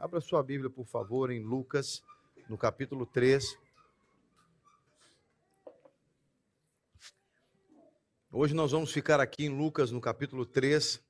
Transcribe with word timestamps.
Abra 0.00 0.20
sua 0.20 0.44
Bíblia, 0.44 0.70
por 0.70 0.86
favor, 0.86 1.28
em 1.28 1.42
Lucas, 1.42 2.04
no 2.48 2.56
capítulo 2.56 3.04
3. 3.04 3.58
Hoje 8.30 8.54
nós 8.54 8.70
vamos 8.70 8.92
ficar 8.92 9.18
aqui 9.18 9.46
em 9.46 9.48
Lucas, 9.48 9.90
no 9.90 10.00
capítulo 10.00 10.46
3. 10.46 11.02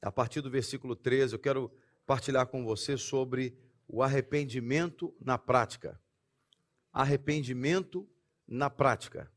A 0.00 0.12
partir 0.12 0.40
do 0.40 0.48
versículo 0.48 0.94
13, 0.94 1.34
eu 1.34 1.40
quero 1.40 1.76
partilhar 2.06 2.46
com 2.46 2.64
você 2.64 2.96
sobre 2.96 3.58
o 3.88 4.00
arrependimento 4.00 5.12
na 5.20 5.36
prática. 5.36 6.00
Arrependimento 6.92 8.08
na 8.46 8.70
prática. 8.70 9.28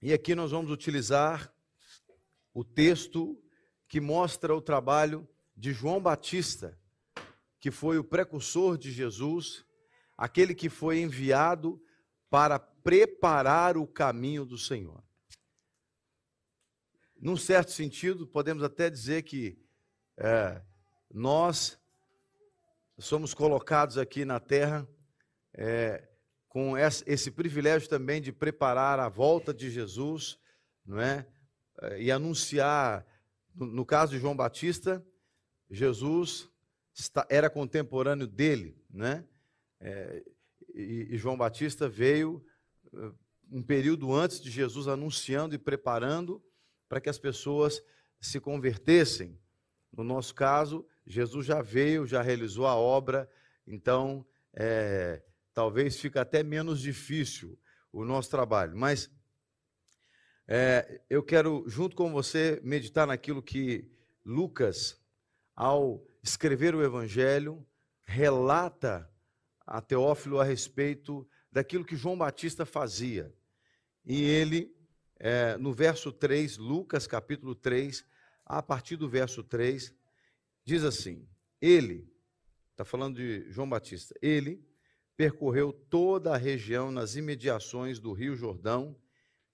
E 0.00 0.12
aqui 0.12 0.36
nós 0.36 0.52
vamos 0.52 0.70
utilizar 0.70 1.52
o 2.54 2.62
texto 2.62 3.36
que 3.90 4.00
mostra 4.00 4.54
o 4.54 4.62
trabalho 4.62 5.28
de 5.56 5.72
João 5.72 6.00
Batista, 6.00 6.78
que 7.58 7.72
foi 7.72 7.98
o 7.98 8.04
precursor 8.04 8.78
de 8.78 8.92
Jesus, 8.92 9.66
aquele 10.16 10.54
que 10.54 10.68
foi 10.68 11.00
enviado 11.00 11.82
para 12.30 12.56
preparar 12.56 13.76
o 13.76 13.88
caminho 13.88 14.44
do 14.44 14.56
Senhor. 14.56 15.02
Num 17.20 17.36
certo 17.36 17.72
sentido, 17.72 18.28
podemos 18.28 18.62
até 18.62 18.88
dizer 18.88 19.24
que 19.24 19.58
é, 20.16 20.62
nós 21.12 21.76
somos 22.96 23.34
colocados 23.34 23.98
aqui 23.98 24.24
na 24.24 24.38
terra 24.38 24.88
é, 25.52 26.08
com 26.48 26.78
esse 26.78 27.28
privilégio 27.32 27.88
também 27.88 28.22
de 28.22 28.30
preparar 28.30 29.00
a 29.00 29.08
volta 29.08 29.52
de 29.52 29.68
Jesus, 29.68 30.38
não 30.86 31.00
é? 31.00 31.26
É, 31.82 32.00
e 32.00 32.12
anunciar 32.12 33.04
no 33.66 33.84
caso 33.84 34.12
de 34.12 34.18
João 34.18 34.36
Batista, 34.36 35.04
Jesus 35.70 36.48
era 37.28 37.48
contemporâneo 37.48 38.26
dele, 38.26 38.76
né? 38.90 39.24
É, 39.80 40.24
e, 40.74 41.16
João 41.16 41.36
Batista 41.36 41.88
veio 41.88 42.44
uh, 42.92 43.14
um 43.50 43.62
período 43.62 44.12
antes 44.12 44.40
de 44.40 44.50
Jesus 44.50 44.88
anunciando 44.88 45.54
e 45.54 45.58
preparando 45.58 46.42
para 46.88 47.00
que 47.00 47.08
as 47.08 47.18
pessoas 47.18 47.82
se 48.20 48.40
convertessem. 48.40 49.38
No 49.92 50.04
nosso 50.04 50.34
caso, 50.34 50.86
Jesus 51.06 51.46
já 51.46 51.62
veio, 51.62 52.06
já 52.06 52.22
realizou 52.22 52.66
a 52.66 52.74
obra, 52.74 53.28
então 53.66 54.26
é, 54.54 55.22
talvez 55.54 55.98
fique 55.98 56.18
até 56.18 56.42
menos 56.42 56.80
difícil 56.80 57.58
o 57.92 58.04
nosso 58.04 58.30
trabalho. 58.30 58.76
Mas 58.76 59.10
é, 60.52 61.00
eu 61.08 61.22
quero, 61.22 61.62
junto 61.68 61.94
com 61.94 62.10
você, 62.10 62.60
meditar 62.64 63.06
naquilo 63.06 63.40
que 63.40 63.88
Lucas, 64.26 65.00
ao 65.54 66.04
escrever 66.24 66.74
o 66.74 66.82
Evangelho, 66.82 67.64
relata 68.02 69.08
a 69.64 69.80
Teófilo 69.80 70.40
a 70.40 70.44
respeito 70.44 71.24
daquilo 71.52 71.84
que 71.84 71.94
João 71.94 72.18
Batista 72.18 72.66
fazia. 72.66 73.32
E 74.04 74.24
ele, 74.24 74.74
é, 75.20 75.56
no 75.56 75.72
verso 75.72 76.10
3, 76.10 76.58
Lucas 76.58 77.06
capítulo 77.06 77.54
3, 77.54 78.04
a 78.44 78.60
partir 78.60 78.96
do 78.96 79.08
verso 79.08 79.44
3, 79.44 79.94
diz 80.64 80.82
assim: 80.82 81.28
Ele, 81.60 82.12
está 82.72 82.84
falando 82.84 83.18
de 83.18 83.48
João 83.52 83.68
Batista, 83.68 84.16
ele 84.20 84.66
percorreu 85.16 85.72
toda 85.72 86.34
a 86.34 86.36
região 86.36 86.90
nas 86.90 87.14
imediações 87.14 88.00
do 88.00 88.12
Rio 88.12 88.34
Jordão 88.34 88.96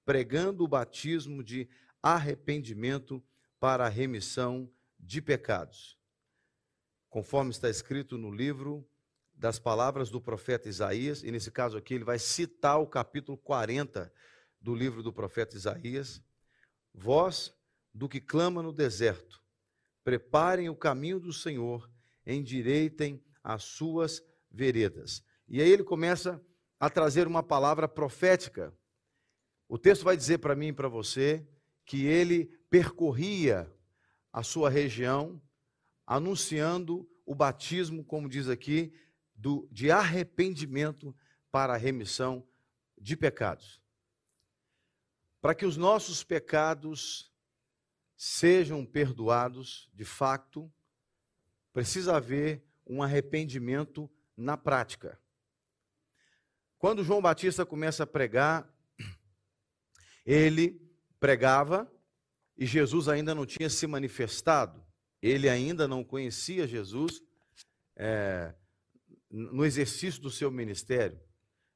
pregando 0.06 0.62
o 0.62 0.68
batismo 0.68 1.42
de 1.42 1.68
arrependimento 2.00 3.22
para 3.58 3.84
a 3.84 3.88
remissão 3.88 4.70
de 4.98 5.20
pecados. 5.20 5.98
Conforme 7.10 7.50
está 7.50 7.68
escrito 7.68 8.16
no 8.16 8.30
livro 8.30 8.88
das 9.34 9.58
palavras 9.58 10.08
do 10.08 10.20
profeta 10.20 10.68
Isaías, 10.68 11.24
e 11.24 11.30
nesse 11.32 11.50
caso 11.50 11.77
aqui 11.77 11.92
ele 11.92 12.04
vai 12.04 12.20
citar 12.20 12.80
o 12.80 12.86
capítulo 12.86 13.36
40 13.36 14.11
do 14.61 14.74
livro 14.74 15.02
do 15.02 15.12
profeta 15.12 15.56
Isaías: 15.56 16.22
Vós 16.95 17.52
do 17.92 18.08
que 18.08 18.20
clama 18.20 18.62
no 18.62 18.72
deserto, 18.72 19.42
preparem 20.05 20.68
o 20.68 20.77
caminho 20.77 21.18
do 21.18 21.33
Senhor, 21.33 21.90
endireitem 22.24 23.22
as 23.42 23.64
suas 23.64 24.22
veredas. 24.50 25.24
E 25.48 25.61
aí 25.61 25.68
ele 25.68 25.84
começa 25.84 26.40
a 26.78 26.89
trazer 26.89 27.27
uma 27.27 27.42
palavra 27.42 27.89
profética 27.89 28.72
o 29.68 29.78
texto 29.78 30.04
vai 30.04 30.16
dizer 30.16 30.38
para 30.38 30.54
mim 30.54 30.68
e 30.68 30.72
para 30.72 30.88
você 30.88 31.46
que 31.84 32.06
ele 32.06 32.46
percorria 32.70 33.72
a 34.32 34.42
sua 34.42 34.70
região 34.70 35.40
anunciando 36.06 37.08
o 37.24 37.34
batismo, 37.34 38.04
como 38.04 38.28
diz 38.28 38.48
aqui, 38.48 38.92
do, 39.34 39.68
de 39.70 39.90
arrependimento 39.90 41.14
para 41.50 41.74
a 41.74 41.77
remissão 41.77 42.46
de 42.96 43.16
pecados. 43.16 43.80
Para 45.40 45.54
que 45.54 45.66
os 45.66 45.77
nossos 45.77 46.22
pecados 46.22 47.33
sejam 48.16 48.84
perdoados, 48.84 49.90
de 49.92 50.04
fato, 50.04 50.72
precisa 51.72 52.16
haver 52.16 52.64
um 52.86 53.02
arrependimento 53.02 54.10
na 54.36 54.56
prática. 54.56 55.20
Quando 56.78 57.04
João 57.04 57.20
Batista 57.20 57.66
começa 57.66 58.04
a 58.04 58.06
pregar, 58.06 58.70
ele 60.27 60.81
pregava 61.20 61.91
e 62.59 62.67
Jesus 62.67 63.09
ainda 63.09 63.35
não 63.35 63.47
tinha 63.47 63.70
se 63.70 63.87
manifestado, 63.87 64.85
ele 65.23 65.48
ainda 65.48 65.87
não 65.87 66.03
conhecia 66.03 66.67
Jesus 66.67 67.23
é, 67.97 68.53
no 69.31 69.64
exercício 69.64 70.20
do 70.20 70.31
seu 70.31 70.51
ministério, 70.51 71.20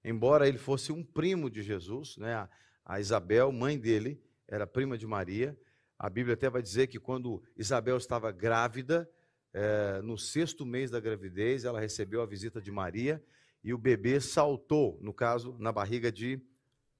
embora 0.05 0.49
ele 0.49 0.59
fosse 0.59 0.91
um 0.91 1.05
primo 1.05 1.49
de 1.49 1.63
Jesus, 1.63 2.17
né? 2.17 2.49
a 2.85 2.99
Isabel, 2.99 3.53
mãe 3.53 3.79
dele, 3.79 4.21
era 4.49 4.67
prima 4.67 4.99
de 4.99 5.07
Maria. 5.07 5.57
A 5.99 6.11
Bíblia 6.11 6.35
até 6.35 6.51
vai 6.51 6.63
dizer 6.63 6.89
que 6.89 6.99
quando 6.99 7.43
Isabel 7.57 7.97
estava 7.97 8.33
grávida, 8.33 9.09
é, 9.53 10.01
no 10.03 10.17
sexto 10.17 10.65
mês 10.65 10.91
da 10.91 10.99
gravidez, 10.99 11.65
ela 11.65 11.81
recebeu 11.81 12.23
a 12.23 12.27
visita 12.27 12.61
de 12.61 12.71
Maria 12.71 13.23
e 13.63 13.75
o 13.75 13.79
bebê 13.79 14.21
saltou, 14.21 14.99
no 15.03 15.13
caso, 15.13 15.57
na 15.59 15.71
barriga 15.71 16.11
de 16.11 16.41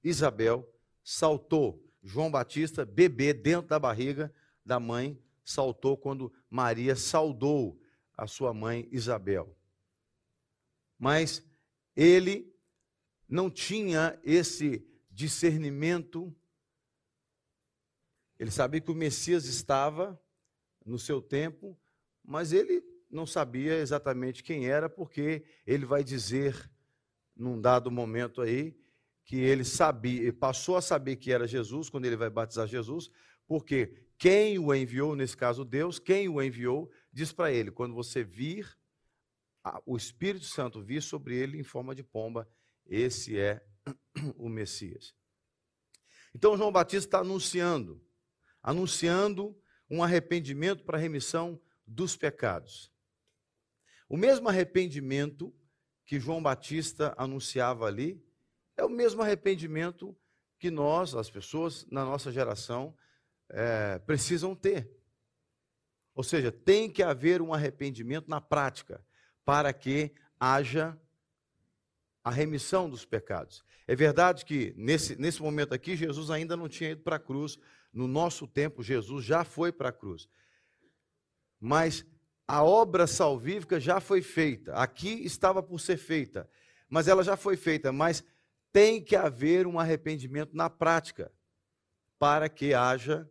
Isabel, 0.03 0.67
saltou. 1.03 1.83
João 2.03 2.31
Batista, 2.31 2.85
bebê 2.85 3.33
dentro 3.33 3.69
da 3.69 3.79
barriga 3.79 4.33
da 4.65 4.79
mãe, 4.79 5.21
saltou 5.43 5.97
quando 5.97 6.33
Maria 6.49 6.95
saudou 6.95 7.79
a 8.15 8.27
sua 8.27 8.53
mãe 8.53 8.87
Isabel. 8.91 9.55
Mas 10.97 11.43
ele 11.95 12.53
não 13.27 13.49
tinha 13.49 14.19
esse 14.23 14.85
discernimento. 15.09 16.35
Ele 18.39 18.51
sabia 18.51 18.81
que 18.81 18.91
o 18.91 18.95
Messias 18.95 19.45
estava 19.45 20.19
no 20.85 20.97
seu 20.97 21.21
tempo, 21.21 21.79
mas 22.23 22.51
ele 22.51 22.83
não 23.09 23.25
sabia 23.25 23.75
exatamente 23.75 24.43
quem 24.43 24.67
era, 24.67 24.89
porque 24.89 25.43
ele 25.65 25.85
vai 25.85 26.03
dizer 26.03 26.71
num 27.35 27.59
dado 27.59 27.91
momento 27.91 28.41
aí 28.41 28.80
que 29.23 29.37
ele 29.37 29.63
sabia, 29.63 30.31
passou 30.33 30.75
a 30.75 30.81
saber 30.81 31.15
que 31.15 31.31
era 31.31 31.47
Jesus 31.47 31.89
quando 31.89 32.05
ele 32.05 32.15
vai 32.15 32.29
batizar 32.29 32.67
Jesus, 32.67 33.09
porque 33.47 33.93
quem 34.17 34.59
o 34.59 34.73
enviou, 34.73 35.15
nesse 35.15 35.35
caso 35.35 35.65
Deus, 35.65 35.99
quem 35.99 36.27
o 36.29 36.41
enviou, 36.41 36.91
diz 37.11 37.31
para 37.31 37.51
ele: 37.51 37.71
quando 37.71 37.93
você 37.93 38.23
vir 38.23 38.77
o 39.85 39.95
Espírito 39.95 40.45
Santo 40.45 40.81
vir 40.81 41.01
sobre 41.01 41.35
ele 41.35 41.57
em 41.57 41.63
forma 41.63 41.93
de 41.93 42.03
pomba, 42.03 42.49
esse 42.85 43.37
é 43.37 43.63
o 44.37 44.49
Messias. 44.49 45.13
Então 46.33 46.57
João 46.57 46.71
Batista 46.71 47.07
está 47.07 47.19
anunciando, 47.19 48.01
anunciando 48.61 49.57
um 49.89 50.03
arrependimento 50.03 50.83
para 50.83 50.97
a 50.97 51.01
remissão 51.01 51.61
dos 51.85 52.15
pecados. 52.15 52.91
O 54.07 54.17
mesmo 54.17 54.47
arrependimento 54.47 55.53
que 56.05 56.19
João 56.19 56.41
Batista 56.41 57.13
anunciava 57.17 57.85
ali, 57.85 58.23
é 58.77 58.83
o 58.83 58.89
mesmo 58.89 59.21
arrependimento 59.21 60.15
que 60.59 60.69
nós, 60.69 61.15
as 61.15 61.29
pessoas 61.29 61.85
na 61.89 62.05
nossa 62.05 62.31
geração, 62.31 62.95
é, 63.49 63.99
precisam 63.99 64.55
ter. 64.55 64.89
Ou 66.13 66.23
seja, 66.23 66.51
tem 66.51 66.89
que 66.89 67.01
haver 67.01 67.41
um 67.41 67.53
arrependimento 67.53 68.29
na 68.29 68.41
prática 68.41 69.03
para 69.43 69.73
que 69.73 70.13
haja 70.39 70.97
a 72.23 72.29
remissão 72.29 72.89
dos 72.89 73.05
pecados. 73.05 73.63
É 73.87 73.95
verdade 73.95 74.45
que 74.45 74.73
nesse, 74.77 75.15
nesse 75.15 75.41
momento 75.41 75.73
aqui, 75.73 75.95
Jesus 75.95 76.29
ainda 76.29 76.55
não 76.55 76.69
tinha 76.69 76.91
ido 76.91 77.01
para 77.01 77.15
a 77.15 77.19
cruz. 77.19 77.57
No 77.91 78.07
nosso 78.07 78.47
tempo, 78.47 78.83
Jesus 78.83 79.25
já 79.25 79.43
foi 79.43 79.71
para 79.71 79.89
a 79.89 79.93
cruz. 79.93 80.29
Mas 81.59 82.05
a 82.47 82.63
obra 82.63 83.07
salvífica 83.07 83.79
já 83.79 83.99
foi 83.99 84.21
feita. 84.21 84.73
Aqui 84.75 85.25
estava 85.25 85.63
por 85.63 85.79
ser 85.79 85.97
feita, 85.97 86.49
mas 86.89 87.07
ela 87.07 87.23
já 87.23 87.35
foi 87.35 87.55
feita. 87.57 87.91
Mas 87.91 88.23
tem 88.71 89.03
que 89.03 89.15
haver 89.15 89.67
um 89.67 89.79
arrependimento 89.79 90.55
na 90.55 90.69
prática 90.69 91.31
para 92.17 92.47
que 92.47 92.73
haja 92.73 93.29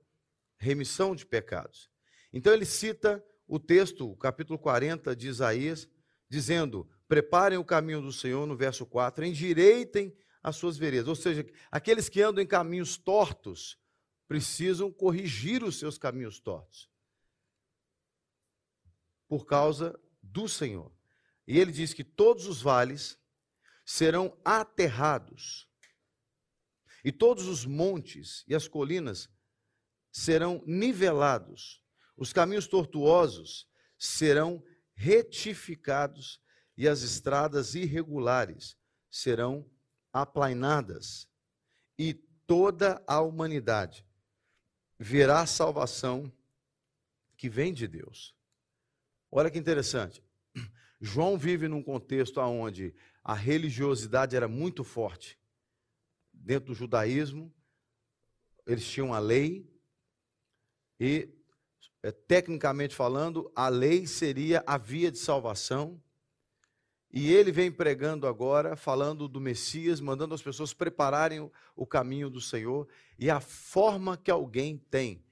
remissão 0.59 1.15
de 1.15 1.25
pecados. 1.25 1.91
Então 2.33 2.53
ele 2.53 2.65
cita 2.67 3.25
o 3.47 3.59
texto, 3.59 4.11
o 4.11 4.17
capítulo 4.17 4.59
40 4.59 5.17
de 5.17 5.29
Isaías, 5.29 5.89
dizendo: 6.29 6.89
Preparem 7.09 7.59
o 7.59 7.65
caminho 7.65 8.01
do 8.01 8.13
Senhor, 8.13 8.47
no 8.47 8.57
verso 8.57 8.87
4, 8.87 9.25
endireitem 9.25 10.15
as 10.43 10.57
suas 10.57 10.77
veredas. 10.77 11.09
Ou 11.09 11.17
seja, 11.17 11.47
aqueles 11.71 12.09
que 12.09 12.23
andam 12.23 12.43
em 12.43 12.47
caminhos 12.47 12.97
tortos 12.97 13.79
precisam 14.29 14.93
corrigir 14.93 15.65
os 15.65 15.79
seus 15.79 15.99
caminhos 15.99 16.39
tortos. 16.39 16.89
Por 19.27 19.45
causa 19.45 19.99
do 20.23 20.49
Senhor. 20.49 20.93
E 21.47 21.59
ele 21.59 21.73
diz 21.73 21.93
que 21.93 22.05
todos 22.05 22.47
os 22.47 22.63
vales 22.63 23.19
serão 23.91 24.39
aterrados, 24.45 25.69
e 27.05 27.11
todos 27.11 27.49
os 27.49 27.67
montes 27.67 28.45
e 28.47 28.55
as 28.55 28.69
colinas 28.69 29.29
serão 30.13 30.63
nivelados, 30.65 31.83
os 32.17 32.33
caminhos 32.33 32.69
tortuosos 32.69 33.69
serão 33.99 34.63
retificados, 34.95 36.41
e 36.77 36.87
as 36.87 37.03
estradas 37.03 37.75
irregulares 37.75 38.77
serão 39.11 39.69
aplainadas, 40.13 41.29
e 41.99 42.15
toda 42.47 43.03
a 43.09 43.21
humanidade 43.21 44.07
verá 45.01 45.41
a 45.41 45.47
salvação 45.47 46.33
que 47.37 47.49
vem 47.51 47.75
de 47.75 47.89
Deus. 47.89 48.37
Olha 49.33 49.51
que 49.51 49.59
interessante. 49.59 50.23
João 51.01 51.37
vive 51.37 51.67
num 51.67 51.83
contexto 51.83 52.41
onde 52.41 52.95
a 53.31 53.35
religiosidade 53.35 54.35
era 54.35 54.49
muito 54.49 54.83
forte. 54.83 55.39
Dentro 56.33 56.73
do 56.73 56.75
judaísmo, 56.75 57.55
eles 58.67 58.85
tinham 58.85 59.15
a 59.15 59.21
lei, 59.21 59.73
e, 60.99 61.33
é, 62.03 62.11
tecnicamente 62.11 62.93
falando, 62.93 63.49
a 63.55 63.69
lei 63.69 64.05
seria 64.05 64.65
a 64.67 64.77
via 64.77 65.13
de 65.13 65.19
salvação. 65.19 66.03
E 67.09 67.33
ele 67.33 67.53
vem 67.53 67.71
pregando 67.71 68.27
agora, 68.27 68.75
falando 68.75 69.29
do 69.29 69.41
Messias, 69.41 70.01
mandando 70.01 70.35
as 70.35 70.43
pessoas 70.43 70.75
prepararem 70.75 71.49
o, 71.77 71.87
caminho 71.87 72.29
do 72.29 72.41
Senhor. 72.41 72.89
E 73.17 73.31
a 73.31 73.39
forma 73.39 74.17
que 74.17 74.33
alguém 74.33 74.77
tem 74.77 75.25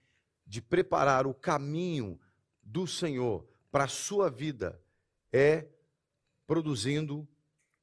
de 0.46 0.62
preparar 0.62 1.26
o 1.26 1.34
caminho 1.34 2.16
do 2.62 2.86
Senhor 2.86 3.44
para 3.72 3.84
a 3.84 3.88
sua 3.88 4.30
vida 4.30 4.80
é 5.32 5.66
produzindo 6.46 7.28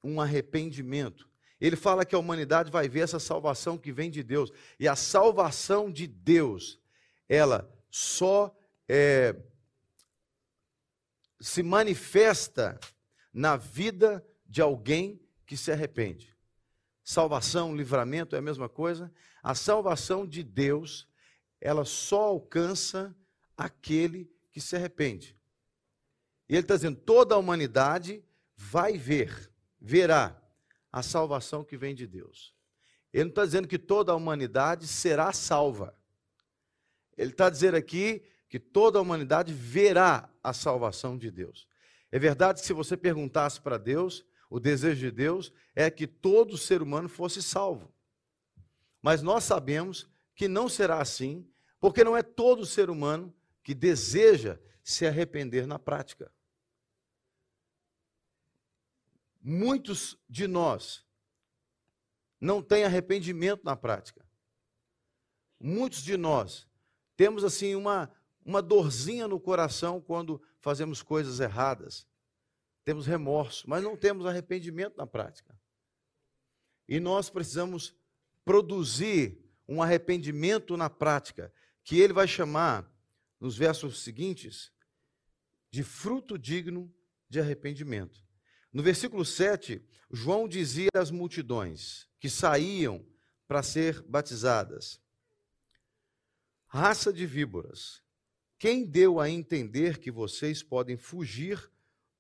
um 0.06 0.22
arrependimento. 0.22 1.28
Ele 1.60 1.76
fala 1.76 2.06
que 2.06 2.14
a 2.14 2.20
humanidade 2.20 2.72
vai 2.72 2.88
ver 2.88 3.02
essa 3.02 3.20
salvação 3.20 3.78
que 3.78 3.92
vem 3.92 4.12
de 4.12 4.22
Deus. 4.22 4.52
E 4.80 4.88
a 4.88 4.96
salvação 4.96 5.92
de 5.92 6.06
Deus, 6.06 6.80
ela 7.28 7.70
só 7.90 8.56
é, 8.88 9.36
se 11.40 11.64
manifesta 11.64 12.80
na 13.34 13.56
vida 13.56 14.26
de 14.46 14.62
alguém 14.62 15.20
que 15.46 15.58
se 15.58 15.72
arrepende. 15.72 16.36
Salvação, 17.04 17.76
livramento 17.76 18.36
é 18.36 18.40
a 18.40 18.42
mesma 18.42 18.68
coisa. 18.68 19.12
A 19.42 19.56
salvação 19.56 20.26
de 20.26 20.44
Deus, 20.44 21.08
ela 21.62 21.86
só 21.86 22.24
alcança 22.24 23.16
aquele 23.58 24.30
que 24.52 24.60
se 24.60 24.76
arrepende. 24.76 25.38
E 26.50 26.54
ele 26.54 26.62
está 26.62 26.76
dizendo: 26.76 27.00
toda 27.00 27.36
a 27.36 27.38
humanidade 27.38 28.24
vai 28.56 28.98
ver 28.98 29.52
verá 29.86 30.36
a 30.92 31.04
salvação 31.04 31.64
que 31.64 31.78
vem 31.78 31.94
de 31.94 32.08
Deus. 32.08 32.56
Ele 33.14 33.26
não 33.26 33.30
está 33.30 33.46
dizendo 33.46 33.68
que 33.68 33.78
toda 33.78 34.12
a 34.12 34.16
humanidade 34.16 34.88
será 34.88 35.32
salva. 35.32 35.96
Ele 37.16 37.30
está 37.30 37.52
dizendo 37.52 37.76
aqui 37.78 38.24
que 38.50 38.60
toda 38.60 38.98
a 38.98 39.02
humanidade 39.02 39.54
verá 39.54 40.28
a 40.44 40.54
salvação 40.54 41.16
de 41.16 41.30
Deus. 41.30 41.68
É 42.12 42.18
verdade 42.18 42.62
que 42.62 42.68
se 42.68 42.74
você 42.74 42.98
perguntasse 42.98 43.62
para 43.62 43.78
Deus, 43.78 44.26
o 44.50 44.60
desejo 44.60 45.02
de 45.02 45.12
Deus 45.12 45.54
é 45.76 45.92
que 45.92 46.08
todo 46.08 46.58
ser 46.58 46.82
humano 46.82 47.08
fosse 47.08 47.44
salvo. 47.44 47.94
Mas 49.04 49.22
nós 49.22 49.44
sabemos 49.44 50.10
que 50.34 50.48
não 50.48 50.68
será 50.68 51.00
assim, 51.00 51.48
porque 51.80 52.04
não 52.04 52.18
é 52.18 52.24
todo 52.24 52.66
ser 52.66 52.90
humano 52.90 53.32
que 53.64 53.76
deseja 53.76 54.58
se 54.84 55.06
arrepender 55.06 55.68
na 55.68 55.78
prática. 55.78 56.32
Muitos 59.48 60.18
de 60.28 60.48
nós 60.48 61.06
não 62.42 62.64
têm 62.64 62.84
arrependimento 62.84 63.64
na 63.64 63.76
prática. 63.76 64.28
Muitos 65.60 66.02
de 66.02 66.18
nós 66.18 66.68
temos 67.16 67.44
assim 67.44 67.76
uma, 67.76 68.12
uma 68.44 68.60
dorzinha 68.60 69.28
no 69.28 69.40
coração 69.40 70.02
quando 70.02 70.42
fazemos 70.60 71.04
coisas 71.04 71.40
erradas. 71.40 72.08
Temos 72.84 73.06
remorso, 73.06 73.70
mas 73.70 73.84
não 73.84 73.96
temos 73.96 74.26
arrependimento 74.26 74.98
na 74.98 75.06
prática. 75.06 75.56
E 76.88 77.00
nós 77.00 77.30
precisamos 77.30 77.96
produzir 78.44 79.40
um 79.68 79.80
arrependimento 79.80 80.76
na 80.76 80.90
prática, 80.90 81.54
que 81.84 82.00
ele 82.00 82.14
vai 82.14 82.28
chamar, 82.28 82.92
nos 83.40 83.56
versos 83.56 84.02
seguintes, 84.02 84.72
de 85.70 85.84
fruto 85.84 86.36
digno 86.36 86.92
de 87.30 87.40
arrependimento. 87.40 88.25
No 88.76 88.84
versículo 88.84 89.24
7, 89.24 89.82
João 90.12 90.50
dizia 90.50 90.90
às 90.94 91.10
multidões 91.10 92.10
que 92.20 92.30
saíam 92.30 93.08
para 93.48 93.64
ser 93.64 94.02
batizadas: 94.02 95.00
Raça 96.68 97.14
de 97.14 97.26
víboras, 97.26 98.04
quem 98.60 98.86
deu 98.86 99.18
a 99.18 99.30
entender 99.30 99.98
que 99.98 100.12
vocês 100.12 100.62
podem 100.62 100.98
fugir 100.98 101.72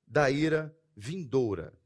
da 0.07 0.31
ira 0.31 0.74
vindoura? 0.96 1.78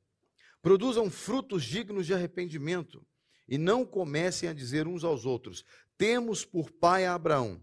Produzam 0.61 1.09
frutos 1.09 1.63
dignos 1.63 2.05
de 2.05 2.13
arrependimento 2.13 3.03
e 3.47 3.57
não 3.57 3.83
comecem 3.83 4.47
a 4.47 4.53
dizer 4.53 4.87
uns 4.87 5.03
aos 5.03 5.25
outros: 5.25 5.65
Temos 5.97 6.45
por 6.45 6.69
pai 6.69 7.07
a 7.07 7.15
Abraão. 7.15 7.59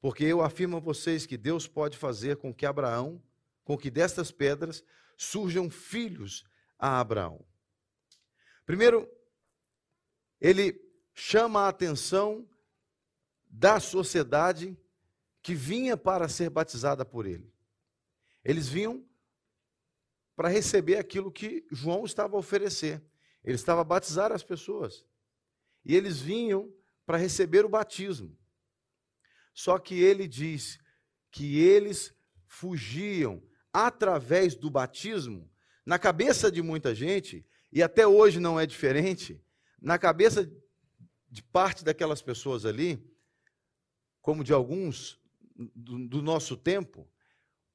Porque 0.00 0.24
eu 0.24 0.40
afirmo 0.40 0.78
a 0.78 0.80
vocês 0.80 1.26
que 1.26 1.36
Deus 1.36 1.68
pode 1.68 1.98
fazer 1.98 2.38
com 2.38 2.54
que 2.54 2.64
Abraão, 2.64 3.22
com 3.64 3.76
que 3.76 3.90
destas 3.90 4.30
pedras 4.30 4.82
surjam 5.16 5.70
filhos 5.70 6.44
a 6.78 7.00
Abraão. 7.00 7.44
Primeiro, 8.64 9.08
ele 10.40 10.80
chama 11.14 11.62
a 11.62 11.68
atenção 11.68 12.48
da 13.48 13.80
sociedade 13.80 14.76
que 15.42 15.54
vinha 15.54 15.96
para 15.96 16.28
ser 16.28 16.50
batizada 16.50 17.04
por 17.04 17.24
ele. 17.24 17.52
Eles 18.44 18.68
vinham 18.68 19.08
para 20.34 20.48
receber 20.48 20.98
aquilo 20.98 21.32
que 21.32 21.66
João 21.70 22.04
estava 22.04 22.36
a 22.36 22.38
oferecer. 22.38 23.02
Ele 23.42 23.54
estava 23.54 23.80
a 23.80 23.84
batizar 23.84 24.30
as 24.32 24.42
pessoas. 24.42 25.06
E 25.84 25.94
eles 25.94 26.20
vinham 26.20 26.72
para 27.06 27.16
receber 27.16 27.64
o 27.64 27.68
batismo. 27.68 28.36
Só 29.54 29.78
que 29.78 29.94
ele 29.94 30.28
diz 30.28 30.78
que 31.30 31.58
eles 31.58 32.14
fugiam 32.46 33.42
através 33.84 34.54
do 34.54 34.70
batismo, 34.70 35.50
na 35.84 35.98
cabeça 35.98 36.50
de 36.50 36.62
muita 36.62 36.94
gente, 36.94 37.44
e 37.70 37.82
até 37.82 38.06
hoje 38.06 38.40
não 38.40 38.58
é 38.58 38.64
diferente, 38.64 39.38
na 39.78 39.98
cabeça 39.98 40.50
de 41.28 41.42
parte 41.42 41.84
daquelas 41.84 42.22
pessoas 42.22 42.64
ali, 42.64 42.98
como 44.22 44.42
de 44.42 44.50
alguns 44.50 45.20
do, 45.74 46.08
do 46.08 46.22
nosso 46.22 46.56
tempo, 46.56 47.06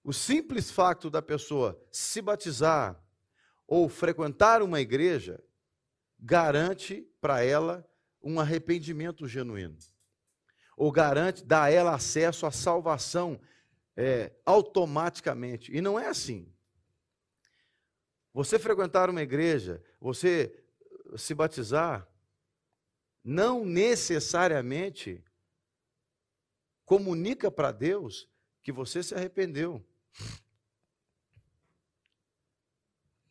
o 0.03 0.11
simples 0.11 0.71
fato 0.71 1.07
da 1.07 1.21
pessoa 1.21 1.79
se 1.91 2.19
batizar 2.19 2.99
ou 3.67 3.87
frequentar 3.87 4.63
uma 4.63 4.81
igreja 4.81 5.39
garante 6.19 7.07
para 7.21 7.43
ela 7.43 7.87
um 8.23 8.39
arrependimento 8.39 9.27
genuíno. 9.27 9.77
Ou 10.75 10.91
garante, 10.91 11.45
dá 11.45 11.65
a 11.65 11.69
ela 11.69 11.93
acesso 11.93 12.47
à 12.47 12.51
salvação 12.51 13.39
é, 13.95 14.31
automaticamente. 14.45 15.75
E 15.75 15.81
não 15.81 15.99
é 15.99 16.07
assim. 16.07 16.51
Você 18.33 18.57
frequentar 18.57 19.09
uma 19.09 19.21
igreja, 19.21 19.83
você 19.99 20.63
se 21.17 21.33
batizar, 21.33 22.07
não 23.23 23.65
necessariamente 23.65 25.23
comunica 26.85 27.51
para 27.51 27.71
Deus 27.71 28.27
que 28.63 28.71
você 28.71 29.03
se 29.03 29.13
arrependeu. 29.13 29.85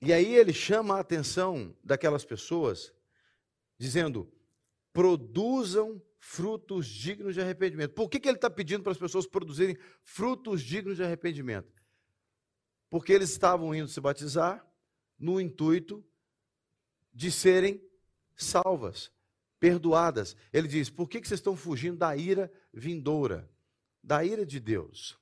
E 0.02 0.12
aí 0.12 0.34
ele 0.34 0.52
chama 0.52 0.96
a 0.96 1.00
atenção 1.00 1.76
daquelas 1.84 2.24
pessoas, 2.24 2.92
dizendo: 3.78 4.32
produzam 4.92 6.00
frutos 6.20 6.86
dignos 6.86 7.34
de 7.34 7.40
arrependimento. 7.40 7.94
Por 7.94 8.08
que, 8.08 8.20
que 8.20 8.28
ele 8.28 8.36
está 8.36 8.50
pedindo 8.50 8.82
para 8.82 8.92
as 8.92 8.98
pessoas 8.98 9.26
produzirem 9.26 9.76
frutos 10.02 10.60
dignos 10.62 10.98
de 10.98 11.02
arrependimento? 11.02 11.82
Porque 12.90 13.12
eles 13.12 13.30
estavam 13.30 13.74
indo 13.74 13.88
se 13.88 14.00
batizar 14.00 14.64
no 15.18 15.40
intuito 15.40 16.04
de 17.12 17.32
serem 17.32 17.82
salvas, 18.36 19.10
perdoadas. 19.58 20.36
Ele 20.52 20.68
diz: 20.68 20.90
por 20.90 21.08
que, 21.08 21.20
que 21.20 21.26
vocês 21.26 21.40
estão 21.40 21.56
fugindo 21.56 21.96
da 21.96 22.14
ira 22.14 22.52
vindoura, 22.72 23.50
da 24.02 24.22
ira 24.22 24.44
de 24.44 24.60
Deus? 24.60 25.18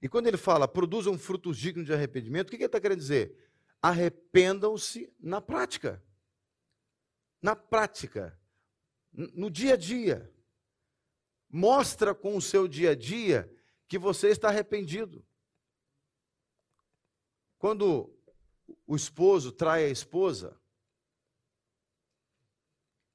E 0.00 0.08
quando 0.08 0.26
ele 0.26 0.36
fala 0.38 0.66
produzam 0.66 1.18
frutos 1.18 1.58
dignos 1.58 1.86
de 1.86 1.92
arrependimento, 1.92 2.48
o 2.48 2.50
que 2.50 2.56
ele 2.56 2.64
está 2.64 2.80
querendo 2.80 2.98
dizer? 2.98 3.38
Arrependam-se 3.82 5.12
na 5.20 5.42
prática. 5.42 6.02
Na 7.42 7.54
prática. 7.54 8.38
No 9.14 9.48
dia 9.48 9.74
a 9.74 9.76
dia. 9.76 10.30
Mostra 11.48 12.12
com 12.12 12.36
o 12.36 12.42
seu 12.42 12.66
dia 12.66 12.90
a 12.90 12.94
dia 12.96 13.48
que 13.86 13.96
você 13.96 14.28
está 14.28 14.48
arrependido. 14.48 15.24
Quando 17.58 18.12
o 18.84 18.96
esposo 18.96 19.52
trai 19.52 19.84
a 19.84 19.88
esposa, 19.88 20.60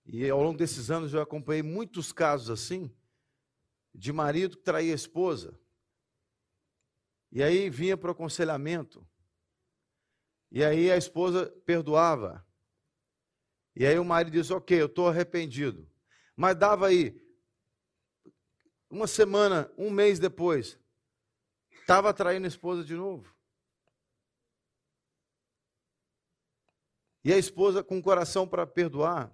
e 0.06 0.28
ao 0.30 0.42
longo 0.42 0.58
desses 0.58 0.90
anos 0.90 1.14
eu 1.14 1.22
acompanhei 1.22 1.62
muitos 1.62 2.14
casos 2.14 2.50
assim, 2.50 2.92
de 3.94 4.14
marido 4.14 4.58
que 4.58 4.64
traía 4.64 4.94
a 4.94 4.96
esposa. 4.96 5.60
E 7.32 7.44
aí 7.44 7.70
vinha 7.70 7.98
para 7.98 8.08
o 8.08 8.12
aconselhamento. 8.12 9.08
E 10.52 10.64
aí 10.64 10.90
a 10.90 10.98
esposa 10.98 11.52
perdoava. 11.66 12.44
E 13.80 13.88
aí 13.88 13.98
o 13.98 14.04
marido 14.04 14.34
disse: 14.34 14.52
Ok, 14.52 14.80
eu 14.80 14.88
estou 14.88 15.08
arrependido. 15.08 15.90
Mas 16.36 16.58
dava 16.58 16.88
aí, 16.88 17.18
uma 18.90 19.08
semana, 19.08 19.72
um 19.78 19.90
mês 19.90 20.20
depois, 20.20 20.78
estava 21.72 22.14
traindo 22.14 22.44
a 22.44 22.50
esposa 22.50 22.84
de 22.84 22.94
novo. 22.94 23.34
E 27.24 27.32
a 27.32 27.38
esposa 27.38 27.82
com 27.82 27.98
o 27.98 28.02
coração 28.02 28.46
para 28.46 28.68
perdoar. 28.68 29.34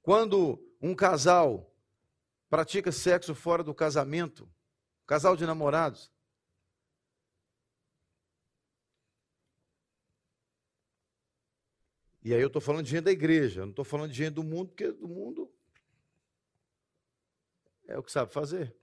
Quando 0.00 0.64
um 0.80 0.94
casal 0.94 1.74
pratica 2.48 2.92
sexo 2.92 3.34
fora 3.34 3.64
do 3.64 3.74
casamento, 3.74 4.48
casal 5.06 5.36
de 5.36 5.44
namorados, 5.44 6.12
E 12.22 12.32
aí 12.32 12.40
eu 12.40 12.46
estou 12.46 12.62
falando 12.62 12.84
de 12.84 12.90
gente 12.90 13.04
da 13.04 13.10
igreja, 13.10 13.62
não 13.62 13.70
estou 13.70 13.84
falando 13.84 14.10
de 14.10 14.16
gente 14.16 14.34
do 14.34 14.44
mundo, 14.44 14.68
porque 14.68 14.92
do 14.92 15.08
mundo 15.08 15.52
é 17.86 17.98
o 17.98 18.02
que 18.02 18.12
sabe 18.12 18.32
fazer. 18.32 18.74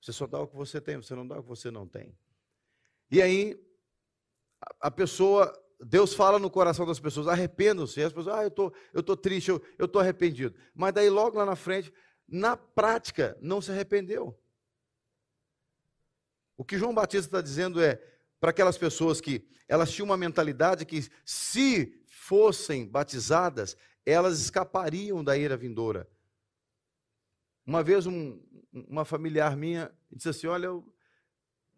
Você 0.00 0.12
só 0.12 0.26
dá 0.26 0.40
o 0.40 0.46
que 0.46 0.54
você 0.54 0.80
tem, 0.80 0.96
você 0.96 1.14
não 1.14 1.26
dá 1.26 1.38
o 1.38 1.42
que 1.42 1.48
você 1.48 1.70
não 1.70 1.88
tem. 1.88 2.16
E 3.10 3.22
aí, 3.22 3.58
a 4.80 4.90
pessoa 4.90 5.52
Deus 5.80 6.14
fala 6.14 6.38
no 6.38 6.50
coração 6.50 6.86
das 6.86 6.98
pessoas, 6.98 7.28
arrependam-se. 7.28 8.02
As 8.02 8.12
pessoas, 8.12 8.36
ah, 8.38 8.44
eu 8.44 8.50
tô, 8.50 8.72
estou 8.86 9.02
tô 9.02 9.16
triste, 9.16 9.50
eu 9.50 9.84
estou 9.84 10.00
arrependido. 10.00 10.54
Mas 10.74 10.94
daí 10.94 11.10
logo 11.10 11.36
lá 11.36 11.44
na 11.44 11.56
frente, 11.56 11.92
na 12.26 12.56
prática, 12.56 13.36
não 13.40 13.60
se 13.60 13.70
arrependeu. 13.70 14.38
O 16.56 16.64
que 16.64 16.78
João 16.78 16.94
Batista 16.94 17.28
está 17.28 17.40
dizendo 17.42 17.82
é, 17.82 18.00
para 18.40 18.50
aquelas 18.50 18.78
pessoas 18.78 19.20
que 19.20 19.46
elas 19.68 19.90
tinham 19.90 20.06
uma 20.06 20.16
mentalidade 20.16 20.86
que 20.86 21.06
se 21.24 22.02
fossem 22.26 22.88
batizadas, 22.88 23.76
elas 24.04 24.40
escapariam 24.40 25.22
da 25.22 25.38
ira 25.38 25.56
vindoura. 25.56 26.10
Uma 27.64 27.84
vez 27.84 28.04
um, 28.04 28.42
uma 28.72 29.04
familiar 29.04 29.56
minha 29.56 29.94
disse 30.10 30.30
assim, 30.30 30.48
olha, 30.48 30.66
eu, 30.66 30.92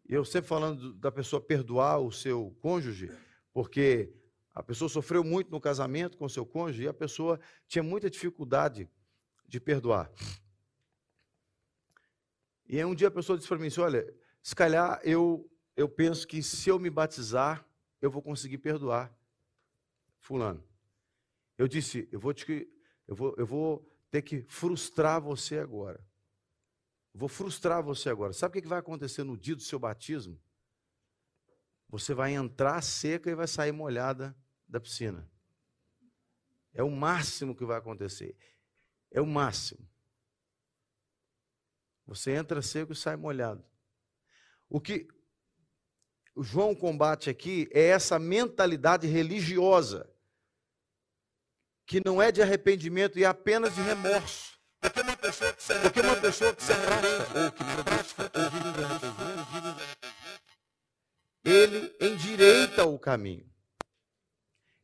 eu 0.09 0.25
sempre 0.25 0.49
falando 0.49 0.95
da 0.95 1.13
pessoa 1.13 1.39
perdoar 1.39 1.99
o 1.99 2.11
seu 2.11 2.57
cônjuge, 2.63 3.13
porque 3.53 4.11
a 4.55 4.63
pessoa 4.63 4.89
sofreu 4.89 5.23
muito 5.23 5.51
no 5.51 5.61
casamento 5.61 6.17
com 6.17 6.27
seu 6.31 6.47
cônjuge 6.47 6.85
e 6.85 6.89
a 6.89 6.95
pessoa 6.95 7.39
tinha 7.67 7.83
muita 7.83 8.09
dificuldade 8.09 8.89
de 9.47 9.61
perdoar. 9.61 10.11
E 12.67 12.79
aí 12.79 12.85
um 12.87 12.95
dia 12.95 13.09
a 13.09 13.11
pessoa 13.11 13.37
disse 13.37 13.49
para 13.49 13.59
mim 13.59 13.67
assim, 13.67 13.83
olha, 13.83 14.15
se 14.43 14.57
calhar 14.57 14.99
eu, 15.05 15.47
eu 15.77 15.91
penso 15.91 16.27
que 16.27 16.43
se 16.43 16.71
eu 16.71 16.79
me 16.79 16.89
batizar, 16.89 17.67
eu 18.01 18.11
vou 18.11 18.23
conseguir 18.23 18.59
perdoar 18.59 19.18
fulano. 20.29 20.63
Eu 21.57 21.67
disse, 21.67 22.07
eu 22.13 22.21
vou, 22.21 22.35
te, 22.35 22.71
eu 23.07 23.17
vou, 23.17 23.35
eu 23.39 23.47
vou 23.47 23.99
ter 24.11 24.21
que 24.21 24.43
frustrar 24.43 25.23
você 25.23 25.59
agora. 25.59 26.07
Vou 27.15 27.31
frustrar 27.31 27.83
você 27.83 28.11
agora. 28.11 28.35
Sabe 28.35 28.59
o 28.59 28.63
que 28.63 28.69
vai 28.69 28.79
acontecer 28.79 29.25
no 29.25 29.39
dia 29.39 29.57
do 29.57 29.63
seu 29.63 29.79
batismo? 29.79 30.39
Você 31.89 32.13
vai 32.13 32.35
entrar 32.35 32.83
seca 32.83 33.31
e 33.31 33.35
vai 33.35 33.49
sair 33.49 33.73
molhada 33.73 34.37
da 34.69 34.79
piscina. 34.79 35.27
É 36.75 36.83
o 36.83 36.91
máximo 36.91 37.57
que 37.57 37.65
vai 37.65 37.79
acontecer. 37.79 38.37
É 39.11 39.23
o 39.23 39.27
máximo. 39.27 39.89
Você 42.07 42.33
entra 42.33 42.61
seco 42.61 42.93
e 42.93 42.97
sai 42.97 43.17
molhado. 43.17 43.65
O 44.69 44.79
que 44.79 45.09
o 46.35 46.43
João 46.45 46.73
combate 46.73 47.29
aqui 47.29 47.69
é 47.73 47.89
essa 47.89 48.17
mentalidade 48.17 49.09
religiosa, 49.09 50.09
que 51.89 52.03
não 52.05 52.21
é 52.21 52.31
de 52.31 52.43
arrependimento 52.43 53.19
e 53.19 53.25
é 53.25 53.27
apenas 53.27 53.75
de 53.75 53.81
remorso. 53.81 54.53
Porque 54.79 55.01
uma 55.01 55.17
pessoa 55.17 55.53
que 55.55 55.63
se, 55.63 55.73
uma 55.73 56.17
pessoa 56.17 56.55
que 56.55 56.63
se 56.63 56.73
afasta 56.73 57.41
ou 57.41 57.51
que 57.51 57.65
produz 57.65 58.15
ou 58.35 58.51
vive 58.51 58.71
de 61.45 61.51
ele 61.51 61.97
endireita 61.99 62.85
o 62.85 62.99
caminho. 62.99 63.51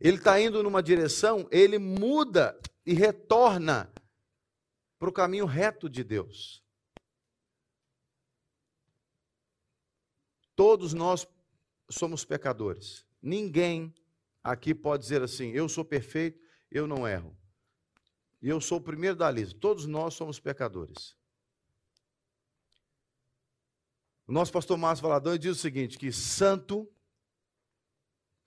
Ele 0.01 0.17
está 0.17 0.41
indo 0.41 0.63
numa 0.63 0.83
direção, 0.83 1.47
ele 1.51 1.79
muda 1.79 2.59
e 2.87 2.95
retorna 2.95 3.93
para 4.99 5.11
o 5.11 5.13
caminho 5.13 5.45
reto 5.45 5.91
de 5.91 6.03
Deus. 6.03 6.65
Todos 10.57 10.95
nós 10.95 11.29
somos 11.91 12.25
pecadores. 12.25 13.07
Ninguém 13.21 13.95
aqui 14.43 14.75
pode 14.75 15.03
dizer 15.03 15.23
assim: 15.23 15.51
eu 15.51 15.69
sou 15.69 15.85
perfeito, 15.85 16.44
eu 16.75 16.89
não 16.89 17.07
erro. 17.07 17.35
E 18.43 18.49
eu 18.49 18.61
sou 18.61 18.79
o 18.79 18.83
primeiro 18.83 19.17
da 19.17 19.31
lista. 19.31 19.59
Todos 19.59 19.87
nós 19.87 20.13
somos 20.13 20.41
pecadores. 20.41 21.17
O 24.27 24.33
nosso 24.33 24.53
pastor 24.53 24.77
Márcio 24.77 25.05
Valadão 25.05 25.39
diz 25.39 25.57
o 25.57 25.61
seguinte: 25.61 25.97
que 25.97 26.13
santo, 26.13 26.91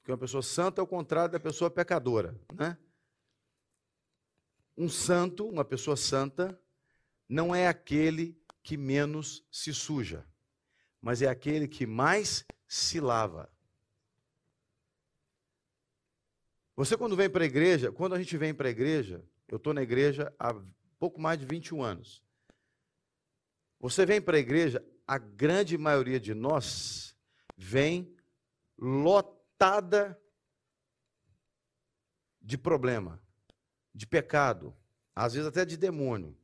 que 0.03 0.11
uma 0.11 0.17
pessoa 0.17 0.43
santa 0.43 0.81
é 0.81 0.83
o 0.83 0.87
contrário 0.87 1.31
da 1.31 1.39
pessoa 1.39 1.71
pecadora, 1.71 2.39
né? 2.53 2.77
Um 4.77 4.89
santo, 4.89 5.47
uma 5.47 5.65
pessoa 5.65 5.95
santa, 5.95 6.59
não 7.27 7.55
é 7.55 7.67
aquele 7.67 8.39
que 8.61 8.77
menos 8.77 9.47
se 9.49 9.73
suja, 9.73 10.27
mas 11.01 11.21
é 11.21 11.27
aquele 11.27 11.67
que 11.67 11.85
mais 11.85 12.45
se 12.67 12.99
lava. 12.99 13.51
Você, 16.77 16.95
quando 16.95 17.15
vem 17.15 17.27
para 17.27 17.43
a 17.43 17.47
igreja, 17.47 17.91
quando 17.91 18.13
a 18.13 18.19
gente 18.19 18.37
vem 18.37 18.53
para 18.53 18.67
a 18.67 18.71
igreja, 18.71 19.25
eu 19.47 19.57
estou 19.57 19.73
na 19.73 19.81
igreja 19.81 20.31
há 20.37 20.53
pouco 20.99 21.19
mais 21.19 21.39
de 21.39 21.45
21 21.47 21.81
anos. 21.81 22.23
Você 23.79 24.05
vem 24.05 24.21
para 24.21 24.37
a 24.37 24.39
igreja, 24.39 24.85
a 25.07 25.17
grande 25.17 25.75
maioria 25.75 26.19
de 26.19 26.35
nós 26.35 27.17
vem 27.57 28.15
lotada 28.77 30.21
de 32.39 32.59
problema, 32.59 33.19
de 33.91 34.05
pecado, 34.05 34.71
às 35.15 35.33
vezes 35.33 35.47
até 35.47 35.65
de 35.65 35.77
demônio. 35.77 36.37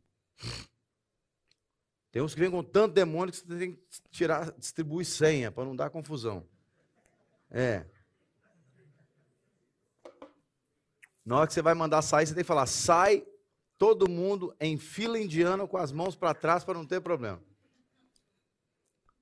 Tem 2.12 2.24
uns 2.24 2.34
que 2.34 2.40
vêm 2.40 2.50
com 2.50 2.64
tanto 2.64 2.96
demônio 2.96 3.32
que 3.32 3.38
você 3.38 3.56
tem 3.56 3.76
que 3.76 3.82
tirar, 4.10 4.52
distribuir 4.54 5.06
senha 5.06 5.52
para 5.52 5.64
não 5.64 5.76
dar 5.76 5.92
confusão. 5.92 6.44
É. 7.52 7.86
Na 11.26 11.38
hora 11.38 11.48
que 11.48 11.54
você 11.54 11.62
vai 11.62 11.74
mandar 11.74 12.02
sair, 12.02 12.28
você 12.28 12.34
tem 12.34 12.44
que 12.44 12.48
falar: 12.48 12.66
sai 12.66 13.26
todo 13.78 14.10
mundo 14.10 14.56
em 14.60 14.78
fila 14.78 15.20
indiana 15.20 15.68
com 15.68 15.78
as 15.78 15.92
mãos 15.92 16.16
para 16.16 16.34
trás 16.34 16.64
para 16.64 16.74
não 16.74 16.86
ter 16.86 17.02
problema. 17.02 17.42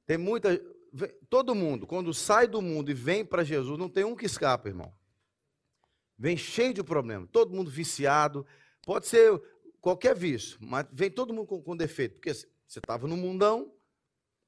Tem 0.06 0.18
muita. 0.18 0.62
Todo 1.30 1.56
mundo, 1.56 1.88
quando 1.88 2.14
sai 2.14 2.48
do 2.48 2.62
mundo 2.62 2.92
e 2.92 2.94
vem 2.94 3.24
para 3.24 3.44
Jesus, 3.44 3.78
não 3.80 3.88
tem 3.88 4.04
um 4.04 4.16
que 4.16 4.26
escapa, 4.26 4.68
irmão. 4.68 4.94
Vem 6.18 6.36
cheio 6.36 6.74
de 6.74 6.84
problema. 6.84 7.28
Todo 7.32 7.54
mundo 7.54 7.72
viciado. 7.72 8.46
Pode 8.84 9.08
ser 9.08 9.42
qualquer 9.80 10.16
vício, 10.16 10.58
mas 10.62 10.86
vem 10.92 11.10
todo 11.10 11.34
mundo 11.34 11.48
com, 11.48 11.62
com 11.62 11.78
defeito. 11.78 12.16
Porque 12.16 12.34
você 12.34 12.48
estava 12.68 13.08
no 13.08 13.16
mundão, 13.16 13.74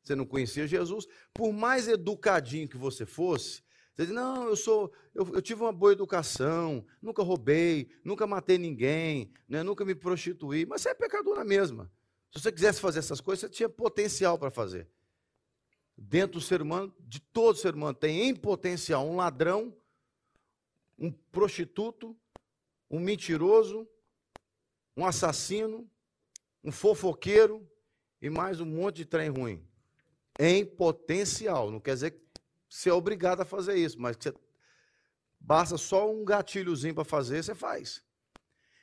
você 0.04 0.16
não 0.16 0.26
conhecia 0.26 0.68
Jesus. 0.68 1.08
Por 1.34 1.54
mais 1.54 1.88
educadinho 1.88 2.68
que 2.68 2.78
você 2.78 3.06
fosse, 3.06 3.64
você 3.96 4.06
diz, 4.06 4.16
não, 4.16 4.48
eu 4.48 4.56
sou, 4.56 4.92
eu, 5.14 5.28
eu, 5.36 5.42
tive 5.42 5.62
uma 5.62 5.72
boa 5.72 5.92
educação, 5.92 6.86
nunca 7.02 7.22
roubei, 7.22 7.90
nunca 8.04 8.26
matei 8.26 8.58
ninguém, 8.58 9.32
né, 9.48 9.62
nunca 9.62 9.86
me 9.86 9.94
prostituí, 9.94 10.66
mas 10.66 10.82
você 10.82 10.90
é 10.90 10.94
pecador 10.96 11.36
na 11.36 11.44
mesma. 11.44 11.92
Se 12.32 12.42
você 12.42 12.52
quisesse 12.52 12.82
fazer 12.82 13.00
essas 13.00 13.22
coisas, 13.22 13.42
você 13.42 13.50
tinha 13.50 13.70
potencial 13.70 14.40
para 14.40 14.50
fazer 14.50 14.90
dentro 15.98 16.40
do 16.40 16.42
ser 16.42 16.62
humano, 16.62 16.94
de 17.00 17.20
todo 17.20 17.58
ser 17.58 17.76
humano, 17.76 17.94
tem 17.94 18.30
em 18.30 18.36
potencial 18.36 19.08
um 19.08 19.16
ladrão, 19.16 19.76
um 20.98 21.12
prostituto, 21.12 22.16
um 22.90 23.00
mentiroso, 23.00 23.88
um 24.96 25.06
assassino, 25.06 25.90
um 26.64 26.72
fofoqueiro 26.72 27.68
e 28.22 28.30
mais 28.30 28.60
um 28.60 28.66
monte 28.66 28.98
de 28.98 29.06
trem 29.06 29.30
ruim. 29.30 29.66
em 30.40 30.66
potencial. 30.66 31.70
Não 31.70 31.80
quer 31.80 31.94
dizer 31.94 32.12
que 32.12 32.23
você 32.74 32.90
é 32.90 32.94
obrigado 32.94 33.40
a 33.40 33.46
fazer 33.46 33.76
isso, 33.76 34.02
mas 34.02 34.18
você, 34.20 34.34
basta 35.40 35.78
só 35.78 36.12
um 36.12 36.26
gatilhozinho 36.26 36.96
para 36.96 37.04
fazer, 37.04 37.44
você 37.44 37.54
faz. 37.54 38.04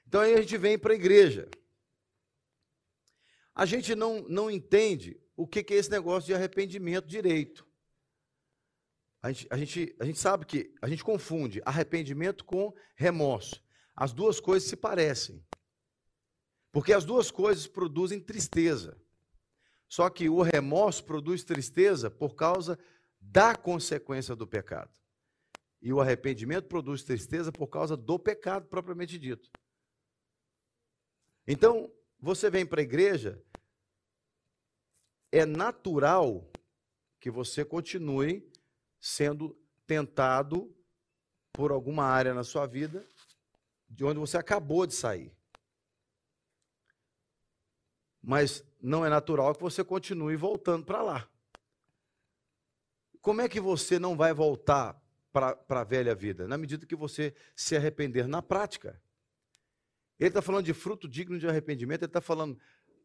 Então 0.07 0.21
aí 0.21 0.33
a 0.33 0.41
gente 0.41 0.57
vem 0.57 0.79
para 0.79 0.93
a 0.93 0.95
igreja. 0.95 1.49
A 3.53 3.67
gente 3.67 3.97
não, 3.97 4.21
não 4.29 4.49
entende 4.49 5.21
o 5.37 5.45
que, 5.45 5.65
que 5.65 5.75
é 5.75 5.77
esse 5.77 5.91
negócio 5.91 6.29
de 6.29 6.33
arrependimento 6.33 7.09
direito. 7.09 7.67
A 9.21 9.33
gente, 9.33 9.49
a, 9.51 9.57
gente, 9.57 9.97
a 9.99 10.05
gente 10.05 10.21
sabe 10.21 10.47
que 10.47 10.73
a 10.81 10.89
gente 10.89 11.03
confunde 11.03 11.61
arrependimento 11.65 12.45
com 12.45 12.73
remorso. 12.95 13.61
As 13.97 14.13
duas 14.13 14.39
coisas 14.39 14.69
se 14.69 14.77
parecem. 14.77 15.45
Porque 16.71 16.93
as 16.93 17.05
duas 17.05 17.29
coisas 17.29 17.67
produzem 17.67 18.21
tristeza. 18.21 18.97
Só 19.89 20.09
que 20.09 20.29
o 20.29 20.43
remorso 20.43 21.03
produz 21.03 21.43
tristeza 21.43 22.09
por 22.09 22.37
causa 22.37 22.79
da 23.21 23.55
consequência 23.55 24.35
do 24.35 24.47
pecado. 24.47 24.91
E 25.83 25.93
o 25.93 26.01
arrependimento 26.01 26.67
produz 26.67 27.03
tristeza 27.03 27.53
por 27.53 27.69
causa 27.69 27.97
do 27.97 28.19
pecado 28.19 28.67
propriamente 28.67 29.19
dito. 29.19 29.51
Então, 31.47 31.93
você 32.19 32.51
vem 32.51 32.67
para 32.67 32.81
a 32.81 32.85
igreja, 32.85 33.43
é 35.33 35.47
natural 35.47 36.51
que 37.19 37.31
você 37.31 37.65
continue 37.65 38.51
sendo 38.99 39.57
tentado 39.87 40.75
por 41.53 41.71
alguma 41.71 42.05
área 42.05 42.35
na 42.35 42.45
sua 42.45 42.67
vida 42.67 43.07
de 43.89 44.05
onde 44.05 44.19
você 44.19 44.37
acabou 44.37 44.87
de 44.87 44.95
sair. 44.95 45.35
Mas 48.23 48.63
não 48.81 49.05
é 49.05 49.09
natural 49.09 49.55
que 49.55 49.63
você 49.63 49.83
continue 49.83 50.37
voltando 50.37 50.85
para 50.85 51.03
lá. 51.03 51.29
Como 53.21 53.41
é 53.41 53.49
que 53.49 53.61
você 53.61 53.99
não 53.99 54.17
vai 54.17 54.33
voltar 54.33 55.01
para 55.33 55.59
a 55.69 55.85
velha 55.85 56.15
vida? 56.15 56.49
Na 56.49 56.57
medida 56.57 56.87
que 56.87 56.97
você 56.97 57.35
se 57.55 57.77
arrepender 57.77 58.27
na 58.27 58.43
prática. 58.43 59.01
Ele 60.19 60.29
está 60.29 60.43
falando 60.43 60.65
de 60.65 60.75
fruto 60.75 61.09
digno 61.09 61.39
de 61.39 61.49
arrependimento, 61.49 62.03
ele 62.03 62.11
está 62.11 62.21
falando, 62.21 62.59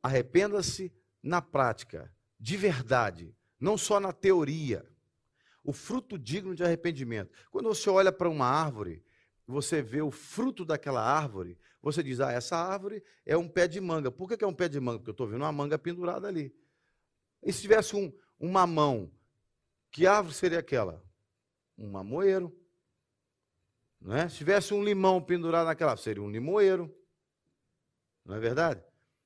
arrependa-se 0.03 0.93
na 1.23 1.41
prática, 1.41 2.13
de 2.39 2.57
verdade, 2.57 3.33
não 3.59 3.77
só 3.77 3.99
na 3.99 4.11
teoria. 4.11 4.85
O 5.63 5.73
fruto 5.73 6.19
digno 6.19 6.53
de 6.53 6.63
arrependimento. 6.63 7.31
Quando 7.49 7.69
você 7.69 7.89
olha 7.89 8.11
para 8.11 8.29
uma 8.29 8.45
árvore, 8.45 9.03
você 9.47 9.81
vê 9.81 10.01
o 10.01 10.11
fruto 10.11 10.63
daquela 10.63 11.01
árvore, 11.01 11.57
você 11.81 12.03
diz: 12.03 12.19
Ah, 12.19 12.31
essa 12.31 12.57
árvore 12.57 13.03
é 13.25 13.37
um 13.37 13.47
pé 13.47 13.67
de 13.67 13.79
manga. 13.79 14.11
Por 14.11 14.27
que 14.27 14.43
é 14.43 14.47
um 14.47 14.53
pé 14.53 14.67
de 14.67 14.79
manga? 14.79 14.99
Porque 14.99 15.09
eu 15.09 15.13
estou 15.13 15.27
vendo 15.27 15.41
uma 15.41 15.51
manga 15.51 15.77
pendurada 15.77 16.27
ali. 16.27 16.53
E 17.41 17.53
se 17.53 17.61
tivesse 17.61 17.95
um, 17.95 18.11
mamão, 18.39 19.11
que 19.95 20.05
árvore 20.05 20.35
seria 20.35 20.59
aquela? 20.59 21.01
Um 21.77 21.89
mamoeiro. 21.89 22.53
Não 24.01 24.13
é? 24.13 24.27
Se 24.27 24.35
tivesse 24.35 24.73
um 24.73 24.83
limão 24.83 25.21
pendurado 25.21 25.67
naquela, 25.67 25.95
seria 25.95 26.21
um 26.21 26.29
limoeiro. 26.29 26.93
Não 28.25 28.35
é 28.35 28.39
verdade? 28.41 28.83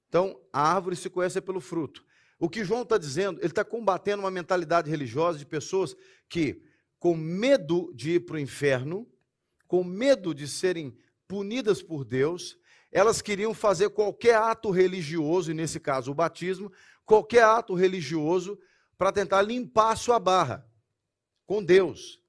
Então, 0.08 0.40
a 0.54 0.76
árvore 0.76 0.96
se 0.96 1.10
conhece 1.10 1.42
pelo 1.42 1.60
fruto. 1.60 2.06
O 2.38 2.48
que 2.48 2.64
João 2.64 2.84
está 2.84 3.00
dizendo, 3.00 3.40
ele 3.40 3.48
está 3.48 3.66
combatendo 3.66 4.22
uma 4.22 4.30
mentalidade 4.30 4.92
religiosa 4.92 5.40
de 5.40 5.46
pessoas 5.48 5.96
que, 6.30 6.64
com 7.00 7.16
medo 7.16 7.92
de 7.96 8.12
ir 8.12 8.20
para 8.20 8.36
o 8.36 8.40
inferno, 8.40 9.12
com 9.68 9.84
medo 9.84 10.36
de 10.36 10.48
serem 10.48 10.96
punidas 11.28 11.82
por 11.82 12.06
Deus, 12.06 12.60
elas 12.92 13.24
queriam 13.24 13.56
fazer 13.56 13.90
qualquer 13.90 14.36
ato 14.36 14.70
religioso, 14.70 15.50
e 15.50 15.56
nesse 15.56 15.80
caso 15.80 16.12
o 16.12 16.16
batismo, 16.16 16.72
qualquer 17.08 17.44
ato 17.44 17.74
religioso 17.74 18.56
para 19.00 19.13
tentar 19.13 19.41
limpar 19.41 19.94
a 19.94 19.96
sua 19.96 20.20
barra 20.20 20.70
com 21.46 21.64
Deus. 21.64 22.22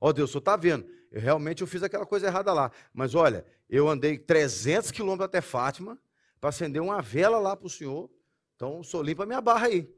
Ó 0.00 0.08
oh, 0.08 0.12
Deus, 0.12 0.32
você 0.32 0.38
está 0.38 0.56
vendo, 0.56 0.84
eu, 1.08 1.20
realmente 1.20 1.62
eu 1.62 1.68
fiz 1.68 1.84
aquela 1.84 2.04
coisa 2.04 2.26
errada 2.26 2.52
lá, 2.52 2.72
mas 2.92 3.14
olha, 3.14 3.46
eu 3.68 3.88
andei 3.88 4.18
300 4.18 4.90
quilômetros 4.90 5.26
até 5.26 5.40
Fátima 5.40 5.96
para 6.40 6.50
acender 6.50 6.82
uma 6.82 7.00
vela 7.00 7.38
lá 7.38 7.56
para 7.56 7.68
o 7.68 7.70
Senhor, 7.70 8.10
então 8.56 8.82
sou 8.82 9.04
limpa 9.04 9.22
a 9.22 9.26
minha 9.26 9.40
barra 9.40 9.68
aí. 9.68 9.88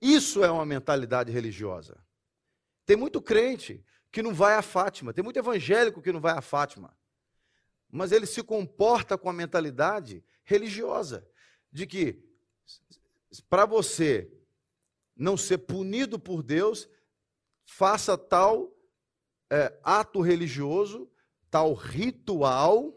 Isso 0.00 0.42
é 0.42 0.50
uma 0.50 0.64
mentalidade 0.64 1.30
religiosa. 1.30 2.02
Tem 2.86 2.96
muito 2.96 3.20
crente 3.20 3.84
que 4.10 4.22
não 4.22 4.32
vai 4.32 4.54
a 4.54 4.62
Fátima, 4.62 5.12
tem 5.12 5.22
muito 5.22 5.38
evangélico 5.38 6.00
que 6.00 6.10
não 6.10 6.20
vai 6.20 6.32
a 6.32 6.40
Fátima. 6.40 6.96
Mas 7.90 8.12
ele 8.12 8.24
se 8.24 8.42
comporta 8.42 9.18
com 9.18 9.28
a 9.28 9.32
mentalidade 9.32 10.24
religiosa 10.42 11.28
de 11.70 11.86
que 11.86 12.24
para 13.50 13.66
você 13.66 14.37
não 15.18 15.36
ser 15.36 15.58
punido 15.58 16.18
por 16.18 16.42
Deus, 16.42 16.88
faça 17.66 18.16
tal 18.16 18.72
é, 19.50 19.76
ato 19.82 20.20
religioso, 20.20 21.10
tal 21.50 21.74
ritual, 21.74 22.94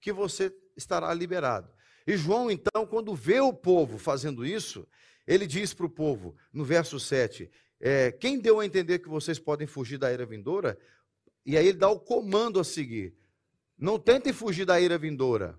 que 0.00 0.12
você 0.12 0.54
estará 0.76 1.12
liberado. 1.14 1.70
E 2.06 2.16
João, 2.16 2.50
então, 2.50 2.86
quando 2.86 3.14
vê 3.14 3.40
o 3.40 3.52
povo 3.52 3.98
fazendo 3.98 4.44
isso, 4.44 4.86
ele 5.26 5.46
diz 5.46 5.74
para 5.74 5.86
o 5.86 5.90
povo, 5.90 6.36
no 6.52 6.64
verso 6.64 6.98
7, 6.98 7.50
é, 7.80 8.10
quem 8.10 8.38
deu 8.38 8.60
a 8.60 8.66
entender 8.66 8.98
que 8.98 9.08
vocês 9.08 9.38
podem 9.38 9.66
fugir 9.66 9.98
da 9.98 10.12
ira 10.12 10.24
vindoura? 10.24 10.78
E 11.44 11.56
aí 11.56 11.66
ele 11.66 11.78
dá 11.78 11.88
o 11.88 12.00
comando 12.00 12.58
a 12.58 12.64
seguir. 12.64 13.14
Não 13.76 13.98
tentem 13.98 14.32
fugir 14.32 14.64
da 14.64 14.80
ira 14.80 14.98
vindoura. 14.98 15.58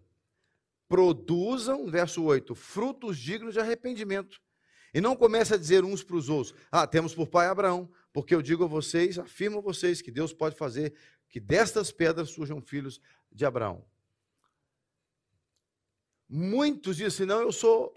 Produzam, 0.87 1.87
verso 1.87 2.23
8, 2.23 2.55
frutos 2.55 3.17
dignos 3.17 3.53
de 3.53 3.59
arrependimento. 3.59 4.41
E 4.93 4.99
não 4.99 5.15
comece 5.15 5.53
a 5.53 5.57
dizer 5.57 5.83
uns 5.83 6.03
para 6.03 6.15
os 6.15 6.29
outros: 6.29 6.55
Ah, 6.71 6.87
temos 6.87 7.13
por 7.13 7.27
pai 7.27 7.47
Abraão, 7.47 7.89
porque 8.11 8.33
eu 8.33 8.41
digo 8.41 8.63
a 8.63 8.67
vocês, 8.67 9.19
afirmo 9.19 9.59
a 9.59 9.61
vocês, 9.61 10.01
que 10.01 10.11
Deus 10.11 10.33
pode 10.33 10.55
fazer 10.55 10.93
que 11.29 11.39
destas 11.39 11.91
pedras 11.91 12.31
surjam 12.31 12.59
filhos 12.59 12.99
de 13.31 13.45
Abraão. 13.45 13.85
Muitos 16.27 16.97
dizem: 16.97 17.25
Não, 17.25 17.41
eu 17.41 17.51
sou 17.51 17.95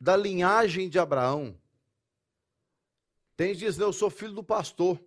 da 0.00 0.16
linhagem 0.16 0.88
de 0.88 0.98
Abraão. 0.98 1.58
Tem 3.36 3.48
gente 3.48 3.58
que 3.58 3.66
diz, 3.66 3.78
eu 3.78 3.92
sou 3.92 4.08
filho 4.10 4.32
do 4.32 4.42
pastor. 4.42 4.98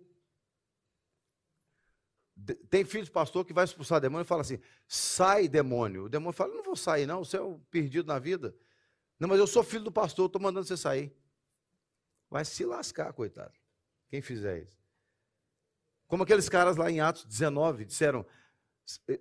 Tem 2.70 2.84
filho 2.84 3.04
de 3.04 3.10
pastor 3.10 3.44
que 3.44 3.52
vai 3.52 3.64
expulsar 3.64 4.00
demônio 4.00 4.24
e 4.24 4.26
fala 4.26 4.40
assim: 4.42 4.60
sai 4.86 5.48
demônio. 5.48 6.04
O 6.04 6.08
demônio 6.08 6.32
fala: 6.32 6.54
não 6.54 6.62
vou 6.62 6.76
sair, 6.76 7.06
não, 7.06 7.24
você 7.24 7.36
é 7.36 7.42
um 7.42 7.58
perdido 7.70 8.06
na 8.06 8.18
vida. 8.18 8.54
Não, 9.20 9.28
mas 9.28 9.38
eu 9.38 9.46
sou 9.46 9.62
filho 9.62 9.84
do 9.84 9.92
pastor, 9.92 10.26
estou 10.26 10.40
mandando 10.40 10.66
você 10.66 10.78
sair. 10.78 11.14
Vai 12.30 12.42
se 12.42 12.64
lascar, 12.64 13.12
coitado. 13.12 13.52
Quem 14.08 14.22
fizer 14.22 14.62
isso. 14.62 14.80
Como 16.08 16.22
aqueles 16.22 16.48
caras 16.48 16.76
lá 16.76 16.90
em 16.90 17.00
Atos 17.00 17.26
19 17.26 17.84
disseram: 17.84 18.24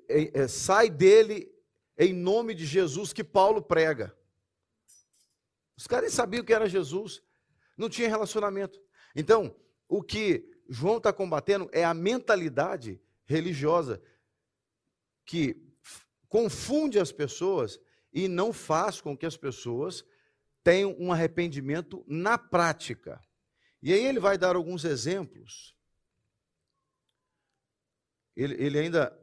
é, 0.08 0.42
é, 0.42 0.48
sai 0.48 0.90
dele 0.90 1.54
em 1.98 2.14
nome 2.14 2.56
de 2.56 2.66
Jesus 2.66 3.12
que 3.12 3.24
Paulo 3.24 3.62
prega. 3.62 4.18
Os 5.76 5.86
caras 5.86 6.14
sabiam 6.14 6.44
que 6.44 6.54
era 6.54 6.70
Jesus, 6.70 7.22
não 7.78 7.90
tinha 7.90 8.08
relacionamento. 8.08 8.82
Então, 9.16 9.56
o 9.88 10.02
que 10.02 10.50
João 10.70 10.98
está 10.98 11.12
combatendo 11.12 11.70
é 11.74 11.84
a 11.84 11.94
mentalidade 11.94 13.02
religiosa 13.26 14.02
que 15.26 15.62
confunde 16.28 17.00
as 17.00 17.12
pessoas 17.12 17.80
e 18.14 18.28
não 18.28 18.52
faz 18.52 19.00
com 19.02 19.18
que 19.18 19.26
as 19.26 19.38
pessoas 19.38 20.04
tenham 20.64 20.96
um 21.00 21.12
arrependimento 21.12 22.04
na 22.08 22.38
prática. 22.38 23.22
E 23.82 23.94
aí 23.94 24.06
ele 24.06 24.20
vai 24.20 24.38
dar 24.38 24.56
alguns 24.56 24.84
exemplos. 24.84 25.76
Ele, 28.36 28.56
ele 28.64 28.80
ainda. 28.80 29.18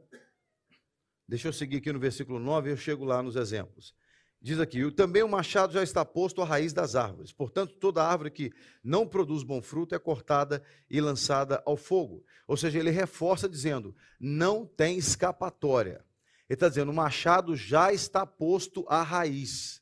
Deixa 1.27 1.47
eu 1.47 1.53
seguir 1.53 1.77
aqui 1.77 1.91
no 1.91 1.99
versículo 1.99 2.39
9, 2.39 2.71
eu 2.71 2.77
chego 2.77 3.03
lá 3.03 3.21
nos 3.21 3.35
exemplos. 3.35 3.93
Diz 4.41 4.59
aqui: 4.59 4.89
também 4.91 5.23
o 5.23 5.27
machado 5.27 5.73
já 5.73 5.83
está 5.83 6.05
posto 6.05 6.41
à 6.41 6.45
raiz 6.45 6.71
das 6.71 6.95
árvores. 6.95 7.31
Portanto, 7.33 7.75
toda 7.75 8.03
árvore 8.03 8.31
que 8.31 8.51
não 8.83 9.07
produz 9.07 9.43
bom 9.43 9.61
fruto 9.61 9.95
é 9.95 9.99
cortada 9.99 10.63
e 10.89 11.01
lançada 11.01 11.61
ao 11.65 11.75
fogo. 11.75 12.23
Ou 12.47 12.55
seja, 12.55 12.79
ele 12.79 12.91
reforça 12.91 13.49
dizendo: 13.49 13.95
não 14.19 14.65
tem 14.65 14.97
escapatória. 14.97 16.05
Ele 16.49 16.55
está 16.55 16.69
dizendo: 16.69 16.91
o 16.91 16.95
machado 16.95 17.55
já 17.55 17.91
está 17.91 18.25
posto 18.25 18.85
à 18.87 19.01
raiz. 19.01 19.81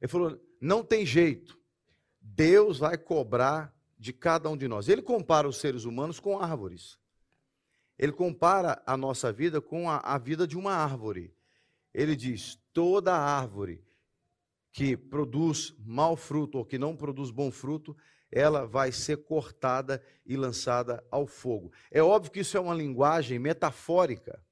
Ele 0.00 0.10
falou: 0.10 0.40
não 0.60 0.82
tem 0.84 1.04
jeito. 1.04 1.58
Deus 2.20 2.78
vai 2.78 2.96
cobrar 2.96 3.74
de 3.98 4.12
cada 4.12 4.48
um 4.48 4.56
de 4.56 4.66
nós. 4.68 4.88
Ele 4.88 5.02
compara 5.02 5.48
os 5.48 5.58
seres 5.58 5.84
humanos 5.84 6.18
com 6.20 6.38
árvores. 6.38 6.98
Ele 7.98 8.12
compara 8.12 8.82
a 8.86 8.96
nossa 8.96 9.32
vida 9.32 9.60
com 9.60 9.88
a, 9.88 9.98
a 9.98 10.18
vida 10.18 10.46
de 10.46 10.56
uma 10.56 10.72
árvore. 10.72 11.34
Ele 11.92 12.16
diz: 12.16 12.58
toda 12.72 13.14
árvore 13.14 13.84
que 14.72 14.96
produz 14.96 15.72
mau 15.78 16.16
fruto 16.16 16.58
ou 16.58 16.64
que 16.64 16.76
não 16.76 16.96
produz 16.96 17.30
bom 17.30 17.50
fruto, 17.50 17.96
ela 18.30 18.66
vai 18.66 18.90
ser 18.90 19.18
cortada 19.18 20.02
e 20.26 20.36
lançada 20.36 21.06
ao 21.10 21.28
fogo. 21.28 21.72
É 21.92 22.02
óbvio 22.02 22.32
que 22.32 22.40
isso 22.40 22.56
é 22.56 22.60
uma 22.60 22.74
linguagem 22.74 23.38
metafórica, 23.38 24.44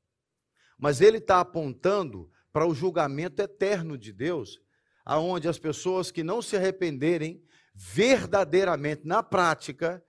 mas 0.82 1.00
ele 1.00 1.18
está 1.18 1.38
apontando 1.38 2.28
para 2.52 2.66
o 2.66 2.74
julgamento 2.74 3.40
eterno 3.40 3.96
de 3.96 4.12
Deus, 4.12 4.60
aonde 5.04 5.46
as 5.46 5.56
pessoas 5.56 6.10
que 6.10 6.24
não 6.24 6.42
se 6.42 6.56
arrependerem 6.56 7.40
verdadeiramente 7.72 9.06
na 9.06 9.22
prática 9.22 10.04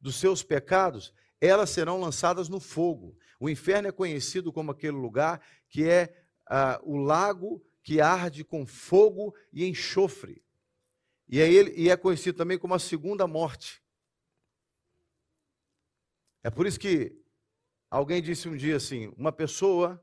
dos 0.00 0.16
seus 0.16 0.42
pecados, 0.42 1.12
elas 1.38 1.68
serão 1.68 2.00
lançadas 2.00 2.48
no 2.48 2.58
fogo. 2.58 3.14
O 3.38 3.50
inferno 3.50 3.88
é 3.88 3.92
conhecido 3.92 4.50
como 4.50 4.70
aquele 4.70 4.96
lugar 4.96 5.38
que 5.68 5.86
é 5.86 6.24
ah, 6.46 6.80
o 6.82 6.96
lago 6.96 7.62
que 7.82 8.00
arde 8.00 8.42
com 8.42 8.66
fogo 8.66 9.34
e 9.52 9.66
enxofre. 9.66 10.42
E 11.28 11.42
é, 11.42 11.52
ele, 11.52 11.74
e 11.76 11.90
é 11.90 11.96
conhecido 11.96 12.38
também 12.38 12.58
como 12.58 12.72
a 12.72 12.78
segunda 12.78 13.26
morte. 13.26 13.82
É 16.42 16.48
por 16.48 16.66
isso 16.66 16.80
que 16.80 17.22
alguém 17.90 18.22
disse 18.22 18.48
um 18.48 18.56
dia 18.56 18.76
assim: 18.76 19.12
uma 19.18 19.30
pessoa 19.30 20.02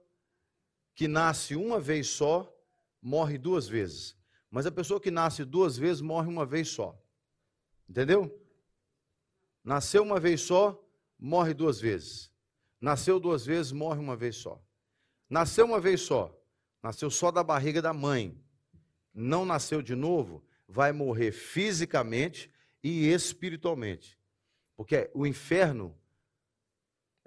que 0.95 1.07
nasce 1.07 1.55
uma 1.55 1.79
vez 1.79 2.07
só 2.07 2.51
morre 3.01 3.37
duas 3.37 3.67
vezes. 3.67 4.15
Mas 4.49 4.65
a 4.65 4.71
pessoa 4.71 4.99
que 4.99 5.11
nasce 5.11 5.43
duas 5.43 5.77
vezes 5.77 6.01
morre 6.01 6.27
uma 6.27 6.45
vez 6.45 6.69
só. 6.69 6.97
Entendeu? 7.89 8.39
Nasceu 9.63 10.03
uma 10.03 10.19
vez 10.19 10.41
só, 10.41 10.79
morre 11.17 11.53
duas 11.53 11.79
vezes. 11.79 12.31
Nasceu 12.79 13.19
duas 13.19 13.45
vezes, 13.45 13.71
morre 13.71 13.99
uma 13.99 14.15
vez 14.15 14.35
só. 14.35 14.61
Nasceu 15.29 15.65
uma 15.65 15.79
vez 15.79 16.01
só, 16.01 16.37
nasceu 16.81 17.09
só 17.09 17.31
da 17.31 17.43
barriga 17.43 17.81
da 17.81 17.93
mãe. 17.93 18.37
Não 19.13 19.45
nasceu 19.45 19.81
de 19.81 19.95
novo, 19.95 20.43
vai 20.67 20.91
morrer 20.91 21.31
fisicamente 21.31 22.51
e 22.83 23.07
espiritualmente. 23.07 24.19
Porque 24.75 25.09
o 25.13 25.25
inferno, 25.25 25.97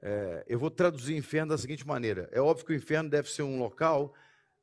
é, 0.02 0.44
eu 0.46 0.58
vou 0.58 0.70
traduzir 0.70 1.16
inferno 1.16 1.50
da 1.50 1.58
seguinte 1.58 1.86
maneira: 1.86 2.28
é 2.32 2.40
óbvio 2.40 2.66
que 2.66 2.72
o 2.72 2.76
inferno 2.76 3.08
deve 3.08 3.30
ser 3.30 3.42
um 3.42 3.58
local, 3.58 4.14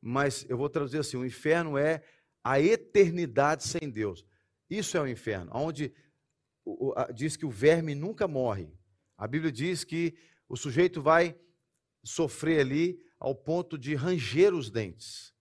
mas 0.02 0.46
eu 0.50 0.58
vou 0.58 0.70
traduzir 0.70 1.00
assim: 1.00 1.18
o 1.18 1.26
inferno 1.26 1.78
é 1.78 2.04
a 2.44 2.60
eternidade 2.60 3.64
sem 3.64 3.90
Deus. 3.90 4.26
Isso 4.70 4.98
é 4.98 5.02
o 5.02 5.08
inferno, 5.08 5.52
onde 5.54 5.94
diz 7.14 7.36
que 7.36 7.46
o 7.46 7.50
verme 7.50 7.94
nunca 7.94 8.28
morre. 8.28 8.74
A 9.18 9.28
Bíblia 9.28 9.52
diz 9.52 9.84
que 9.84 10.16
o 10.48 10.56
sujeito 10.56 11.02
vai 11.02 11.38
sofrer 12.04 12.62
ali 12.62 13.00
ao 13.20 13.36
ponto 13.36 13.78
de 13.78 13.96
ranger 13.96 14.54
os 14.54 14.70
dentes. 14.70 15.34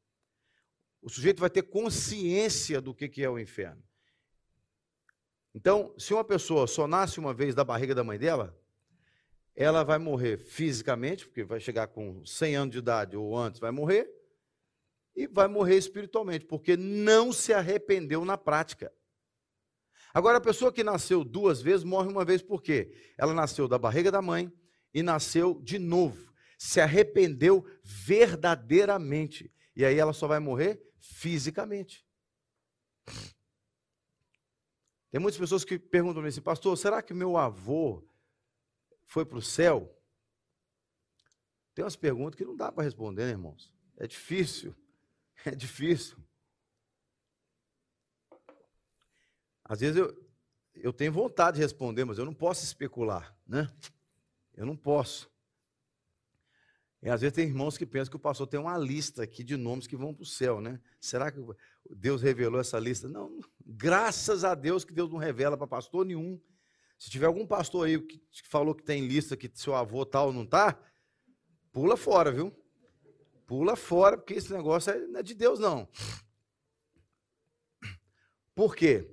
O 1.00 1.08
sujeito 1.08 1.40
vai 1.40 1.50
ter 1.50 1.62
consciência 1.62 2.80
do 2.80 2.94
que 2.94 3.22
é 3.22 3.28
o 3.28 3.38
inferno. 3.38 3.82
Então, 5.54 5.94
se 5.98 6.14
uma 6.14 6.24
pessoa 6.24 6.66
só 6.66 6.86
nasce 6.86 7.18
uma 7.18 7.34
vez 7.34 7.54
da 7.54 7.64
barriga 7.64 7.94
da 7.94 8.04
mãe 8.04 8.18
dela, 8.18 8.56
ela 9.54 9.82
vai 9.82 9.98
morrer 9.98 10.38
fisicamente, 10.38 11.26
porque 11.26 11.44
vai 11.44 11.60
chegar 11.60 11.88
com 11.88 12.24
100 12.24 12.56
anos 12.56 12.72
de 12.72 12.78
idade 12.78 13.16
ou 13.16 13.36
antes, 13.36 13.60
vai 13.60 13.70
morrer, 13.70 14.10
e 15.14 15.26
vai 15.26 15.46
morrer 15.46 15.76
espiritualmente, 15.76 16.46
porque 16.46 16.76
não 16.76 17.32
se 17.32 17.52
arrependeu 17.52 18.24
na 18.24 18.38
prática. 18.38 18.92
Agora, 20.14 20.38
a 20.38 20.40
pessoa 20.40 20.72
que 20.72 20.84
nasceu 20.84 21.24
duas 21.24 21.62
vezes 21.62 21.84
morre 21.84 22.08
uma 22.08 22.24
vez 22.24 22.42
por 22.42 22.62
quê? 22.62 22.94
Ela 23.16 23.32
nasceu 23.32 23.66
da 23.66 23.78
barriga 23.78 24.10
da 24.10 24.20
mãe 24.20 24.52
e 24.92 25.02
nasceu 25.02 25.60
de 25.62 25.78
novo. 25.78 26.32
Se 26.58 26.80
arrependeu 26.80 27.64
verdadeiramente. 27.82 29.52
E 29.74 29.84
aí 29.84 29.98
ela 29.98 30.12
só 30.12 30.26
vai 30.26 30.38
morrer 30.38 30.82
fisicamente. 30.98 32.06
Tem 35.10 35.20
muitas 35.20 35.40
pessoas 35.40 35.64
que 35.64 35.78
perguntam 35.78 36.24
assim, 36.24 36.42
pastor, 36.42 36.76
será 36.76 37.02
que 37.02 37.14
meu 37.14 37.36
avô 37.36 38.06
foi 39.06 39.24
para 39.24 39.38
o 39.38 39.42
céu? 39.42 39.94
Tem 41.74 41.84
umas 41.84 41.96
perguntas 41.96 42.36
que 42.36 42.44
não 42.44 42.56
dá 42.56 42.70
para 42.70 42.84
responder, 42.84 43.24
né, 43.24 43.30
irmãos? 43.30 43.72
É 43.96 44.06
difícil. 44.06 44.74
É 45.44 45.56
difícil. 45.56 46.16
Às 49.64 49.80
vezes 49.80 49.96
eu, 49.96 50.14
eu 50.74 50.92
tenho 50.92 51.10
vontade 51.10 51.56
de 51.56 51.62
responder, 51.62 52.04
mas 52.04 52.16
eu 52.16 52.24
não 52.24 52.34
posso 52.34 52.62
especular, 52.62 53.36
né? 53.44 53.68
Eu 54.54 54.64
não 54.64 54.76
posso. 54.76 55.28
E 57.02 57.10
às 57.10 57.20
vezes 57.20 57.34
tem 57.34 57.48
irmãos 57.48 57.76
que 57.76 57.84
pensam 57.84 58.10
que 58.10 58.16
o 58.16 58.20
pastor 58.20 58.46
tem 58.46 58.60
uma 58.60 58.78
lista 58.78 59.24
aqui 59.24 59.42
de 59.42 59.56
nomes 59.56 59.88
que 59.88 59.96
vão 59.96 60.14
para 60.14 60.22
o 60.22 60.26
céu, 60.26 60.60
né? 60.60 60.80
Será 61.00 61.32
que 61.32 61.40
Deus 61.90 62.22
revelou 62.22 62.60
essa 62.60 62.78
lista? 62.78 63.08
Não, 63.08 63.40
graças 63.66 64.44
a 64.44 64.54
Deus 64.54 64.84
que 64.84 64.92
Deus 64.92 65.10
não 65.10 65.18
revela 65.18 65.56
para 65.56 65.66
pastor 65.66 66.06
nenhum. 66.06 66.40
Se 67.02 67.10
tiver 67.10 67.26
algum 67.26 67.44
pastor 67.44 67.88
aí 67.88 68.00
que 68.00 68.22
falou 68.44 68.76
que 68.76 68.84
tem 68.84 69.04
lista 69.04 69.36
que 69.36 69.50
seu 69.52 69.74
avô 69.74 70.06
tal 70.06 70.32
não 70.32 70.46
tá, 70.46 70.80
pula 71.72 71.96
fora, 71.96 72.30
viu? 72.30 72.56
Pula 73.44 73.74
fora, 73.74 74.16
porque 74.16 74.34
esse 74.34 74.52
negócio 74.52 74.92
é, 74.92 75.08
não 75.08 75.18
é 75.18 75.22
de 75.24 75.34
Deus, 75.34 75.58
não. 75.58 75.88
Por 78.54 78.76
quê? 78.76 79.12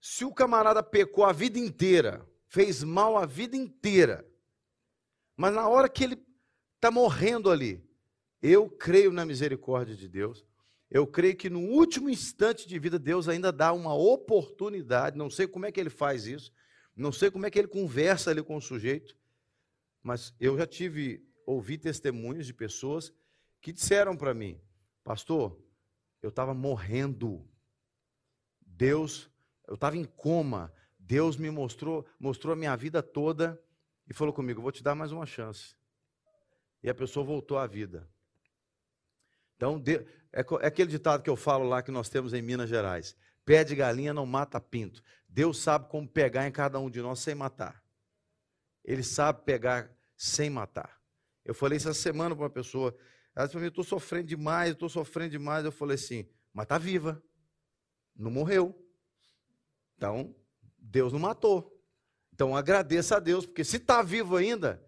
Se 0.00 0.24
o 0.24 0.34
camarada 0.34 0.82
pecou 0.82 1.22
a 1.22 1.30
vida 1.30 1.56
inteira, 1.56 2.28
fez 2.48 2.82
mal 2.82 3.16
a 3.16 3.26
vida 3.26 3.56
inteira, 3.56 4.28
mas 5.36 5.54
na 5.54 5.68
hora 5.68 5.88
que 5.88 6.02
ele 6.02 6.20
está 6.74 6.90
morrendo 6.90 7.48
ali, 7.48 7.80
eu 8.42 8.68
creio 8.68 9.12
na 9.12 9.24
misericórdia 9.24 9.94
de 9.94 10.08
Deus. 10.08 10.44
Eu 10.90 11.06
creio 11.06 11.36
que 11.36 11.48
no 11.48 11.60
último 11.60 12.10
instante 12.10 12.66
de 12.66 12.76
vida, 12.80 12.98
Deus 12.98 13.28
ainda 13.28 13.52
dá 13.52 13.72
uma 13.72 13.94
oportunidade. 13.94 15.16
Não 15.16 15.30
sei 15.30 15.46
como 15.46 15.64
é 15.64 15.70
que 15.70 15.78
ele 15.78 15.90
faz 15.90 16.26
isso, 16.26 16.52
não 16.96 17.12
sei 17.12 17.30
como 17.30 17.46
é 17.46 17.50
que 17.50 17.58
ele 17.58 17.68
conversa 17.68 18.30
ali 18.30 18.42
com 18.42 18.56
o 18.56 18.60
sujeito, 18.60 19.16
mas 20.02 20.34
eu 20.40 20.56
já 20.56 20.66
tive, 20.66 21.26
ouvi 21.46 21.78
testemunhos 21.78 22.46
de 22.46 22.54
pessoas 22.54 23.12
que 23.60 23.72
disseram 23.72 24.16
para 24.16 24.32
mim, 24.34 24.60
pastor, 25.04 25.58
eu 26.22 26.28
estava 26.28 26.54
morrendo. 26.54 27.48
Deus, 28.60 29.30
eu 29.66 29.74
estava 29.74 29.96
em 29.96 30.04
coma. 30.04 30.72
Deus 30.98 31.36
me 31.36 31.50
mostrou, 31.50 32.06
mostrou 32.18 32.52
a 32.52 32.56
minha 32.56 32.76
vida 32.76 33.02
toda 33.02 33.60
e 34.08 34.14
falou 34.14 34.32
comigo: 34.32 34.62
Vou 34.62 34.72
te 34.72 34.82
dar 34.82 34.94
mais 34.94 35.12
uma 35.12 35.26
chance. 35.26 35.74
E 36.82 36.88
a 36.88 36.94
pessoa 36.94 37.24
voltou 37.24 37.58
à 37.58 37.66
vida. 37.66 38.08
Então, 39.56 39.82
é, 40.32 40.40
é 40.40 40.66
aquele 40.66 40.90
ditado 40.90 41.22
que 41.22 41.28
eu 41.28 41.36
falo 41.36 41.68
lá 41.68 41.82
que 41.82 41.90
nós 41.90 42.08
temos 42.08 42.32
em 42.32 42.42
Minas 42.42 42.68
Gerais: 42.68 43.16
Pé 43.44 43.64
de 43.64 43.74
galinha 43.74 44.14
não 44.14 44.26
mata 44.26 44.60
pinto. 44.60 45.02
Deus 45.28 45.58
sabe 45.58 45.88
como 45.88 46.08
pegar 46.08 46.46
em 46.46 46.52
cada 46.52 46.78
um 46.78 46.90
de 46.90 47.00
nós 47.00 47.20
sem 47.20 47.34
matar. 47.34 47.82
Ele 48.84 49.02
sabe 49.02 49.44
pegar 49.44 49.90
sem 50.16 50.50
matar. 50.50 51.00
Eu 51.44 51.54
falei 51.54 51.76
essa 51.76 51.94
semana 51.94 52.34
para 52.34 52.44
uma 52.44 52.50
pessoa, 52.50 52.96
ela 53.34 53.46
disse 53.46 53.52
para 53.52 53.60
mim: 53.62 53.68
estou 53.68 53.84
sofrendo 53.84 54.26
demais, 54.26 54.72
estou 54.72 54.88
sofrendo 54.88 55.30
demais. 55.30 55.64
Eu 55.64 55.72
falei 55.72 55.94
assim: 55.94 56.28
Mas 56.52 56.64
está 56.64 56.78
viva, 56.78 57.22
não 58.14 58.30
morreu. 58.30 58.76
Então, 59.96 60.34
Deus 60.78 61.12
não 61.12 61.20
matou. 61.20 61.78
Então 62.32 62.56
agradeça 62.56 63.16
a 63.16 63.20
Deus, 63.20 63.44
porque 63.44 63.62
se 63.62 63.76
está 63.76 64.02
vivo 64.02 64.36
ainda, 64.36 64.82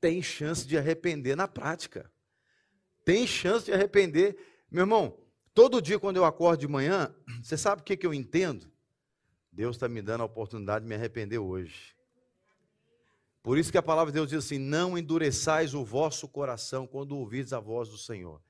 tem 0.00 0.22
chance 0.22 0.66
de 0.66 0.76
arrepender 0.76 1.34
na 1.34 1.48
prática. 1.48 2.12
Tem 3.04 3.26
chance 3.26 3.64
de 3.64 3.72
arrepender. 3.72 4.36
Meu 4.70 4.82
irmão, 4.82 5.18
todo 5.56 5.80
dia 5.80 5.98
quando 5.98 6.18
eu 6.18 6.24
acordo 6.26 6.60
de 6.60 6.68
manhã, 6.68 7.12
você 7.42 7.56
sabe 7.56 7.80
o 7.80 7.84
que, 7.84 7.96
que 7.96 8.06
eu 8.06 8.12
entendo? 8.12 8.70
Deus 9.50 9.76
está 9.76 9.88
me 9.88 10.02
dando 10.02 10.20
a 10.20 10.26
oportunidade 10.26 10.84
de 10.84 10.88
me 10.88 10.94
arrepender 10.94 11.38
hoje. 11.38 11.96
Por 13.42 13.56
isso 13.56 13.72
que 13.72 13.78
a 13.78 13.82
palavra 13.82 14.12
de 14.12 14.16
Deus 14.16 14.28
diz 14.28 14.44
assim: 14.44 14.58
não 14.58 14.98
endureçais 14.98 15.72
o 15.72 15.82
vosso 15.82 16.28
coração 16.28 16.86
quando 16.86 17.16
ouvides 17.16 17.54
a 17.54 17.58
voz 17.58 17.88
do 17.88 17.96
Senhor. 17.96 18.42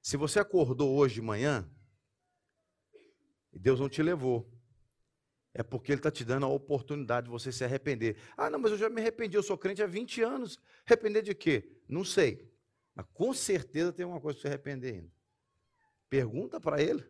Se 0.00 0.16
você 0.16 0.40
acordou 0.40 0.96
hoje 0.96 1.16
de 1.16 1.20
manhã, 1.20 1.70
e 3.52 3.58
Deus 3.58 3.78
não 3.78 3.88
te 3.88 4.02
levou, 4.02 4.50
é 5.52 5.62
porque 5.62 5.92
Ele 5.92 5.98
está 5.98 6.10
te 6.10 6.24
dando 6.24 6.46
a 6.46 6.48
oportunidade 6.48 7.26
de 7.26 7.30
você 7.30 7.52
se 7.52 7.62
arrepender. 7.62 8.16
Ah, 8.38 8.48
não, 8.48 8.58
mas 8.58 8.72
eu 8.72 8.78
já 8.78 8.88
me 8.88 9.02
arrependi, 9.02 9.36
eu 9.36 9.42
sou 9.42 9.58
crente 9.58 9.82
há 9.82 9.86
20 9.86 10.22
anos. 10.22 10.58
Arrepender 10.86 11.22
de 11.22 11.34
quê? 11.34 11.70
Não 11.86 12.04
sei. 12.04 12.50
Mas 12.94 13.04
com 13.12 13.34
certeza 13.34 13.92
tem 13.92 14.06
uma 14.06 14.20
coisa 14.20 14.38
para 14.38 14.48
se 14.48 14.54
arrepender 14.54 14.94
ainda. 14.94 15.21
Pergunta 16.12 16.60
para 16.60 16.82
Ele. 16.82 17.02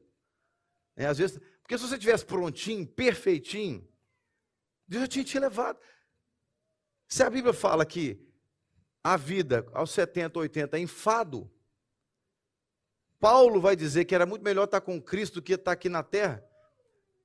É, 0.94 1.06
às 1.06 1.18
vezes, 1.18 1.40
porque 1.60 1.76
se 1.76 1.88
você 1.88 1.98
tivesse 1.98 2.24
prontinho, 2.24 2.86
perfeitinho, 2.86 3.84
Deus 4.86 5.02
já 5.02 5.08
tinha 5.08 5.24
te 5.24 5.36
levado. 5.40 5.76
Se 7.08 7.24
a 7.24 7.28
Bíblia 7.28 7.52
fala 7.52 7.84
que 7.84 8.24
a 9.02 9.16
vida 9.16 9.66
aos 9.72 9.90
70, 9.90 10.38
80 10.38 10.76
é 10.76 10.80
enfado, 10.80 11.50
Paulo 13.18 13.60
vai 13.60 13.74
dizer 13.74 14.04
que 14.04 14.14
era 14.14 14.24
muito 14.24 14.44
melhor 14.44 14.66
estar 14.66 14.80
com 14.80 15.02
Cristo 15.02 15.34
do 15.40 15.42
que 15.42 15.54
estar 15.54 15.72
aqui 15.72 15.88
na 15.88 16.04
terra. 16.04 16.40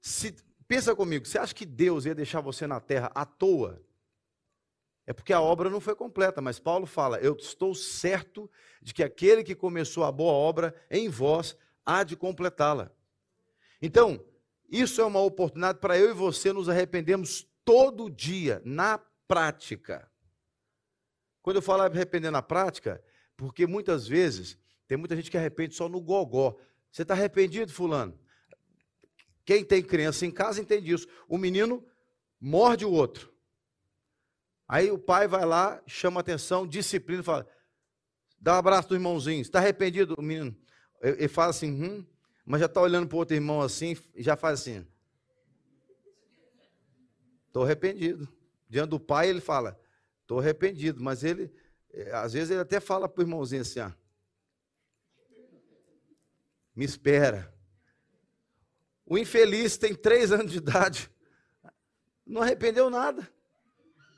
Se 0.01 0.35
Pensa 0.67 0.95
comigo, 0.95 1.27
você 1.27 1.37
acha 1.37 1.53
que 1.53 1.63
Deus 1.63 2.05
ia 2.05 2.15
deixar 2.15 2.41
você 2.41 2.65
na 2.65 2.79
terra 2.79 3.11
à 3.13 3.23
toa? 3.23 3.79
É 5.05 5.13
porque 5.13 5.31
a 5.31 5.39
obra 5.39 5.69
não 5.69 5.79
foi 5.79 5.95
completa, 5.95 6.41
mas 6.41 6.59
Paulo 6.59 6.87
fala: 6.87 7.19
Eu 7.19 7.35
estou 7.35 7.75
certo 7.75 8.49
de 8.81 8.95
que 8.95 9.03
aquele 9.03 9.43
que 9.43 9.53
começou 9.53 10.03
a 10.03 10.11
boa 10.11 10.33
obra 10.33 10.75
em 10.89 11.07
vós 11.07 11.55
há 11.87 12.03
de 12.03 12.17
completá-la. 12.17 12.91
Então, 13.81 14.23
isso 14.69 14.99
é 14.99 15.05
uma 15.05 15.21
oportunidade 15.21 15.79
para 15.79 15.97
eu 15.97 16.09
e 16.09 16.13
você 16.13 16.51
nos 16.51 16.67
arrependermos 16.67 17.47
todo 17.63 18.09
dia, 18.09 18.61
na 18.65 18.97
prática. 19.27 20.11
Quando 21.41 21.55
eu 21.55 21.61
falo 21.61 21.83
arrepender 21.83 22.29
na 22.29 22.41
prática, 22.41 23.01
porque 23.37 23.65
muitas 23.65 24.05
vezes 24.05 24.57
tem 24.85 24.97
muita 24.97 25.15
gente 25.15 25.31
que 25.31 25.37
arrepende 25.37 25.75
só 25.75 25.87
no 25.87 26.01
gogó. 26.01 26.57
Você 26.91 27.03
está 27.03 27.13
arrependido, 27.13 27.71
fulano? 27.71 28.19
Quem 29.45 29.63
tem 29.63 29.81
criança 29.81 30.25
em 30.25 30.31
casa 30.31 30.61
entende 30.61 30.91
isso. 30.91 31.07
O 31.27 31.37
menino 31.37 31.85
morde 32.39 32.85
o 32.85 32.91
outro. 32.91 33.33
Aí 34.67 34.91
o 34.91 34.97
pai 34.97 35.27
vai 35.27 35.45
lá, 35.45 35.81
chama 35.87 36.19
atenção, 36.19 36.67
disciplina, 36.67 37.23
fala: 37.23 37.47
dá 38.37 38.55
um 38.55 38.57
abraço 38.57 38.89
do 38.89 38.95
irmãozinho. 38.95 39.41
Está 39.41 39.59
arrependido? 39.59 40.15
Menino. 40.21 40.53
Ele 41.01 41.27
fala 41.27 41.49
assim, 41.51 41.71
hum, 41.71 42.05
mas 42.45 42.59
já 42.59 42.65
está 42.65 42.81
olhando 42.81 43.07
para 43.07 43.15
o 43.15 43.19
outro 43.19 43.35
irmão 43.35 43.61
assim, 43.61 43.97
e 44.15 44.23
já 44.23 44.35
faz 44.35 44.61
assim. 44.61 44.85
Estou 47.47 47.63
arrependido. 47.63 48.27
Diante 48.69 48.89
do 48.89 48.99
pai, 48.99 49.29
ele 49.29 49.41
fala: 49.41 49.79
estou 50.21 50.39
arrependido. 50.39 51.01
Mas 51.01 51.23
ele, 51.23 51.51
eh, 51.91 52.11
às 52.13 52.33
vezes, 52.33 52.51
ele 52.51 52.59
até 52.59 52.79
fala 52.79 53.09
para 53.09 53.21
o 53.21 53.23
irmãozinho 53.23 53.61
assim: 53.61 53.79
ó, 53.79 53.91
me 56.75 56.85
espera. 56.85 57.53
O 59.05 59.17
infeliz 59.17 59.77
tem 59.77 59.95
três 59.95 60.31
anos 60.31 60.51
de 60.51 60.57
idade, 60.57 61.09
não 62.25 62.41
arrependeu 62.41 62.89
nada, 62.89 63.27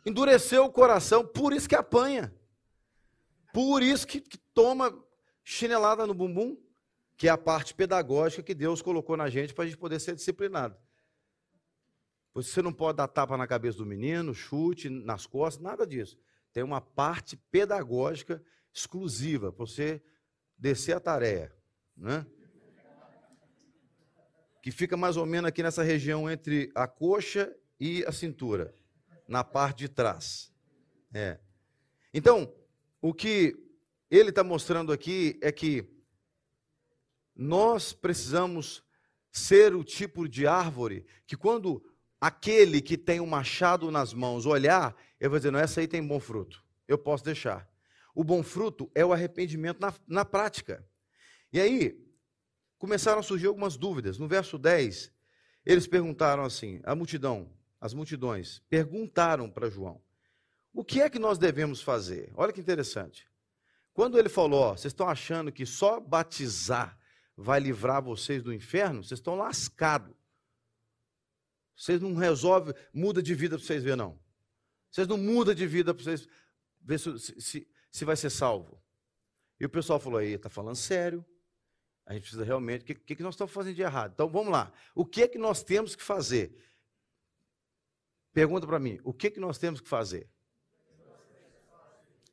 endureceu 0.03 0.65
o 0.65 0.71
coração, 0.71 1.25
por 1.25 1.53
isso 1.53 1.69
que 1.69 1.75
apanha, 1.75 2.33
por 3.53 3.83
isso 3.83 4.07
que, 4.07 4.19
que 4.19 4.37
toma 4.51 4.91
chinelada 5.43 6.07
no 6.07 6.13
bumbum, 6.15 6.57
que 7.19 7.27
é 7.27 7.31
a 7.31 7.37
parte 7.37 7.73
pedagógica 7.73 8.41
que 8.41 8.55
Deus 8.55 8.81
colocou 8.81 9.17
na 9.17 9.29
gente 9.29 9.53
para 9.53 9.65
a 9.65 9.67
gente 9.67 9.77
poder 9.77 9.99
ser 9.99 10.15
disciplinado. 10.15 10.77
Você 12.33 12.61
não 12.61 12.71
pode 12.71 12.95
dar 12.95 13.09
tapa 13.09 13.35
na 13.35 13.45
cabeça 13.45 13.77
do 13.77 13.85
menino, 13.85 14.33
chute 14.33 14.89
nas 14.89 15.25
costas, 15.25 15.61
nada 15.61 15.85
disso. 15.85 16.17
Tem 16.53 16.63
uma 16.63 16.79
parte 16.79 17.35
pedagógica 17.51 18.41
exclusiva 18.73 19.51
para 19.51 19.65
você 19.65 20.01
descer 20.57 20.95
a 20.95 20.99
tarefa, 21.01 21.53
né? 21.97 22.25
que 24.63 24.71
fica 24.71 24.95
mais 24.95 25.17
ou 25.17 25.25
menos 25.25 25.49
aqui 25.49 25.61
nessa 25.61 25.83
região 25.83 26.31
entre 26.31 26.71
a 26.73 26.87
coxa 26.87 27.53
e 27.77 28.01
a 28.05 28.13
cintura, 28.13 28.73
na 29.27 29.43
parte 29.43 29.79
de 29.79 29.89
trás. 29.89 30.53
É. 31.13 31.37
Então, 32.13 32.53
o 33.01 33.13
que 33.13 33.57
ele 34.09 34.29
está 34.29 34.41
mostrando 34.41 34.93
aqui 34.93 35.37
é 35.41 35.51
que 35.51 35.98
nós 37.39 37.93
precisamos 37.93 38.83
ser 39.31 39.73
o 39.73 39.81
tipo 39.81 40.27
de 40.27 40.45
árvore 40.45 41.05
que, 41.25 41.37
quando 41.37 41.81
aquele 42.19 42.81
que 42.81 42.97
tem 42.97 43.21
um 43.21 43.25
machado 43.25 43.89
nas 43.89 44.13
mãos 44.13 44.45
olhar, 44.45 44.93
ele 45.17 45.29
vai 45.29 45.39
dizer: 45.39 45.51
não, 45.51 45.59
essa 45.59 45.79
aí 45.79 45.87
tem 45.87 46.05
bom 46.05 46.19
fruto, 46.19 46.61
eu 46.85 46.97
posso 46.97 47.23
deixar. 47.23 47.65
O 48.13 48.25
bom 48.25 48.43
fruto 48.43 48.91
é 48.93 49.05
o 49.05 49.13
arrependimento 49.13 49.79
na, 49.79 49.93
na 50.05 50.25
prática. 50.25 50.85
E 51.53 51.61
aí, 51.61 51.97
começaram 52.77 53.19
a 53.19 53.23
surgir 53.23 53.47
algumas 53.47 53.77
dúvidas. 53.77 54.17
No 54.17 54.27
verso 54.27 54.57
10, 54.57 55.09
eles 55.65 55.87
perguntaram 55.87 56.43
assim: 56.43 56.81
a 56.83 56.93
multidão, 56.93 57.49
as 57.79 57.93
multidões, 57.93 58.61
perguntaram 58.69 59.49
para 59.49 59.69
João: 59.69 60.01
o 60.73 60.83
que 60.83 60.99
é 61.01 61.09
que 61.09 61.19
nós 61.19 61.37
devemos 61.37 61.81
fazer? 61.81 62.33
Olha 62.35 62.51
que 62.51 62.59
interessante. 62.59 63.29
Quando 63.93 64.19
ele 64.19 64.27
falou: 64.27 64.59
ó, 64.59 64.71
vocês 64.75 64.91
estão 64.91 65.07
achando 65.07 65.53
que 65.53 65.65
só 65.65 66.01
batizar 66.01 66.98
vai 67.41 67.59
livrar 67.59 68.03
vocês 68.03 68.43
do 68.43 68.53
inferno? 68.53 69.03
Vocês 69.03 69.19
estão 69.19 69.35
lascados. 69.35 70.13
Vocês 71.75 72.01
não 72.01 72.13
resolvem, 72.13 72.73
muda 72.93 73.23
de 73.23 73.33
vida 73.33 73.57
para 73.57 73.65
vocês 73.65 73.81
verem, 73.81 73.97
não. 73.97 74.19
Vocês 74.91 75.07
não 75.07 75.17
mudam 75.17 75.55
de 75.55 75.65
vida 75.65 75.93
para 75.93 76.03
vocês 76.03 76.27
ver 76.81 76.99
se, 76.99 77.17
se, 77.39 77.67
se 77.89 78.05
vai 78.05 78.17
ser 78.17 78.29
salvo. 78.29 78.83
E 79.57 79.65
o 79.65 79.69
pessoal 79.69 79.99
falou 79.99 80.19
aí, 80.19 80.33
está 80.33 80.49
falando 80.49 80.75
sério. 80.75 81.25
A 82.05 82.13
gente 82.13 82.23
precisa 82.23 82.43
realmente. 82.43 82.81
O 82.81 82.85
que, 82.85 82.95
que, 82.95 83.15
que 83.15 83.23
nós 83.23 83.35
estamos 83.35 83.53
fazendo 83.53 83.75
de 83.75 83.81
errado? 83.81 84.11
Então 84.13 84.29
vamos 84.29 84.51
lá. 84.51 84.73
O 84.93 85.05
que 85.05 85.23
é 85.23 85.27
que 85.27 85.37
nós 85.37 85.63
temos 85.63 85.95
que 85.95 86.03
fazer? 86.03 86.53
Pergunta 88.33 88.67
para 88.67 88.79
mim: 88.79 88.99
o 89.03 89.13
que, 89.13 89.27
é 89.27 89.31
que 89.31 89.39
nós 89.39 89.57
temos 89.57 89.79
que 89.79 89.87
fazer? 89.87 90.29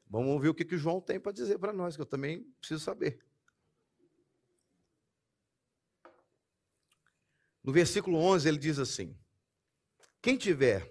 Vamos 0.09 0.31
ouvir 0.31 0.49
o 0.49 0.55
que, 0.55 0.65
que 0.65 0.75
o 0.75 0.79
João 0.79 1.01
tem 1.01 1.21
para 1.21 1.33
dizer 1.33 1.59
para 1.59 1.73
nós, 1.73 1.95
que 1.95 2.03
eu 2.03 2.07
também 2.07 2.43
preciso 2.59 2.83
saber. 2.83 3.25
No 7.67 7.73
versículo 7.73 8.19
11 8.19 8.49
ele 8.49 8.59
diz 8.59 8.79
assim: 8.79 9.19
Quem 10.23 10.39
tiver 10.39 10.89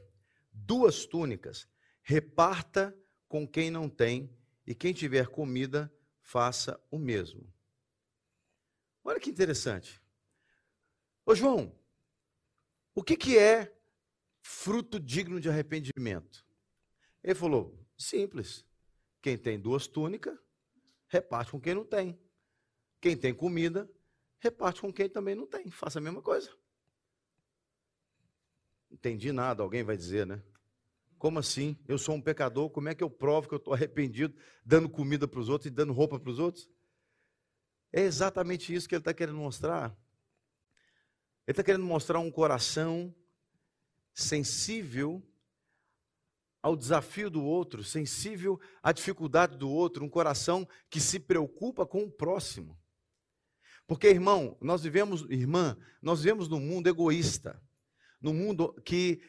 duas 0.51 1.05
túnicas, 1.05 1.69
reparta 2.03 2.93
com 3.29 3.47
quem 3.47 3.71
não 3.71 3.87
tem, 3.87 4.29
e 4.67 4.75
quem 4.75 4.93
tiver 4.93 5.27
comida, 5.27 5.89
faça 6.19 6.77
o 6.91 6.99
mesmo. 6.99 7.49
Olha 9.05 9.21
que 9.21 9.29
interessante. 9.29 10.01
Ô 11.25 11.33
João, 11.33 11.73
o 12.93 13.01
que, 13.01 13.15
que 13.15 13.37
é 13.37 13.73
fruto 14.41 14.99
digno 14.99 15.39
de 15.39 15.47
arrependimento? 15.47 16.45
Ele 17.23 17.35
falou: 17.35 17.87
simples. 17.97 18.65
Quem 19.21 19.37
tem 19.37 19.57
duas 19.57 19.87
túnicas, 19.87 20.37
reparte 21.07 21.51
com 21.51 21.59
quem 21.59 21.73
não 21.73 21.85
tem. 21.85 22.19
Quem 22.99 23.15
tem 23.17 23.33
comida, 23.33 23.89
reparte 24.39 24.81
com 24.81 24.91
quem 24.91 25.09
também 25.09 25.35
não 25.35 25.47
tem. 25.47 25.71
Faça 25.71 25.99
a 25.99 26.01
mesma 26.01 26.21
coisa. 26.21 26.55
Entendi 28.95 29.33
nada, 29.33 29.61
alguém 29.61 29.83
vai 29.83 29.97
dizer, 29.97 30.25
né? 30.25 30.41
Como 31.17 31.37
assim? 31.37 31.77
Eu 31.85 31.97
sou 31.97 32.15
um 32.15 32.21
pecador, 32.21 32.69
como 32.69 32.87
é 32.87 32.95
que 32.95 33.03
eu 33.03 33.09
provo 33.09 33.49
que 33.49 33.53
eu 33.53 33.57
estou 33.57 33.73
arrependido, 33.75 34.33
dando 34.65 34.87
comida 34.87 35.27
para 35.27 35.39
os 35.39 35.49
outros 35.49 35.69
e 35.69 35.69
dando 35.69 35.91
roupa 35.91 36.17
para 36.17 36.29
os 36.29 36.39
outros? 36.39 36.69
É 37.91 38.01
exatamente 38.01 38.73
isso 38.73 38.87
que 38.87 38.95
ele 38.95 39.01
está 39.01 39.13
querendo 39.13 39.37
mostrar. 39.37 39.89
Ele 41.45 41.51
está 41.51 41.61
querendo 41.61 41.83
mostrar 41.83 42.19
um 42.19 42.31
coração 42.31 43.13
sensível 44.13 45.21
ao 46.63 46.77
desafio 46.77 47.29
do 47.29 47.43
outro, 47.43 47.83
sensível 47.83 48.59
à 48.81 48.93
dificuldade 48.93 49.57
do 49.57 49.69
outro, 49.69 50.05
um 50.05 50.09
coração 50.09 50.65
que 50.89 51.01
se 51.01 51.19
preocupa 51.19 51.85
com 51.85 52.03
o 52.03 52.11
próximo. 52.11 52.79
Porque, 53.85 54.07
irmão, 54.07 54.57
nós 54.61 54.83
vivemos, 54.83 55.29
irmã, 55.29 55.77
nós 56.01 56.21
vivemos 56.21 56.47
num 56.47 56.61
mundo 56.61 56.87
egoísta, 56.87 57.61
num 58.25 58.33
mundo 58.33 58.73
que 58.83 59.21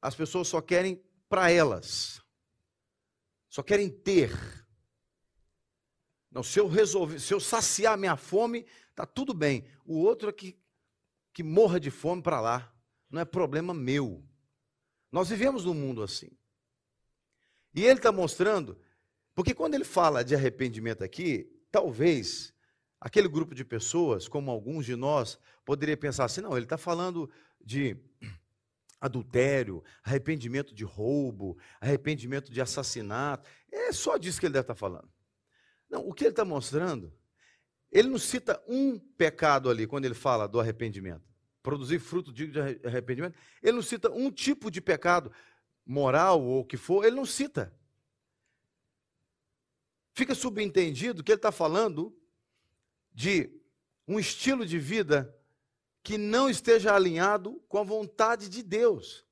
as 0.00 0.14
pessoas 0.14 0.46
só 0.46 0.60
querem 0.60 1.02
para 1.26 1.50
elas, 1.50 2.20
só 3.48 3.62
querem 3.62 3.88
ter. 3.88 4.30
Não, 6.30 6.42
se 6.42 6.60
eu 6.60 6.68
resolver, 6.68 7.18
se 7.18 7.32
eu 7.32 7.40
saciar 7.40 7.96
minha 7.96 8.14
fome, 8.14 8.66
tá 8.94 9.06
tudo 9.06 9.32
bem. 9.32 9.64
O 9.86 9.98
outro 9.98 10.28
é 10.28 10.32
que, 10.32 10.58
que 11.32 11.42
morra 11.42 11.80
de 11.80 11.90
fome 11.90 12.20
para 12.20 12.42
lá. 12.42 12.74
Não 13.08 13.22
é 13.22 13.24
problema 13.24 13.72
meu. 13.72 14.22
Nós 15.10 15.30
vivemos 15.30 15.64
num 15.64 15.74
mundo 15.74 16.02
assim. 16.02 16.30
E 17.74 17.84
ele 17.84 18.00
está 18.00 18.12
mostrando, 18.12 18.78
porque 19.34 19.54
quando 19.54 19.74
ele 19.74 19.84
fala 19.84 20.22
de 20.22 20.34
arrependimento 20.34 21.02
aqui, 21.02 21.50
talvez 21.70 22.52
aquele 23.00 23.28
grupo 23.28 23.54
de 23.54 23.64
pessoas, 23.64 24.28
como 24.28 24.50
alguns 24.50 24.84
de 24.84 24.94
nós, 24.94 25.38
poderia 25.64 25.96
pensar 25.96 26.26
assim: 26.26 26.42
não, 26.42 26.54
ele 26.54 26.66
está 26.66 26.76
falando 26.76 27.30
de 27.64 27.96
adultério, 29.02 29.82
arrependimento 30.04 30.72
de 30.72 30.84
roubo, 30.84 31.58
arrependimento 31.80 32.52
de 32.52 32.60
assassinato. 32.60 33.50
É 33.70 33.92
só 33.92 34.16
disso 34.16 34.38
que 34.38 34.46
ele 34.46 34.52
deve 34.52 34.62
estar 34.62 34.74
tá 34.74 34.78
falando. 34.78 35.10
Não, 35.90 36.08
o 36.08 36.14
que 36.14 36.22
ele 36.22 36.30
está 36.30 36.44
mostrando, 36.44 37.12
ele 37.90 38.08
não 38.08 38.18
cita 38.18 38.62
um 38.68 38.96
pecado 38.98 39.68
ali 39.68 39.88
quando 39.88 40.04
ele 40.04 40.14
fala 40.14 40.46
do 40.46 40.60
arrependimento. 40.60 41.24
Produzir 41.62 41.98
fruto 41.98 42.32
digno 42.32 42.52
de 42.54 42.86
arrependimento. 42.86 43.36
Ele 43.60 43.72
não 43.72 43.82
cita 43.82 44.08
um 44.10 44.30
tipo 44.30 44.70
de 44.70 44.80
pecado 44.80 45.32
moral 45.84 46.40
ou 46.40 46.60
o 46.60 46.64
que 46.64 46.76
for, 46.76 47.04
ele 47.04 47.16
não 47.16 47.26
cita. 47.26 47.74
Fica 50.14 50.34
subentendido 50.34 51.24
que 51.24 51.32
ele 51.32 51.38
está 51.38 51.50
falando 51.50 52.16
de 53.12 53.50
um 54.06 54.18
estilo 54.18 54.64
de 54.64 54.78
vida 54.78 55.34
que 56.02 56.18
não 56.18 56.48
esteja 56.48 56.94
alinhado 56.94 57.62
com 57.68 57.78
a 57.78 57.84
vontade 57.84 58.48
de 58.48 58.62
Deus. 58.62 59.26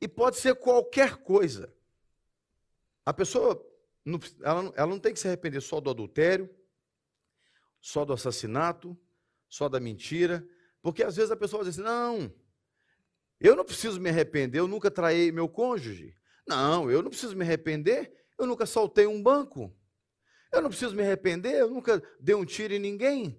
E 0.00 0.08
pode 0.08 0.36
ser 0.36 0.54
qualquer 0.54 1.16
coisa. 1.16 1.74
A 3.04 3.12
pessoa, 3.12 3.60
ela, 4.42 4.72
ela 4.76 4.86
não 4.86 4.98
tem 4.98 5.12
que 5.12 5.18
se 5.20 5.26
arrepender 5.26 5.60
só 5.60 5.80
do 5.80 5.90
adultério, 5.90 6.48
só 7.80 8.04
do 8.04 8.12
assassinato, 8.12 8.98
só 9.48 9.68
da 9.68 9.80
mentira, 9.80 10.46
porque 10.80 11.02
às 11.02 11.16
vezes 11.16 11.30
a 11.30 11.36
pessoa 11.36 11.64
diz 11.64 11.78
assim: 11.78 11.82
não, 11.82 12.32
eu 13.40 13.56
não 13.56 13.64
preciso 13.64 14.00
me 14.00 14.08
arrepender, 14.08 14.60
eu 14.60 14.68
nunca 14.68 14.90
traí 14.90 15.32
meu 15.32 15.48
cônjuge. 15.48 16.14
Não, 16.46 16.90
eu 16.90 17.02
não 17.02 17.10
preciso 17.10 17.36
me 17.36 17.44
arrepender, 17.44 18.12
eu 18.38 18.46
nunca 18.46 18.64
soltei 18.64 19.06
um 19.06 19.22
banco. 19.22 19.74
Eu 20.50 20.62
não 20.62 20.70
preciso 20.70 20.94
me 20.94 21.02
arrepender, 21.02 21.54
eu 21.54 21.70
nunca 21.70 22.02
dei 22.18 22.34
um 22.34 22.44
tiro 22.44 22.74
em 22.74 22.78
ninguém. 22.78 23.38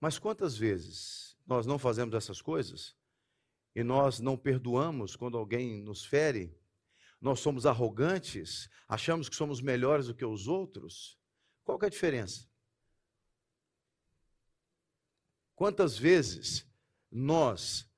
Mas 0.00 0.18
quantas 0.18 0.56
vezes 0.56 1.36
nós 1.46 1.64
não 1.64 1.78
fazemos 1.78 2.14
essas 2.14 2.42
coisas 2.42 2.96
e 3.74 3.84
nós 3.84 4.18
não 4.18 4.36
perdoamos 4.36 5.14
quando 5.14 5.38
alguém 5.38 5.80
nos 5.80 6.04
fere, 6.04 6.58
nós 7.20 7.38
somos 7.38 7.66
arrogantes, 7.66 8.68
achamos 8.88 9.28
que 9.28 9.36
somos 9.36 9.60
melhores 9.60 10.08
do 10.08 10.14
que 10.14 10.24
os 10.24 10.48
outros, 10.48 11.16
qual 11.62 11.78
é 11.82 11.86
a 11.86 11.88
diferença? 11.88 12.50
Quantas 15.54 15.96
vezes 15.96 16.66
nós 17.08 17.88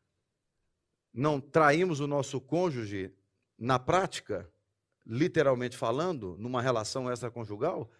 não 1.12 1.40
traímos 1.40 2.00
o 2.00 2.06
nosso 2.06 2.38
cônjuge 2.40 3.16
na 3.56 3.78
prática, 3.78 4.52
literalmente 5.06 5.76
falando, 5.76 6.36
numa 6.38 6.62
relação 6.62 7.10
extraconjugal, 7.10 7.90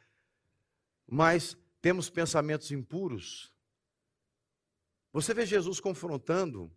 mas 1.06 1.56
temos 1.80 2.08
pensamentos 2.08 2.70
impuros. 2.70 3.52
Você 5.12 5.34
vê 5.34 5.44
Jesus 5.44 5.80
confrontando 5.80 6.72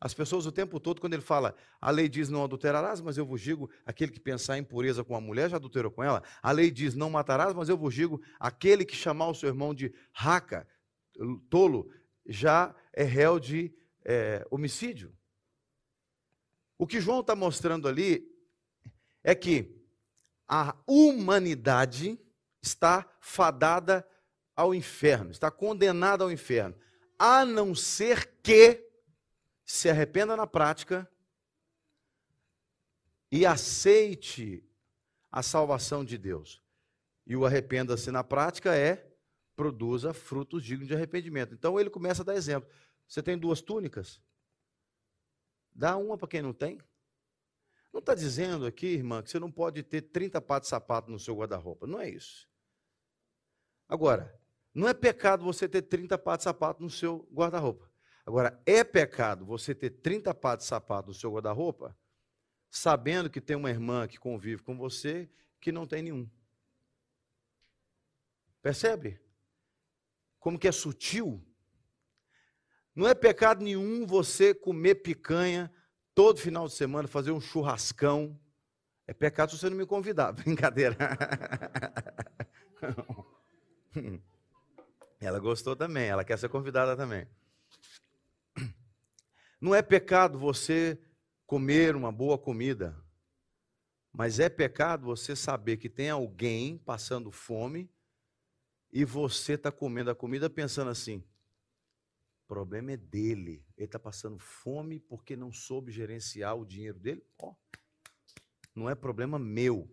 as 0.00 0.14
pessoas 0.14 0.46
o 0.46 0.52
tempo 0.52 0.78
todo, 0.78 1.00
quando 1.00 1.14
ele 1.14 1.22
fala, 1.22 1.56
a 1.80 1.90
lei 1.90 2.08
diz 2.08 2.28
não 2.28 2.44
adulterarás, 2.44 3.00
mas 3.00 3.18
eu 3.18 3.26
vos 3.26 3.40
digo, 3.40 3.68
aquele 3.84 4.12
que 4.12 4.20
pensar 4.20 4.56
em 4.56 4.62
pureza 4.62 5.02
com 5.02 5.16
a 5.16 5.20
mulher 5.20 5.50
já 5.50 5.56
adulterou 5.56 5.90
com 5.90 6.04
ela. 6.04 6.22
A 6.40 6.52
lei 6.52 6.70
diz 6.70 6.94
não 6.94 7.10
matarás, 7.10 7.52
mas 7.52 7.68
eu 7.68 7.76
vos 7.76 7.92
digo, 7.92 8.22
aquele 8.38 8.84
que 8.84 8.94
chamar 8.94 9.28
o 9.28 9.34
seu 9.34 9.48
irmão 9.48 9.74
de 9.74 9.92
raca, 10.12 10.68
tolo, 11.50 11.90
já 12.24 12.74
é 12.92 13.02
réu 13.02 13.40
de 13.40 13.74
é, 14.04 14.46
homicídio. 14.50 15.12
O 16.78 16.86
que 16.86 17.00
João 17.00 17.20
está 17.20 17.34
mostrando 17.34 17.88
ali 17.88 18.24
é 19.28 19.34
que 19.34 19.78
a 20.48 20.74
humanidade 20.86 22.18
está 22.62 23.06
fadada 23.20 24.08
ao 24.56 24.74
inferno, 24.74 25.30
está 25.30 25.50
condenada 25.50 26.24
ao 26.24 26.32
inferno, 26.32 26.74
a 27.18 27.44
não 27.44 27.74
ser 27.74 28.40
que 28.42 28.90
se 29.66 29.90
arrependa 29.90 30.34
na 30.34 30.46
prática 30.46 31.06
e 33.30 33.44
aceite 33.44 34.66
a 35.30 35.42
salvação 35.42 36.02
de 36.02 36.16
Deus. 36.16 36.62
E 37.26 37.36
o 37.36 37.44
arrependa-se 37.44 38.10
na 38.10 38.24
prática 38.24 38.74
é 38.74 39.14
produza 39.54 40.14
frutos 40.14 40.64
dignos 40.64 40.88
de 40.88 40.94
arrependimento. 40.94 41.52
Então 41.52 41.78
ele 41.78 41.90
começa 41.90 42.22
a 42.22 42.24
dar 42.24 42.34
exemplo. 42.34 42.70
Você 43.06 43.22
tem 43.22 43.36
duas 43.36 43.60
túnicas? 43.60 44.22
Dá 45.74 45.98
uma 45.98 46.16
para 46.16 46.28
quem 46.28 46.40
não 46.40 46.54
tem. 46.54 46.80
Não 47.92 48.00
está 48.00 48.14
dizendo 48.14 48.66
aqui, 48.66 48.86
irmã, 48.86 49.22
que 49.22 49.30
você 49.30 49.38
não 49.38 49.50
pode 49.50 49.82
ter 49.82 50.02
30 50.02 50.40
pares 50.40 50.66
de 50.66 50.70
sapato 50.70 51.10
no 51.10 51.18
seu 51.18 51.36
guarda-roupa. 51.36 51.86
Não 51.86 52.00
é 52.00 52.08
isso. 52.08 52.48
Agora, 53.88 54.38
não 54.74 54.86
é 54.86 54.94
pecado 54.94 55.44
você 55.44 55.68
ter 55.68 55.82
30 55.82 56.18
pares 56.18 56.40
de 56.40 56.44
sapato 56.44 56.82
no 56.82 56.90
seu 56.90 57.28
guarda-roupa. 57.32 57.90
Agora, 58.26 58.60
é 58.66 58.84
pecado 58.84 59.46
você 59.46 59.74
ter 59.74 59.90
30 59.90 60.34
pares 60.34 60.64
de 60.64 60.68
sapato 60.68 61.08
no 61.08 61.14
seu 61.14 61.32
guarda-roupa, 61.32 61.96
sabendo 62.70 63.30
que 63.30 63.40
tem 63.40 63.56
uma 63.56 63.70
irmã 63.70 64.06
que 64.06 64.18
convive 64.18 64.62
com 64.62 64.76
você 64.76 65.30
que 65.60 65.72
não 65.72 65.86
tem 65.86 66.02
nenhum. 66.02 66.28
Percebe? 68.60 69.20
como 70.38 70.58
que 70.58 70.68
é 70.68 70.72
sutil. 70.72 71.44
Não 72.94 73.06
é 73.06 73.14
pecado 73.14 73.62
nenhum 73.62 74.06
você 74.06 74.54
comer 74.54 74.96
picanha 74.96 75.72
todo 76.18 76.40
final 76.40 76.66
de 76.66 76.72
semana, 76.72 77.06
fazer 77.06 77.30
um 77.30 77.40
churrascão. 77.40 78.36
É 79.06 79.14
pecado 79.14 79.52
se 79.52 79.58
você 79.58 79.70
não 79.70 79.76
me 79.76 79.86
convidar. 79.86 80.32
Brincadeira. 80.34 80.96
Ela 85.20 85.38
gostou 85.38 85.76
também, 85.76 86.08
ela 86.08 86.24
quer 86.24 86.36
ser 86.36 86.48
convidada 86.48 86.96
também. 86.96 87.24
Não 89.60 89.72
é 89.72 89.80
pecado 89.80 90.40
você 90.40 91.00
comer 91.46 91.94
uma 91.94 92.10
boa 92.10 92.36
comida, 92.36 93.00
mas 94.12 94.40
é 94.40 94.48
pecado 94.48 95.06
você 95.06 95.36
saber 95.36 95.76
que 95.76 95.88
tem 95.88 96.10
alguém 96.10 96.78
passando 96.78 97.30
fome 97.30 97.88
e 98.92 99.04
você 99.04 99.52
está 99.52 99.70
comendo 99.70 100.10
a 100.10 100.16
comida 100.16 100.50
pensando 100.50 100.90
assim: 100.90 101.22
problema 102.48 102.92
é 102.92 102.96
dele. 102.96 103.64
Ele 103.76 103.84
está 103.84 103.98
passando 103.98 104.38
fome 104.38 104.98
porque 104.98 105.36
não 105.36 105.52
soube 105.52 105.92
gerenciar 105.92 106.56
o 106.56 106.64
dinheiro 106.64 106.98
dele. 106.98 107.22
Oh, 107.36 107.54
não 108.74 108.88
é 108.88 108.94
problema 108.94 109.38
meu. 109.38 109.88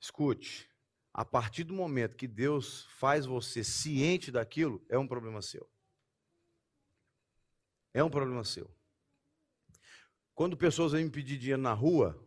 Escute, 0.00 0.70
a 1.12 1.24
partir 1.24 1.64
do 1.64 1.74
momento 1.74 2.16
que 2.16 2.28
Deus 2.28 2.84
faz 2.92 3.26
você 3.26 3.64
ciente 3.64 4.30
daquilo, 4.30 4.82
é 4.88 4.96
um 4.96 5.08
problema 5.08 5.42
seu. 5.42 5.68
É 7.92 8.02
um 8.04 8.08
problema 8.08 8.44
seu. 8.44 8.70
Quando 10.32 10.56
pessoas 10.56 10.92
vêm 10.92 11.04
me 11.04 11.10
pedir 11.10 11.36
dinheiro 11.36 11.60
na 11.60 11.72
rua, 11.72 12.24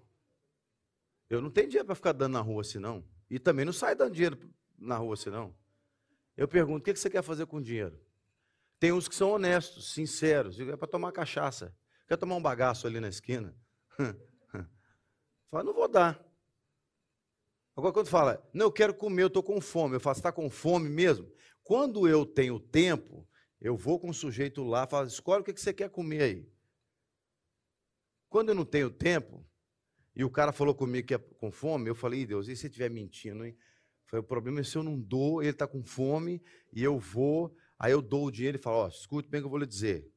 eu 1.29 1.41
não 1.41 1.49
tenho 1.49 1.69
dinheiro 1.69 1.85
para 1.85 1.95
ficar 1.95 2.11
dando 2.11 2.33
na 2.33 2.41
rua 2.41 2.61
assim, 2.61 2.79
não. 2.79 3.07
E 3.29 3.39
também 3.39 3.63
não 3.63 3.71
sai 3.71 3.95
dando 3.95 4.13
dinheiro 4.13 4.53
na 4.77 4.97
rua 4.97 5.15
senão. 5.15 5.55
Eu 6.35 6.47
pergunto, 6.47 6.81
o 6.81 6.83
que 6.83 6.99
você 6.99 7.09
quer 7.09 7.23
fazer 7.23 7.45
com 7.45 7.57
o 7.57 7.63
dinheiro? 7.63 7.97
Tem 8.81 8.91
uns 8.91 9.07
que 9.07 9.13
são 9.13 9.29
honestos, 9.29 9.93
sinceros, 9.93 10.59
é 10.59 10.75
para 10.75 10.87
tomar 10.87 11.11
cachaça. 11.11 11.71
Quer 12.07 12.17
tomar 12.17 12.35
um 12.35 12.41
bagaço 12.41 12.87
ali 12.87 12.99
na 12.99 13.09
esquina? 13.09 13.55
Fala, 15.51 15.63
não 15.63 15.71
vou 15.71 15.87
dar. 15.87 16.19
Agora, 17.75 17.93
quando 17.93 18.07
fala, 18.07 18.49
não, 18.51 18.65
eu 18.65 18.71
quero 18.71 18.95
comer, 18.95 19.21
eu 19.21 19.27
estou 19.27 19.43
com 19.43 19.61
fome. 19.61 19.95
Eu 19.95 19.99
falo, 19.99 20.15
está 20.15 20.31
com 20.31 20.49
fome 20.49 20.89
mesmo? 20.89 21.31
Quando 21.61 22.07
eu 22.07 22.25
tenho 22.25 22.59
tempo, 22.59 23.29
eu 23.59 23.77
vou 23.77 23.99
com 23.99 24.09
o 24.09 24.13
sujeito 24.15 24.63
lá, 24.63 24.87
falo, 24.87 25.05
escolhe 25.05 25.41
o 25.41 25.43
que 25.43 25.55
você 25.55 25.71
quer 25.71 25.91
comer 25.91 26.23
aí. 26.23 26.51
Quando 28.29 28.49
eu 28.49 28.55
não 28.55 28.65
tenho 28.65 28.89
tempo, 28.89 29.47
e 30.15 30.23
o 30.23 30.29
cara 30.31 30.51
falou 30.51 30.73
comigo 30.73 31.07
que 31.07 31.13
é 31.13 31.19
com 31.19 31.51
fome, 31.51 31.87
eu 31.87 31.93
falei, 31.93 32.25
Deus, 32.25 32.47
e 32.47 32.55
se 32.55 32.65
estiver 32.65 32.89
mentindo, 32.89 33.45
hein? 33.45 33.55
Foi 34.07 34.17
o 34.17 34.23
problema 34.23 34.59
é 34.59 34.63
se 34.63 34.75
eu 34.75 34.81
não 34.81 34.99
dou, 34.99 35.43
ele 35.43 35.51
está 35.51 35.67
com 35.67 35.83
fome 35.83 36.41
e 36.73 36.83
eu 36.83 36.97
vou, 36.97 37.55
aí 37.81 37.91
eu 37.91 37.99
dou 37.99 38.27
o 38.27 38.31
dinheiro 38.31 38.59
e 38.59 38.61
falo, 38.61 38.77
ó, 38.77 38.87
escute 38.87 39.27
bem 39.27 39.39
o 39.39 39.41
que 39.41 39.45
eu 39.47 39.49
vou 39.49 39.57
lhe 39.57 39.65
dizer. 39.65 40.07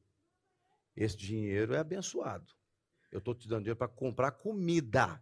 Esse 0.95 1.17
dinheiro 1.17 1.73
é 1.73 1.79
abençoado. 1.79 2.53
Eu 3.11 3.17
estou 3.17 3.33
te 3.33 3.47
dando 3.47 3.61
dinheiro 3.61 3.75
para 3.75 3.87
comprar 3.87 4.33
comida. 4.33 5.19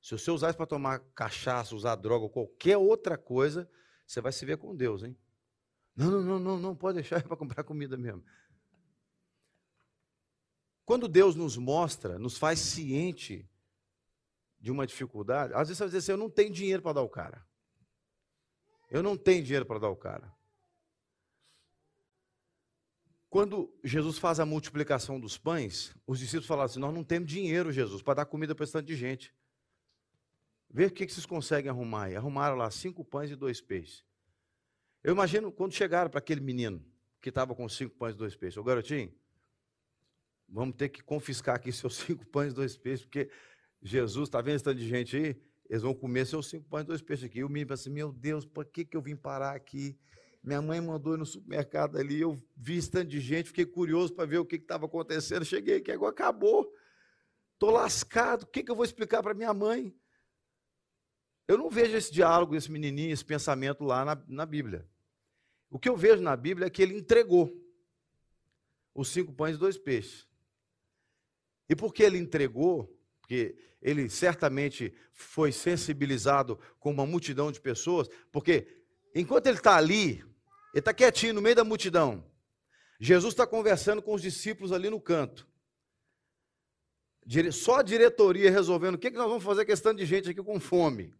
Se 0.00 0.12
você 0.16 0.30
usar 0.30 0.48
isso 0.48 0.56
para 0.56 0.66
tomar 0.66 1.00
cachaça, 1.14 1.74
usar 1.74 1.96
droga 1.96 2.24
ou 2.24 2.30
qualquer 2.30 2.78
outra 2.78 3.18
coisa, 3.18 3.70
você 4.06 4.22
vai 4.22 4.32
se 4.32 4.46
ver 4.46 4.56
com 4.56 4.74
Deus, 4.74 5.02
hein? 5.02 5.14
Não, 5.94 6.10
não, 6.10 6.22
não, 6.22 6.38
não, 6.38 6.58
não 6.58 6.74
pode 6.74 6.94
deixar 7.00 7.22
para 7.22 7.36
comprar 7.36 7.62
comida 7.64 7.98
mesmo. 7.98 8.24
Quando 10.86 11.06
Deus 11.06 11.34
nos 11.36 11.58
mostra, 11.58 12.18
nos 12.18 12.38
faz 12.38 12.60
ciente 12.60 13.46
de 14.58 14.70
uma 14.70 14.86
dificuldade, 14.86 15.52
às 15.52 15.68
vezes 15.68 15.76
você 15.76 15.84
vai 15.84 15.88
dizer 15.88 15.98
assim, 15.98 16.12
eu 16.12 16.16
não 16.16 16.30
tenho 16.30 16.50
dinheiro 16.50 16.82
para 16.82 16.94
dar 16.94 17.00
ao 17.02 17.10
cara. 17.10 17.46
Eu 18.90 19.02
não 19.02 19.18
tenho 19.18 19.44
dinheiro 19.44 19.66
para 19.66 19.80
dar 19.80 19.88
ao 19.88 19.96
cara. 19.96 20.34
Quando 23.34 23.68
Jesus 23.82 24.16
faz 24.16 24.38
a 24.38 24.46
multiplicação 24.46 25.18
dos 25.18 25.36
pães, 25.36 25.92
os 26.06 26.20
discípulos 26.20 26.46
falaram 26.46 26.66
assim: 26.66 26.78
Nós 26.78 26.94
não 26.94 27.02
temos 27.02 27.28
dinheiro, 27.28 27.72
Jesus, 27.72 28.00
para 28.00 28.14
dar 28.14 28.26
comida 28.26 28.54
para 28.54 28.62
esse 28.62 28.72
tanto 28.72 28.86
de 28.86 28.94
gente. 28.94 29.34
Vê 30.70 30.86
o 30.86 30.90
que 30.92 31.04
vocês 31.04 31.26
conseguem 31.26 31.68
arrumar 31.68 32.04
aí. 32.04 32.14
Arrumaram 32.14 32.54
lá 32.54 32.70
cinco 32.70 33.04
pães 33.04 33.32
e 33.32 33.34
dois 33.34 33.60
peixes. 33.60 34.04
Eu 35.02 35.12
imagino 35.12 35.50
quando 35.50 35.72
chegaram 35.72 36.08
para 36.08 36.20
aquele 36.20 36.40
menino 36.40 36.80
que 37.20 37.28
estava 37.28 37.56
com 37.56 37.68
cinco 37.68 37.96
pães 37.96 38.14
e 38.14 38.18
dois 38.18 38.36
peixes. 38.36 38.56
Ô 38.56 38.62
garotinho, 38.62 39.12
vamos 40.48 40.76
ter 40.76 40.88
que 40.88 41.02
confiscar 41.02 41.56
aqui 41.56 41.72
seus 41.72 41.96
cinco 42.06 42.24
pães 42.26 42.52
e 42.52 42.54
dois 42.54 42.76
peixes, 42.76 43.04
porque 43.04 43.28
Jesus, 43.82 44.28
está 44.28 44.40
vendo 44.40 44.54
esse 44.54 44.64
tanto 44.64 44.78
de 44.78 44.88
gente 44.88 45.16
aí? 45.16 45.36
Eles 45.68 45.82
vão 45.82 45.92
comer 45.92 46.24
seus 46.24 46.48
cinco 46.48 46.68
pães 46.68 46.84
e 46.84 46.86
dois 46.86 47.02
peixes 47.02 47.24
aqui. 47.24 47.40
E 47.40 47.44
o 47.44 47.48
menino 47.48 47.66
pensa 47.66 47.82
assim, 47.82 47.90
meu 47.90 48.12
Deus, 48.12 48.46
por 48.46 48.64
que, 48.64 48.84
que 48.84 48.96
eu 48.96 49.02
vim 49.02 49.16
parar 49.16 49.56
aqui? 49.56 49.98
Minha 50.44 50.60
mãe 50.60 50.78
mandou 50.78 51.16
no 51.16 51.24
supermercado 51.24 51.96
ali, 51.96 52.20
eu 52.20 52.38
vi 52.54 52.76
esse 52.76 52.90
tanto 52.90 53.08
de 53.08 53.18
gente, 53.18 53.46
fiquei 53.46 53.64
curioso 53.64 54.12
para 54.12 54.26
ver 54.26 54.36
o 54.36 54.44
que 54.44 54.56
estava 54.56 54.84
acontecendo. 54.84 55.42
Cheguei 55.42 55.76
aqui, 55.76 55.90
agora 55.90 56.12
acabou. 56.12 56.70
Estou 57.54 57.70
lascado, 57.70 58.42
o 58.42 58.46
que, 58.46 58.62
que 58.62 58.70
eu 58.70 58.76
vou 58.76 58.84
explicar 58.84 59.22
para 59.22 59.32
minha 59.32 59.54
mãe? 59.54 59.96
Eu 61.48 61.56
não 61.56 61.70
vejo 61.70 61.96
esse 61.96 62.12
diálogo, 62.12 62.54
esse 62.54 62.70
menininho, 62.70 63.10
esse 63.10 63.24
pensamento 63.24 63.84
lá 63.84 64.04
na, 64.04 64.22
na 64.28 64.44
Bíblia. 64.44 64.86
O 65.70 65.78
que 65.78 65.88
eu 65.88 65.96
vejo 65.96 66.20
na 66.20 66.36
Bíblia 66.36 66.66
é 66.66 66.70
que 66.70 66.82
ele 66.82 66.98
entregou 66.98 67.50
os 68.94 69.08
cinco 69.08 69.32
pães 69.32 69.56
e 69.56 69.58
dois 69.58 69.78
peixes. 69.78 70.28
E 71.70 71.74
porque 71.74 72.02
ele 72.02 72.18
entregou, 72.18 72.94
porque 73.18 73.56
ele 73.80 74.10
certamente 74.10 74.94
foi 75.10 75.52
sensibilizado 75.52 76.60
com 76.78 76.90
uma 76.90 77.06
multidão 77.06 77.50
de 77.50 77.62
pessoas, 77.62 78.08
porque 78.30 78.84
enquanto 79.14 79.46
ele 79.46 79.56
está 79.56 79.76
ali, 79.76 80.22
ele 80.74 80.80
está 80.80 80.92
quietinho 80.92 81.34
no 81.34 81.40
meio 81.40 81.54
da 81.54 81.62
multidão, 81.62 82.24
Jesus 82.98 83.32
está 83.32 83.46
conversando 83.46 84.02
com 84.02 84.12
os 84.12 84.20
discípulos 84.20 84.72
ali 84.72 84.90
no 84.90 85.00
canto. 85.00 85.46
Só 87.52 87.76
a 87.76 87.82
diretoria 87.82 88.50
resolvendo 88.50 88.96
o 88.96 88.98
que, 88.98 89.12
que 89.12 89.16
nós 89.16 89.28
vamos 89.28 89.44
fazer 89.44 89.64
questão 89.64 89.94
de 89.94 90.04
gente 90.04 90.30
aqui 90.30 90.42
com 90.42 90.58
fome. 90.58 91.14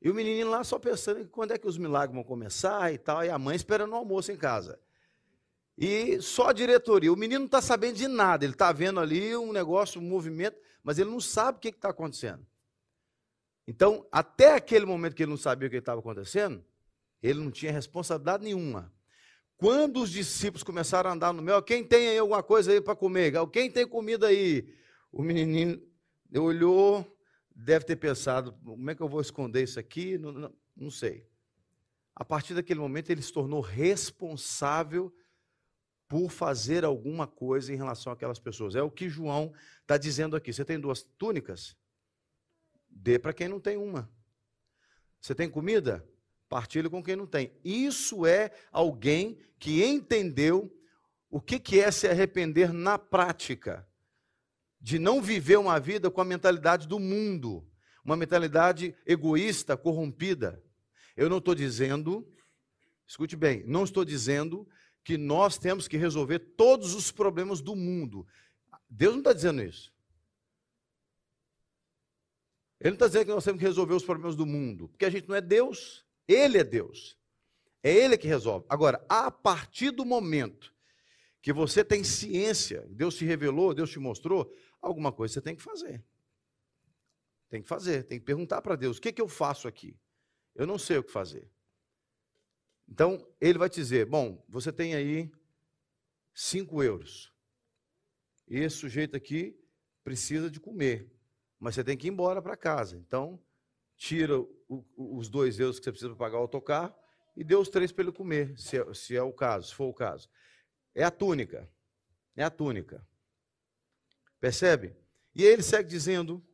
E 0.00 0.10
o 0.10 0.14
menininho 0.14 0.48
lá 0.48 0.64
só 0.64 0.78
pensando 0.78 1.28
quando 1.28 1.52
é 1.52 1.58
que 1.58 1.66
os 1.66 1.76
milagres 1.76 2.14
vão 2.14 2.24
começar 2.24 2.92
e 2.92 2.98
tal, 2.98 3.22
e 3.22 3.28
a 3.28 3.38
mãe 3.38 3.56
esperando 3.56 3.92
o 3.92 3.96
almoço 3.96 4.32
em 4.32 4.36
casa. 4.36 4.80
E 5.76 6.20
só 6.22 6.48
a 6.48 6.52
diretoria. 6.52 7.12
O 7.12 7.16
menino 7.16 7.40
não 7.40 7.46
está 7.46 7.60
sabendo 7.60 7.96
de 7.96 8.08
nada. 8.08 8.44
Ele 8.44 8.54
está 8.54 8.72
vendo 8.72 9.00
ali 9.00 9.36
um 9.36 9.52
negócio, 9.52 10.00
um 10.00 10.04
movimento, 10.04 10.56
mas 10.82 10.98
ele 10.98 11.10
não 11.10 11.20
sabe 11.20 11.58
o 11.58 11.60
que 11.60 11.68
está 11.68 11.90
acontecendo. 11.90 12.46
Então, 13.66 14.06
até 14.12 14.54
aquele 14.54 14.84
momento 14.84 15.14
que 15.14 15.22
ele 15.22 15.30
não 15.30 15.38
sabia 15.38 15.68
o 15.68 15.70
que 15.70 15.76
estava 15.76 16.00
acontecendo, 16.00 16.62
Ele 17.22 17.40
não 17.40 17.50
tinha 17.50 17.72
responsabilidade 17.72 18.44
nenhuma. 18.44 18.92
Quando 19.56 20.02
os 20.02 20.10
discípulos 20.10 20.62
começaram 20.62 21.10
a 21.10 21.12
andar 21.14 21.32
no 21.32 21.40
mel, 21.40 21.62
quem 21.62 21.82
tem 21.82 22.08
aí 22.08 22.18
alguma 22.18 22.42
coisa 22.42 22.72
aí 22.72 22.80
para 22.80 22.94
comer? 22.94 23.32
Quem 23.50 23.70
tem 23.70 23.86
comida 23.86 24.26
aí? 24.26 24.68
O 25.10 25.22
menininho 25.22 25.80
olhou, 26.34 27.06
deve 27.54 27.84
ter 27.84 27.96
pensado: 27.96 28.52
como 28.64 28.90
é 28.90 28.94
que 28.94 29.00
eu 29.00 29.08
vou 29.08 29.20
esconder 29.20 29.62
isso 29.62 29.80
aqui? 29.80 30.18
Não, 30.18 30.32
não, 30.32 30.54
não 30.76 30.90
sei. 30.90 31.26
A 32.14 32.24
partir 32.24 32.54
daquele 32.54 32.80
momento, 32.80 33.10
ele 33.10 33.22
se 33.22 33.32
tornou 33.32 33.60
responsável 33.60 35.14
por 36.06 36.30
fazer 36.30 36.84
alguma 36.84 37.26
coisa 37.26 37.72
em 37.72 37.76
relação 37.76 38.12
àquelas 38.12 38.38
pessoas. 38.38 38.76
É 38.76 38.82
o 38.82 38.90
que 38.90 39.08
João 39.08 39.52
está 39.80 39.96
dizendo 39.96 40.36
aqui. 40.36 40.52
Você 40.52 40.64
tem 40.64 40.78
duas 40.78 41.02
túnicas? 41.02 41.76
Dê 42.94 43.18
para 43.18 43.32
quem 43.32 43.48
não 43.48 43.58
tem 43.58 43.76
uma. 43.76 44.10
Você 45.20 45.34
tem 45.34 45.50
comida? 45.50 46.06
Partilhe 46.48 46.88
com 46.88 47.02
quem 47.02 47.16
não 47.16 47.26
tem. 47.26 47.52
Isso 47.64 48.24
é 48.24 48.52
alguém 48.70 49.38
que 49.58 49.82
entendeu 49.82 50.70
o 51.30 51.40
que, 51.40 51.58
que 51.58 51.80
é 51.80 51.90
se 51.90 52.06
arrepender 52.06 52.72
na 52.72 52.98
prática. 52.98 53.88
De 54.80 54.98
não 54.98 55.20
viver 55.20 55.56
uma 55.56 55.80
vida 55.80 56.10
com 56.10 56.20
a 56.20 56.24
mentalidade 56.24 56.86
do 56.86 57.00
mundo, 57.00 57.66
uma 58.04 58.16
mentalidade 58.16 58.94
egoísta, 59.06 59.76
corrompida. 59.76 60.62
Eu 61.16 61.30
não 61.30 61.38
estou 61.38 61.54
dizendo, 61.54 62.30
escute 63.06 63.34
bem, 63.34 63.64
não 63.66 63.84
estou 63.84 64.04
dizendo 64.04 64.68
que 65.02 65.16
nós 65.16 65.56
temos 65.56 65.88
que 65.88 65.96
resolver 65.96 66.38
todos 66.38 66.94
os 66.94 67.10
problemas 67.10 67.60
do 67.60 67.74
mundo. 67.74 68.26
Deus 68.88 69.14
não 69.14 69.20
está 69.20 69.32
dizendo 69.32 69.62
isso. 69.62 69.93
Ele 72.84 72.90
não 72.90 72.96
está 72.96 73.06
dizendo 73.06 73.24
que 73.24 73.30
nós 73.32 73.42
temos 73.42 73.58
que 73.58 73.66
resolver 73.66 73.94
os 73.94 74.04
problemas 74.04 74.36
do 74.36 74.44
mundo, 74.44 74.90
porque 74.90 75.06
a 75.06 75.10
gente 75.10 75.26
não 75.26 75.34
é 75.34 75.40
Deus, 75.40 76.04
Ele 76.28 76.58
é 76.58 76.64
Deus. 76.64 77.18
É 77.82 77.90
Ele 77.90 78.18
que 78.18 78.28
resolve. 78.28 78.66
Agora, 78.68 79.02
a 79.08 79.30
partir 79.30 79.90
do 79.90 80.04
momento 80.04 80.74
que 81.40 81.50
você 81.50 81.82
tem 81.82 82.04
ciência, 82.04 82.86
Deus 82.90 83.14
te 83.14 83.24
revelou, 83.24 83.72
Deus 83.72 83.90
te 83.90 83.98
mostrou, 83.98 84.54
alguma 84.82 85.10
coisa 85.10 85.32
você 85.32 85.40
tem 85.40 85.56
que 85.56 85.62
fazer. 85.62 86.04
Tem 87.48 87.62
que 87.62 87.68
fazer, 87.68 88.02
tem 88.02 88.18
que 88.18 88.24
perguntar 88.26 88.60
para 88.60 88.76
Deus: 88.76 88.98
o 88.98 89.00
que, 89.00 89.12
que 89.12 89.22
eu 89.22 89.28
faço 89.28 89.66
aqui? 89.66 89.98
Eu 90.54 90.66
não 90.66 90.78
sei 90.78 90.98
o 90.98 91.02
que 91.02 91.10
fazer. 91.10 91.50
Então, 92.86 93.26
ele 93.40 93.58
vai 93.58 93.70
te 93.70 93.76
dizer: 93.76 94.04
bom, 94.04 94.44
você 94.46 94.70
tem 94.70 94.94
aí 94.94 95.32
5 96.34 96.82
euros. 96.82 97.32
E 98.46 98.58
esse 98.58 98.76
sujeito 98.76 99.16
aqui 99.16 99.58
precisa 100.02 100.50
de 100.50 100.60
comer, 100.60 101.10
mas 101.64 101.74
você 101.74 101.82
tem 101.82 101.96
que 101.96 102.06
ir 102.06 102.10
embora 102.10 102.42
para 102.42 102.58
casa. 102.58 102.94
Então, 102.94 103.40
tira 103.96 104.38
o, 104.38 104.84
os 104.98 105.30
dois 105.30 105.58
euros 105.58 105.78
que 105.78 105.84
você 105.86 105.92
precisa 105.92 106.10
para 106.10 106.26
pagar 106.26 106.36
o 106.36 106.42
autocarro 106.42 106.94
e 107.34 107.42
dê 107.42 107.56
os 107.56 107.70
três 107.70 107.90
para 107.90 108.04
ele 108.04 108.12
comer, 108.12 108.54
se 108.58 108.78
é, 108.78 108.92
se 108.92 109.16
é 109.16 109.22
o 109.22 109.32
caso, 109.32 109.68
se 109.68 109.74
for 109.74 109.86
o 109.86 109.94
caso. 109.94 110.28
É 110.94 111.02
a 111.02 111.10
túnica. 111.10 111.66
É 112.36 112.44
a 112.44 112.50
túnica. 112.50 113.02
Percebe? 114.38 114.94
E 115.34 115.42
aí 115.42 115.50
ele 115.54 115.62
segue 115.62 115.88
dizendo: 115.88 116.44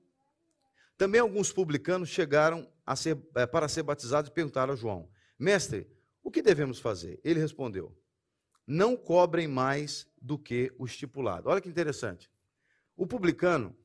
também 0.97 1.21
alguns 1.21 1.53
publicanos 1.53 2.09
chegaram 2.09 2.71
ser, 2.95 3.19
é, 3.35 3.49
para 3.49 3.67
ser 3.67 3.83
batizados 3.83 4.31
e 4.31 4.33
perguntaram 4.33 4.75
a 4.75 4.77
João: 4.77 5.11
Mestre, 5.37 5.91
o 6.23 6.31
que 6.31 6.41
devemos 6.41 6.79
fazer? 6.79 7.19
Ele 7.25 7.41
respondeu: 7.41 8.01
Não 8.65 8.97
cobrem 8.97 9.49
mais 9.49 10.07
do 10.23 10.39
que 10.39 10.73
o 10.79 10.87
estipulado. 10.87 11.49
Olha 11.49 11.61
que 11.61 11.69
interessante. 11.69 12.31
O 12.97 13.09
publicano 13.09 13.77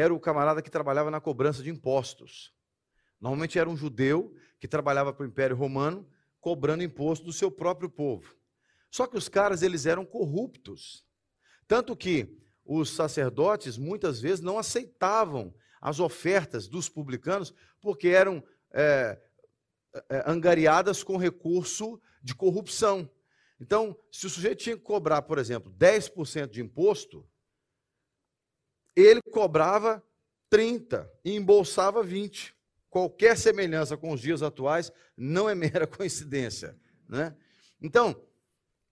era 0.00 0.14
o 0.14 0.18
camarada 0.20 0.62
que 0.62 0.70
trabalhava 0.70 1.10
na 1.10 1.20
cobrança 1.20 1.62
de 1.62 1.68
impostos. 1.68 2.54
Normalmente 3.20 3.58
era 3.58 3.68
um 3.68 3.76
judeu 3.76 4.34
que 4.58 4.66
trabalhava 4.66 5.12
para 5.12 5.24
o 5.24 5.26
Império 5.28 5.54
Romano, 5.54 6.08
cobrando 6.40 6.82
imposto 6.82 7.26
do 7.26 7.32
seu 7.32 7.50
próprio 7.50 7.90
povo. 7.90 8.34
Só 8.90 9.06
que 9.06 9.18
os 9.18 9.28
caras 9.28 9.62
eles 9.62 9.84
eram 9.84 10.06
corruptos. 10.06 11.04
Tanto 11.68 11.94
que 11.94 12.40
os 12.64 12.90
sacerdotes 12.90 13.76
muitas 13.76 14.20
vezes 14.20 14.40
não 14.40 14.58
aceitavam 14.58 15.54
as 15.82 16.00
ofertas 16.00 16.66
dos 16.66 16.88
publicanos 16.88 17.52
porque 17.80 18.08
eram 18.08 18.42
é, 18.72 19.20
é, 20.08 20.24
angariadas 20.26 21.02
com 21.02 21.18
recurso 21.18 22.00
de 22.22 22.34
corrupção. 22.34 23.10
Então, 23.60 23.94
se 24.10 24.26
o 24.26 24.30
sujeito 24.30 24.62
tinha 24.62 24.76
que 24.76 24.82
cobrar, 24.82 25.22
por 25.22 25.38
exemplo, 25.38 25.70
10% 25.78 26.48
de 26.48 26.62
imposto, 26.62 27.28
ele 28.94 29.20
cobrava 29.30 30.02
30% 30.52 31.08
e 31.24 31.36
embolsava 31.36 32.04
20%. 32.04 32.52
Qualquer 32.88 33.38
semelhança 33.38 33.96
com 33.96 34.12
os 34.12 34.20
dias 34.20 34.42
atuais 34.42 34.90
não 35.16 35.48
é 35.48 35.54
mera 35.54 35.86
coincidência. 35.88 36.76
Né? 37.08 37.36
Então, 37.80 38.20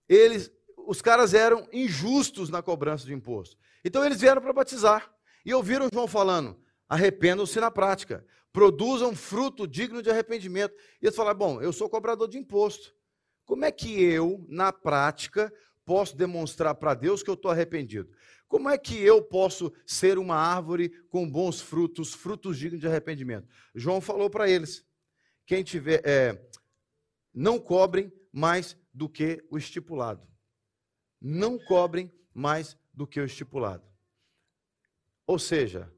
eles, 0.07 0.49
os 0.77 1.01
caras 1.01 1.33
eram 1.33 1.67
injustos 1.73 2.49
na 2.49 2.61
cobrança 2.61 3.05
de 3.05 3.13
imposto. 3.13 3.57
Então, 3.83 4.05
eles 4.05 4.21
vieram 4.21 4.41
para 4.41 4.53
batizar 4.53 5.13
e 5.45 5.53
ouviram 5.53 5.89
João 5.91 6.07
falando: 6.07 6.57
arrependam-se 6.87 7.59
na 7.59 7.69
prática 7.69 8.25
produzam 8.51 9.15
fruto 9.15 9.67
digno 9.67 10.01
de 10.01 10.09
arrependimento. 10.09 10.73
E 11.01 11.05
eles 11.05 11.15
falaram: 11.15 11.37
bom, 11.37 11.61
eu 11.61 11.71
sou 11.71 11.89
cobrador 11.89 12.27
de 12.27 12.37
imposto. 12.37 12.93
Como 13.45 13.65
é 13.65 13.71
que 13.71 14.01
eu, 14.01 14.45
na 14.47 14.71
prática, 14.71 15.51
posso 15.85 16.15
demonstrar 16.15 16.75
para 16.75 16.93
Deus 16.93 17.23
que 17.23 17.29
eu 17.29 17.33
estou 17.33 17.49
arrependido? 17.49 18.09
Como 18.49 18.67
é 18.67 18.79
que 18.79 18.99
eu 18.99 19.21
posso 19.21 19.71
ser 19.85 20.17
uma 20.17 20.35
árvore 20.35 20.89
com 21.07 21.29
bons 21.29 21.61
frutos, 21.61 22.15
frutos 22.15 22.57
dignos 22.57 22.81
de 22.81 22.87
arrependimento? 22.87 23.47
João 23.75 24.01
falou 24.01 24.27
para 24.27 24.49
eles: 24.49 24.83
quem 25.45 25.63
tiver, 25.63 26.01
é, 26.03 26.49
não 27.31 27.59
cobrem 27.59 28.11
mais 28.33 28.75
do 28.91 29.07
que 29.07 29.45
o 29.51 29.57
estipulado. 29.57 30.27
Não 31.21 31.59
cobrem 31.59 32.11
mais 32.33 32.75
do 32.91 33.05
que 33.05 33.19
o 33.19 33.25
estipulado. 33.25 33.87
Ou 35.27 35.37
seja, 35.37 35.93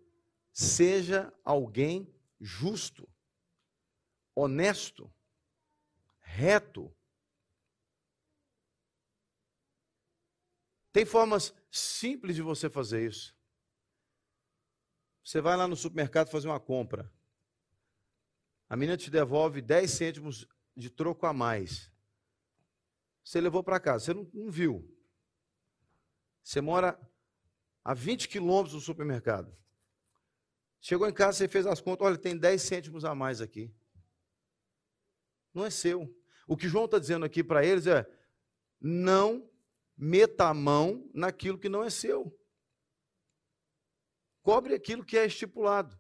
seja 0.52 1.34
alguém 1.46 2.14
justo, 2.38 3.08
honesto, 4.36 5.10
reto. 6.20 6.94
Tem 10.92 11.06
formas 11.06 11.54
simples 11.72 12.36
de 12.36 12.42
você 12.42 12.70
fazer 12.70 13.08
isso. 13.08 13.36
Você 15.24 15.40
vai 15.40 15.56
lá 15.56 15.68
no 15.68 15.76
supermercado 15.76 16.30
fazer 16.30 16.48
uma 16.48 16.60
compra. 16.60 17.12
A 18.68 18.76
menina 18.76 18.98
te 18.98 19.10
devolve 19.10 19.62
10 19.62 19.90
cêntimos 19.90 20.48
de 20.76 20.90
troco 20.90 21.26
a 21.26 21.34
mais. 21.34 21.92
Você 23.24 23.40
levou 23.40 23.64
para 23.64 23.80
casa, 23.80 24.06
você 24.06 24.14
não, 24.14 24.30
não, 24.34 24.52
viu. 24.52 24.88
Você 26.44 26.60
mora 26.60 27.00
a 27.84 27.94
20 27.94 28.28
quilômetros 28.28 28.74
do 28.74 28.82
supermercado. 28.82 29.56
Chegou 30.80 31.08
em 31.08 31.14
casa, 31.14 31.38
você 31.38 31.48
fez 31.48 31.68
as 31.68 31.80
contas, 31.80 32.08
olha, 32.08 32.18
tem 32.18 32.36
10 32.36 32.62
cêntimos 32.62 33.06
a 33.06 33.14
mais 33.14 33.40
aqui. 33.40 33.74
Não 35.54 35.64
é 35.64 35.70
seu. 35.70 36.14
O 36.48 36.58
que 36.58 36.68
João 36.68 36.86
está 36.86 36.98
dizendo 36.98 37.24
aqui 37.24 37.44
para 37.44 37.64
eles 37.64 37.86
é: 37.86 38.10
não 38.80 39.51
meta 40.02 40.50
a 40.50 40.54
mão 40.54 41.08
naquilo 41.14 41.60
que 41.60 41.70
não 41.70 41.84
é 41.84 41.90
seu. 41.92 42.36
Cobre 44.42 44.74
aquilo 44.74 45.06
que 45.06 45.16
é 45.16 45.28
estipulado. 45.28 45.96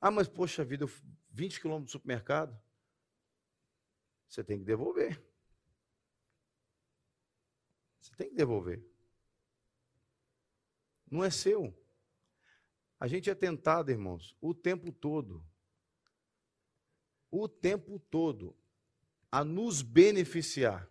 Ah, 0.00 0.10
mas 0.10 0.26
poxa 0.26 0.64
vida, 0.64 0.86
20 1.28 1.60
quilômetros 1.60 1.92
do 1.92 1.98
supermercado. 1.98 2.58
Você 4.26 4.42
tem 4.42 4.58
que 4.58 4.64
devolver. 4.64 5.22
Você 8.00 8.14
tem 8.16 8.30
que 8.30 8.34
devolver. 8.34 8.82
Não 11.10 11.22
é 11.22 11.30
seu. 11.30 11.76
A 12.98 13.06
gente 13.06 13.28
é 13.28 13.34
tentado, 13.34 13.90
irmãos, 13.90 14.34
o 14.40 14.54
tempo 14.54 14.90
todo, 14.90 15.44
o 17.30 17.46
tempo 17.46 17.98
todo, 17.98 18.56
a 19.30 19.44
nos 19.44 19.82
beneficiar. 19.82 20.89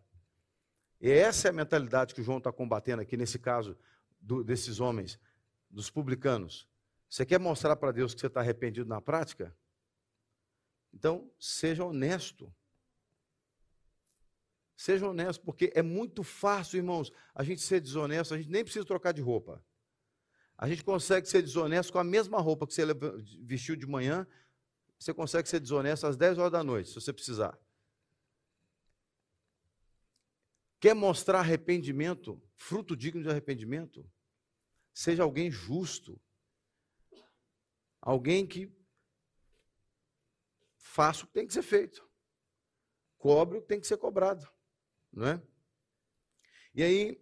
E 0.99 1.09
essa 1.09 1.47
é 1.47 1.49
a 1.49 1.53
mentalidade 1.53 2.13
que 2.13 2.21
o 2.21 2.23
João 2.23 2.39
está 2.39 2.51
combatendo 2.51 3.01
aqui, 3.01 3.15
nesse 3.15 3.39
caso 3.39 3.77
do, 4.19 4.43
desses 4.43 4.79
homens, 4.79 5.19
dos 5.69 5.89
publicanos. 5.89 6.67
Você 7.09 7.25
quer 7.25 7.39
mostrar 7.39 7.75
para 7.75 7.91
Deus 7.91 8.13
que 8.13 8.19
você 8.19 8.27
está 8.27 8.41
arrependido 8.41 8.87
na 8.87 9.01
prática? 9.01 9.55
Então, 10.93 11.31
seja 11.39 11.85
honesto. 11.85 12.53
Seja 14.75 15.07
honesto, 15.07 15.41
porque 15.41 15.71
é 15.75 15.81
muito 15.81 16.23
fácil, 16.23 16.77
irmãos, 16.77 17.11
a 17.33 17.43
gente 17.43 17.61
ser 17.61 17.81
desonesto, 17.81 18.33
a 18.33 18.37
gente 18.37 18.49
nem 18.49 18.63
precisa 18.63 18.85
trocar 18.85 19.11
de 19.11 19.21
roupa. 19.21 19.63
A 20.57 20.67
gente 20.67 20.83
consegue 20.83 21.27
ser 21.27 21.41
desonesto 21.41 21.91
com 21.91 21.99
a 21.99 22.03
mesma 22.03 22.39
roupa 22.39 22.67
que 22.67 22.73
você 22.73 22.83
vestiu 23.41 23.75
de 23.75 23.87
manhã, 23.87 24.27
você 24.97 25.13
consegue 25.13 25.47
ser 25.47 25.59
desonesto 25.59 26.05
às 26.05 26.17
10 26.17 26.37
horas 26.37 26.51
da 26.51 26.63
noite, 26.63 26.89
se 26.89 26.95
você 26.95 27.13
precisar. 27.13 27.57
Quer 30.79 30.93
mostrar 30.93 31.39
arrependimento, 31.39 32.41
fruto 32.55 32.95
digno 32.95 33.21
de 33.21 33.29
arrependimento? 33.29 34.09
Seja 34.93 35.23
alguém 35.23 35.51
justo. 35.51 36.19
Alguém 38.01 38.47
que 38.47 38.71
faça 40.77 41.23
o 41.23 41.27
que 41.27 41.33
tem 41.33 41.45
que 41.47 41.53
ser 41.53 41.63
feito. 41.63 42.07
cobre 43.17 43.57
o 43.57 43.61
que 43.61 43.67
tem 43.67 43.79
que 43.81 43.87
ser 43.87 43.97
cobrado, 43.97 44.49
não 45.11 45.27
é? 45.27 45.43
E 46.73 46.81
aí, 46.81 47.21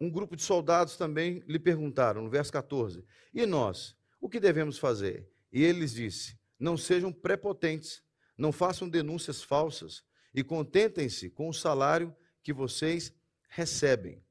um 0.00 0.10
grupo 0.10 0.34
de 0.34 0.42
soldados 0.42 0.96
também 0.96 1.38
lhe 1.46 1.58
perguntaram, 1.58 2.22
no 2.22 2.28
verso 2.28 2.52
14: 2.52 3.06
E 3.32 3.46
nós, 3.46 3.96
o 4.20 4.28
que 4.28 4.40
devemos 4.40 4.78
fazer? 4.78 5.30
E 5.52 5.62
ele 5.62 5.80
lhes 5.80 5.92
disse: 5.92 6.38
Não 6.58 6.76
sejam 6.76 7.12
prepotentes, 7.12 8.02
não 8.36 8.50
façam 8.50 8.88
denúncias 8.88 9.42
falsas 9.42 10.04
e 10.36 10.44
contentem-se 10.44 11.30
com 11.30 11.48
o 11.48 11.54
salário 11.54 12.14
que 12.42 12.52
vocês 12.52 13.10
recebem. 13.48 14.22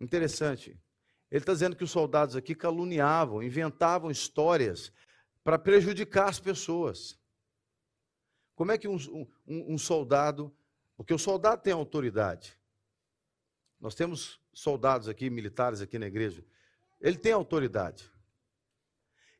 Interessante. 0.00 0.70
Ele 1.30 1.40
está 1.40 1.52
dizendo 1.52 1.76
que 1.76 1.84
os 1.84 1.92
soldados 1.92 2.34
aqui 2.34 2.56
caluniavam, 2.56 3.40
inventavam 3.40 4.10
histórias 4.10 4.92
para 5.44 5.60
prejudicar 5.60 6.28
as 6.28 6.40
pessoas. 6.40 7.16
Como 8.56 8.72
é 8.72 8.78
que 8.78 8.88
um, 8.88 8.96
um, 9.46 9.74
um, 9.74 9.78
soldado. 9.78 10.52
Porque 10.96 11.14
o 11.14 11.18
soldado 11.18 11.62
tem 11.62 11.72
autoridade. 11.72 12.58
Nós 13.80 13.94
temos 13.94 14.40
soldados 14.52 15.08
aqui, 15.08 15.30
militares 15.30 15.80
aqui 15.80 16.00
na 16.00 16.06
igreja. 16.06 16.44
Ele 17.00 17.16
tem 17.16 17.32
autoridade. 17.32 18.10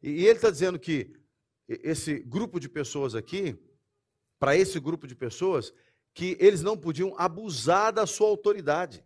E, 0.01 0.11
e 0.11 0.27
ele 0.27 0.37
está 0.37 0.51
dizendo 0.51 0.79
que 0.79 1.13
esse 1.67 2.21
grupo 2.21 2.61
de 2.61 2.69
pessoas 2.69 3.15
aqui, 3.17 3.59
para 4.39 4.57
esse 4.57 4.79
grupo 4.79 5.07
de 5.07 5.15
pessoas, 5.15 5.73
que 6.13 6.37
eles 6.41 6.63
não 6.63 6.77
podiam 6.77 7.15
abusar 7.19 7.93
da 7.93 8.07
sua 8.07 8.29
autoridade 8.29 9.05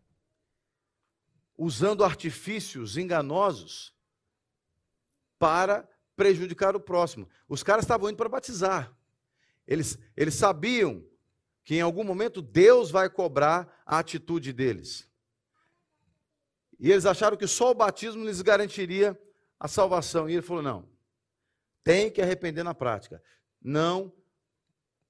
usando 1.59 2.05
artifícios 2.05 2.97
enganosos 2.97 3.93
para 5.39 5.89
prejudicar 6.15 6.77
o 6.77 6.81
próximo. 6.81 7.29
Os 7.49 7.65
caras 7.65 7.85
estavam 7.85 8.09
indo 8.09 8.17
para 8.17 8.29
batizar. 8.29 8.97
Eles, 9.67 9.99
eles 10.17 10.35
sabiam 10.35 11.05
que 11.65 11.75
em 11.75 11.81
algum 11.81 12.05
momento 12.05 12.41
Deus 12.41 12.91
vai 12.91 13.11
cobrar 13.11 13.83
a 13.85 13.99
atitude 13.99 14.53
deles. 14.53 15.09
E 16.79 16.93
eles 16.93 17.05
acharam 17.05 17.37
que 17.37 17.47
só 17.47 17.73
o 17.73 17.75
batismo 17.75 18.25
lhes 18.25 18.41
garantiria 18.41 19.21
a 19.59 19.67
salvação. 19.67 20.29
E 20.29 20.35
ele 20.35 20.43
falou: 20.43 20.63
não, 20.63 20.89
tem 21.83 22.11
que 22.11 22.23
arrepender 22.23 22.63
na 22.63 22.73
prática. 22.73 23.23
Não 23.61 24.13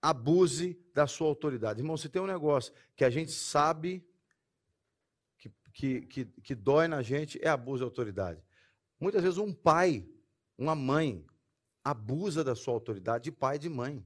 abuse 0.01 0.79
da 0.95 1.07
sua 1.07 1.29
autoridade. 1.29 1.81
Irmão, 1.81 1.97
se 1.97 2.09
tem 2.09 2.23
um 2.23 2.27
negócio 2.27 2.73
que 2.95 3.05
a 3.05 3.11
gente 3.11 3.33
sabe 3.33 4.05
que, 5.79 6.03
que, 6.03 6.25
que 6.25 6.55
dói 6.57 6.89
na 6.89 7.03
gente 7.03 7.39
é 7.41 7.49
abuso 7.49 7.79
de 7.79 7.85
autoridade. 7.85 8.43
Muitas 8.99 9.23
vezes 9.23 9.39
um 9.39 9.53
pai, 9.53 10.05
uma 10.59 10.75
mãe, 10.75 11.25
abusa 11.85 12.43
da 12.43 12.57
sua 12.57 12.75
autoridade 12.75 13.25
de 13.25 13.33
pai 13.33 13.57
e 13.57 13.61
de 13.61 13.69
mãe. 13.69 14.05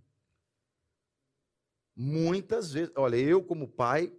Muitas 1.96 2.72
vezes, 2.72 2.92
olha, 2.94 3.16
eu 3.16 3.42
como 3.42 3.66
pai, 3.66 4.12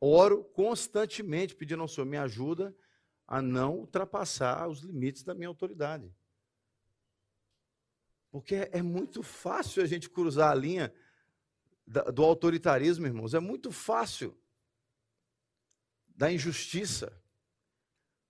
oro 0.00 0.44
constantemente 0.44 1.56
pedindo 1.56 1.82
ao 1.82 1.88
Senhor 1.88 2.06
me 2.06 2.16
ajuda 2.16 2.72
a 3.26 3.42
não 3.42 3.78
ultrapassar 3.78 4.68
os 4.68 4.80
limites 4.80 5.24
da 5.24 5.34
minha 5.34 5.48
autoridade. 5.48 6.14
Porque 8.30 8.54
é, 8.54 8.70
é 8.74 8.82
muito 8.82 9.20
fácil 9.20 9.82
a 9.82 9.86
gente 9.86 10.08
cruzar 10.08 10.52
a 10.52 10.54
linha 10.54 10.94
do 12.12 12.22
autoritarismo, 12.24 13.06
irmãos, 13.06 13.34
é 13.34 13.40
muito 13.40 13.72
fácil 13.72 14.38
da 16.08 16.30
injustiça. 16.30 17.20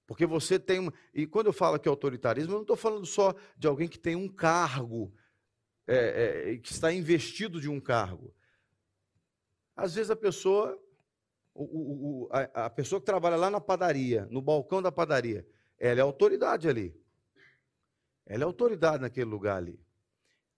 Porque 0.06 0.24
você 0.24 0.58
tem. 0.58 0.78
Uma... 0.78 0.94
E 1.12 1.26
quando 1.26 1.46
eu 1.46 1.52
falo 1.52 1.76
aqui 1.76 1.88
autoritarismo, 1.88 2.52
eu 2.52 2.56
não 2.56 2.62
estou 2.62 2.76
falando 2.76 3.04
só 3.04 3.34
de 3.56 3.66
alguém 3.66 3.86
que 3.86 3.98
tem 3.98 4.16
um 4.16 4.28
cargo, 4.28 5.14
é, 5.86 6.52
é, 6.52 6.56
que 6.58 6.72
está 6.72 6.92
investido 6.92 7.60
de 7.60 7.68
um 7.68 7.78
cargo. 7.80 8.34
Às 9.76 9.94
vezes 9.94 10.10
a 10.10 10.16
pessoa, 10.16 10.80
o, 11.54 12.24
o, 12.24 12.28
a, 12.32 12.66
a 12.66 12.70
pessoa 12.70 13.00
que 13.00 13.06
trabalha 13.06 13.36
lá 13.36 13.50
na 13.50 13.60
padaria, 13.60 14.26
no 14.30 14.40
balcão 14.40 14.80
da 14.80 14.90
padaria, 14.90 15.46
ela 15.78 16.00
é 16.00 16.02
autoridade 16.02 16.68
ali. 16.68 16.98
Ela 18.24 18.44
é 18.44 18.46
autoridade 18.46 19.02
naquele 19.02 19.28
lugar 19.28 19.58
ali, 19.58 19.78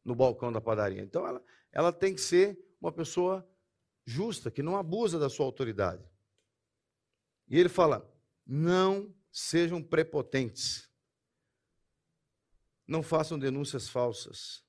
no 0.05 0.15
balcão 0.15 0.53
da 0.53 0.61
padaria. 0.61 1.03
Então 1.03 1.27
ela, 1.27 1.43
ela 1.73 1.93
tem 1.93 2.15
que 2.15 2.21
ser 2.21 2.59
uma 2.83 2.91
pessoa 2.91 3.49
justa, 4.05 4.51
que 4.51 4.63
não 4.63 4.77
abusa 4.77 5.19
da 5.19 5.31
sua 5.31 5.47
autoridade. 5.47 6.05
E 7.49 7.57
ele 7.57 7.69
fala: 7.69 8.13
não 8.45 9.15
sejam 9.31 9.81
prepotentes, 9.81 10.91
não 12.87 13.03
façam 13.03 13.39
denúncias 13.39 13.89
falsas, 13.89 14.65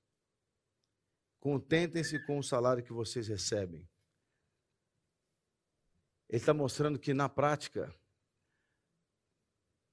contentem-se 1.39 2.19
com 2.19 2.37
o 2.37 2.43
salário 2.43 2.83
que 2.83 2.93
vocês 2.93 3.27
recebem. 3.27 3.89
Ele 6.29 6.39
está 6.39 6.53
mostrando 6.53 6.99
que 6.99 7.13
na 7.13 7.27
prática, 7.27 7.93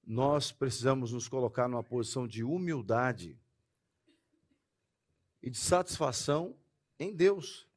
nós 0.02 0.50
precisamos 0.52 1.12
nos 1.12 1.28
colocar 1.28 1.68
numa 1.68 1.84
posição 1.84 2.26
de 2.26 2.42
humildade 2.42 3.38
e 5.42 5.50
de 5.50 5.58
satisfação 5.58 6.58
em 6.98 7.14
Deus. 7.14 7.69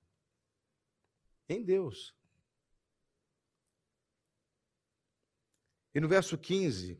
Em 1.47 1.63
Deus. 1.63 2.15
E 5.93 5.99
no 5.99 6.07
verso 6.07 6.37
15, 6.37 6.99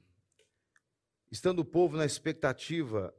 estando 1.32 1.60
o 1.60 1.66
povo 1.66 1.98
na 1.98 2.06
expectativa 2.06 3.14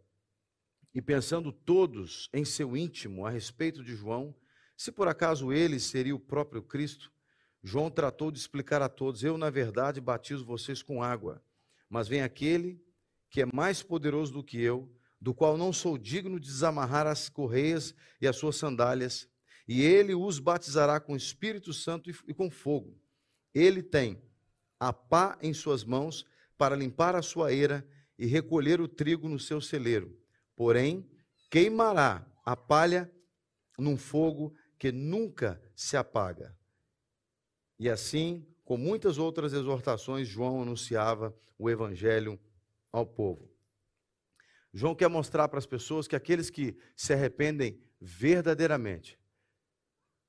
e 0.94 1.02
pensando 1.02 1.50
todos 1.50 2.28
em 2.32 2.44
seu 2.44 2.76
íntimo 2.76 3.26
a 3.26 3.30
respeito 3.30 3.82
de 3.82 3.96
João, 3.96 4.34
se 4.76 4.92
por 4.92 5.08
acaso 5.08 5.52
ele 5.52 5.80
seria 5.80 6.14
o 6.14 6.20
próprio 6.20 6.62
Cristo, 6.62 7.12
João 7.62 7.90
tratou 7.90 8.30
de 8.30 8.38
explicar 8.38 8.82
a 8.82 8.88
todos: 8.88 9.24
Eu, 9.24 9.38
na 9.38 9.50
verdade, 9.50 10.00
batizo 10.00 10.44
vocês 10.44 10.82
com 10.82 11.02
água, 11.02 11.42
mas 11.88 12.06
vem 12.06 12.22
aquele 12.22 12.80
que 13.30 13.40
é 13.40 13.46
mais 13.46 13.82
poderoso 13.82 14.32
do 14.32 14.44
que 14.44 14.60
eu, 14.60 14.94
do 15.20 15.34
qual 15.34 15.56
não 15.56 15.72
sou 15.72 15.98
digno 15.98 16.38
de 16.38 16.46
desamarrar 16.46 17.06
as 17.06 17.28
correias 17.28 17.94
e 18.20 18.28
as 18.28 18.36
suas 18.36 18.56
sandálias, 18.56 19.28
e 19.66 19.82
ele 19.82 20.14
os 20.14 20.38
batizará 20.38 21.00
com 21.00 21.16
Espírito 21.16 21.72
Santo 21.72 22.10
e 22.10 22.34
com 22.34 22.50
fogo. 22.50 22.98
Ele 23.54 23.82
tem 23.82 24.22
a 24.78 24.92
pá 24.92 25.38
em 25.40 25.54
suas 25.54 25.84
mãos 25.84 26.26
para 26.58 26.76
limpar 26.76 27.14
a 27.16 27.22
sua 27.22 27.52
eira 27.52 27.86
e 28.18 28.26
recolher 28.26 28.80
o 28.80 28.88
trigo 28.88 29.28
no 29.28 29.38
seu 29.38 29.60
celeiro. 29.60 30.16
Porém, 30.54 31.08
queimará 31.50 32.26
a 32.44 32.56
palha 32.56 33.10
num 33.78 33.96
fogo 33.96 34.54
que 34.78 34.92
nunca 34.92 35.60
se 35.74 35.96
apaga. 35.96 36.56
E 37.78 37.88
assim, 37.88 38.46
com 38.64 38.76
muitas 38.76 39.18
outras 39.18 39.52
exortações, 39.52 40.28
João 40.28 40.62
anunciava 40.62 41.36
o 41.58 41.68
evangelho 41.68 42.38
ao 42.92 43.06
povo. 43.06 43.50
João 44.72 44.94
quer 44.94 45.08
mostrar 45.08 45.48
para 45.48 45.58
as 45.58 45.66
pessoas 45.66 46.08
que 46.08 46.16
aqueles 46.16 46.50
que 46.50 46.76
se 46.96 47.12
arrependem 47.12 47.80
verdadeiramente, 48.00 49.18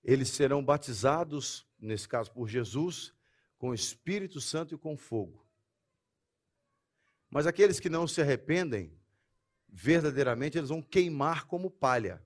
eles 0.05 0.29
serão 0.29 0.63
batizados, 0.63 1.67
nesse 1.79 2.07
caso 2.07 2.31
por 2.31 2.47
Jesus, 2.47 3.11
com 3.57 3.69
o 3.69 3.73
Espírito 3.73 4.39
Santo 4.39 4.75
e 4.75 4.77
com 4.77 4.95
fogo. 4.95 5.43
Mas 7.27 7.47
aqueles 7.47 7.79
que 7.79 7.89
não 7.89 8.07
se 8.07 8.21
arrependem, 8.21 8.95
verdadeiramente, 9.67 10.59
eles 10.59 10.69
vão 10.69 10.81
queimar 10.81 11.47
como 11.47 11.71
palha. 11.71 12.23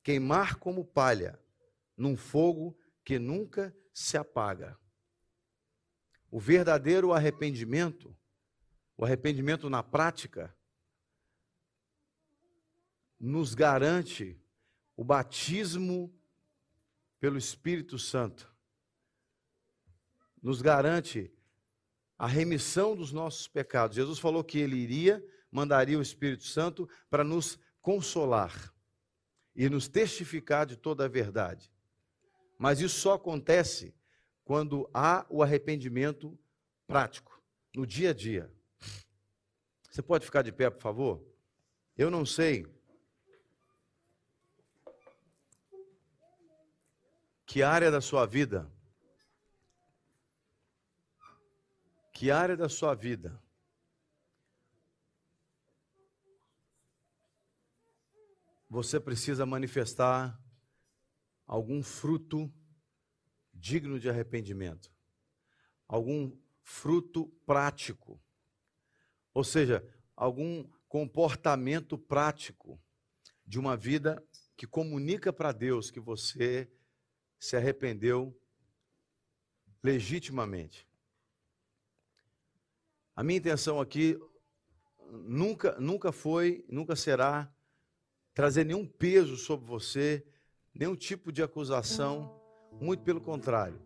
Queimar 0.00 0.60
como 0.60 0.84
palha, 0.84 1.42
num 1.96 2.16
fogo 2.16 2.78
que 3.04 3.18
nunca 3.18 3.76
se 3.92 4.16
apaga. 4.16 4.78
O 6.30 6.38
verdadeiro 6.38 7.12
arrependimento, 7.12 8.16
o 8.96 9.04
arrependimento 9.04 9.68
na 9.68 9.82
prática, 9.82 10.56
nos 13.18 13.54
garante 13.54 14.41
o 14.96 15.04
batismo 15.04 16.12
pelo 17.18 17.38
Espírito 17.38 17.98
Santo 17.98 18.52
nos 20.42 20.60
garante 20.60 21.32
a 22.18 22.26
remissão 22.26 22.96
dos 22.96 23.12
nossos 23.12 23.46
pecados. 23.46 23.96
Jesus 23.96 24.18
falou 24.18 24.42
que 24.42 24.58
ele 24.58 24.76
iria, 24.76 25.24
mandaria 25.50 25.98
o 25.98 26.02
Espírito 26.02 26.44
Santo 26.44 26.88
para 27.08 27.22
nos 27.22 27.58
consolar 27.80 28.72
e 29.54 29.68
nos 29.68 29.88
testificar 29.88 30.66
de 30.66 30.76
toda 30.76 31.04
a 31.04 31.08
verdade. 31.08 31.72
Mas 32.58 32.80
isso 32.80 33.00
só 33.00 33.14
acontece 33.14 33.94
quando 34.44 34.88
há 34.92 35.26
o 35.28 35.42
arrependimento 35.42 36.38
prático, 36.86 37.40
no 37.74 37.86
dia 37.86 38.10
a 38.10 38.14
dia. 38.14 38.52
Você 39.90 40.02
pode 40.02 40.24
ficar 40.24 40.42
de 40.42 40.52
pé, 40.52 40.70
por 40.70 40.80
favor? 40.80 41.24
Eu 41.96 42.10
não 42.10 42.24
sei 42.24 42.66
que 47.46 47.62
área 47.62 47.90
da 47.90 48.00
sua 48.00 48.26
vida? 48.26 48.70
Que 52.12 52.30
área 52.30 52.56
da 52.56 52.68
sua 52.68 52.94
vida? 52.94 53.42
Você 58.68 58.98
precisa 58.98 59.44
manifestar 59.44 60.40
algum 61.46 61.82
fruto 61.82 62.52
digno 63.52 64.00
de 64.00 64.08
arrependimento, 64.08 64.90
algum 65.86 66.34
fruto 66.62 67.28
prático, 67.44 68.22
ou 69.34 69.44
seja, 69.44 69.86
algum 70.16 70.66
comportamento 70.88 71.98
prático 71.98 72.80
de 73.44 73.58
uma 73.58 73.76
vida 73.76 74.22
que 74.56 74.66
comunica 74.66 75.32
para 75.32 75.52
Deus 75.52 75.90
que 75.90 76.00
você 76.00 76.70
se 77.42 77.56
arrependeu 77.56 78.32
legitimamente. 79.82 80.86
A 83.16 83.24
minha 83.24 83.36
intenção 83.36 83.80
aqui 83.80 84.16
nunca, 85.10 85.76
nunca 85.80 86.12
foi, 86.12 86.64
nunca 86.68 86.94
será 86.94 87.52
trazer 88.32 88.64
nenhum 88.64 88.86
peso 88.86 89.36
sobre 89.36 89.66
você, 89.66 90.24
nenhum 90.72 90.94
tipo 90.94 91.32
de 91.32 91.42
acusação, 91.42 92.32
muito 92.80 93.02
pelo 93.02 93.20
contrário. 93.20 93.82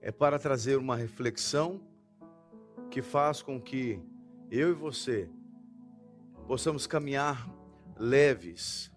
É 0.00 0.10
para 0.10 0.38
trazer 0.38 0.76
uma 0.76 0.96
reflexão 0.96 1.86
que 2.90 3.02
faz 3.02 3.42
com 3.42 3.60
que 3.60 4.02
eu 4.50 4.70
e 4.70 4.72
você 4.72 5.28
possamos 6.46 6.86
caminhar 6.86 7.46
leves, 7.98 8.90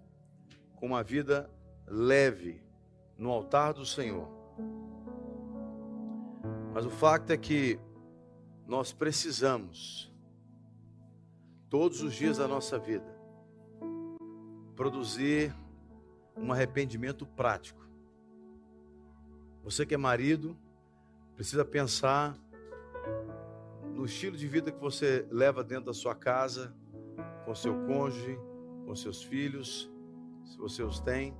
com 0.78 0.86
uma 0.86 1.04
vida 1.04 1.52
leve 1.86 2.64
no 3.18 3.30
altar 3.32 3.74
do 3.74 3.86
Senhor. 3.86 4.28
Mas 6.74 6.86
o 6.86 6.89
fato 6.89 7.32
é 7.32 7.38
que 7.38 7.80
nós 8.68 8.91
precisamos, 8.91 10.11
todos 11.70 12.01
os 12.01 12.14
dias 12.14 12.38
da 12.38 12.47
nossa 12.47 12.80
vida, 12.80 13.14
produzir 14.76 15.55
um 16.36 16.51
arrependimento 16.51 17.26
prático. 17.26 17.88
Você 19.64 19.86
que 19.86 19.93
é 19.93 19.97
marido, 19.97 20.57
precisa 21.36 21.64
pensar 21.64 22.38
no 23.93 24.05
estilo 24.05 24.36
de 24.36 24.47
vida 24.47 24.72
que 24.72 24.80
você 24.80 25.28
leva 25.30 25.64
dentro 25.64 25.86
da 25.86 25.93
sua 25.93 26.16
casa, 26.16 26.76
com 27.45 27.53
seu 27.53 27.86
cônjuge, 27.86 28.38
com 28.86 28.95
seus 28.95 29.24
filhos, 29.24 29.89
se 30.45 30.57
você 30.57 30.84
os 30.84 30.99
tem. 30.99 31.38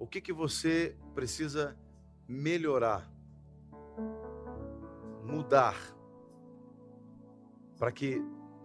O 0.00 0.06
que 0.06 0.18
que 0.18 0.32
você 0.32 0.96
precisa 1.14 1.76
melhorar, 2.26 3.06
mudar, 5.22 5.76
para 7.78 7.92
que 7.92 8.18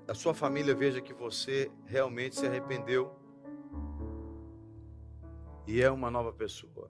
a 0.07 0.13
sua 0.13 0.33
família 0.33 0.73
veja 0.73 1.01
que 1.01 1.13
você 1.13 1.69
realmente 1.83 2.37
se 2.37 2.47
arrependeu 2.47 3.13
e 5.67 5.81
é 5.81 5.91
uma 5.91 6.09
nova 6.09 6.31
pessoa. 6.31 6.89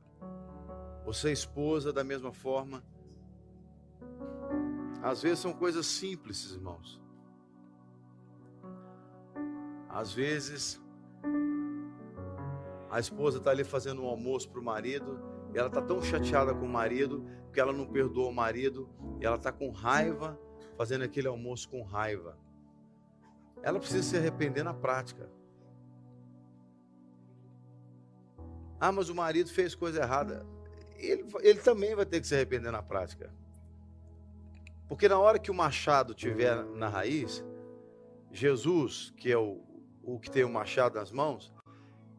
Você 1.06 1.32
esposa 1.32 1.92
da 1.92 2.04
mesma 2.04 2.32
forma. 2.32 2.84
Às 5.02 5.24
vezes 5.24 5.40
são 5.40 5.54
coisas 5.54 5.88
simples, 5.88 6.52
irmãos. 6.52 7.02
Às 9.90 10.14
vezes 10.14 10.80
a 12.96 13.00
esposa 13.02 13.40
está 13.40 13.52
ali 13.52 13.66
fazendo 13.66 14.02
um 14.02 14.08
almoço 14.08 14.50
para 14.50 14.62
o 14.62 14.64
marido, 14.64 15.20
e 15.54 15.58
ela 15.58 15.68
está 15.68 15.82
tão 15.82 16.02
chateada 16.02 16.56
com 16.56 16.66
o 16.66 16.70
marido 16.70 17.26
que 17.52 17.60
ela 17.60 17.74
não 17.74 17.86
perdoa 17.86 18.30
o 18.30 18.34
marido, 18.34 18.90
e 19.20 19.26
ela 19.26 19.36
está 19.36 19.52
com 19.52 19.70
raiva, 19.70 20.40
fazendo 20.78 21.04
aquele 21.04 21.28
almoço 21.28 21.68
com 21.68 21.84
raiva. 21.84 22.40
Ela 23.62 23.80
precisa 23.80 24.02
se 24.02 24.16
arrepender 24.16 24.64
na 24.64 24.74
prática. 24.74 25.30
Ah, 28.80 28.94
mas 28.94 29.10
o 29.10 29.16
marido 29.16 29.50
fez 29.50 29.76
coisa 29.76 30.02
errada. 30.02 30.46
Ele, 30.96 31.26
ele 31.42 31.60
também 31.60 31.94
vai 31.96 32.06
ter 32.06 32.22
que 32.22 32.28
se 32.28 32.34
arrepender 32.34 32.72
na 32.72 32.82
prática. 32.82 33.30
Porque 34.88 35.10
na 35.10 35.20
hora 35.20 35.38
que 35.38 35.52
o 35.52 35.54
machado 35.54 36.14
tiver 36.14 36.64
na 36.64 36.88
raiz, 36.88 37.44
Jesus, 38.32 39.14
que 39.18 39.30
é 39.30 39.38
o, 39.38 39.62
o 40.02 40.18
que 40.18 40.32
tem 40.32 40.46
o 40.46 40.50
machado 40.50 40.96
nas 40.98 41.12
mãos, 41.12 41.54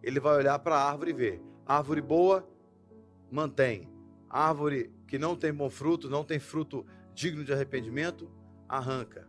ele 0.03 0.21
vai 0.21 0.37
olhar 0.37 0.59
para 0.59 0.77
a 0.77 0.91
árvore 0.91 1.11
e 1.11 1.15
ver. 1.15 1.43
Árvore 1.65 2.01
boa, 2.01 2.49
mantém. 3.31 3.89
Árvore 4.29 4.93
que 5.07 5.19
não 5.19 5.37
tem 5.37 5.53
bom 5.53 5.71
fruto, 5.71 6.11
não 6.11 6.25
tem 6.25 6.39
fruto 6.39 6.85
digno 7.15 7.45
de 7.45 7.53
arrependimento, 7.53 8.31
arranca. 8.69 9.29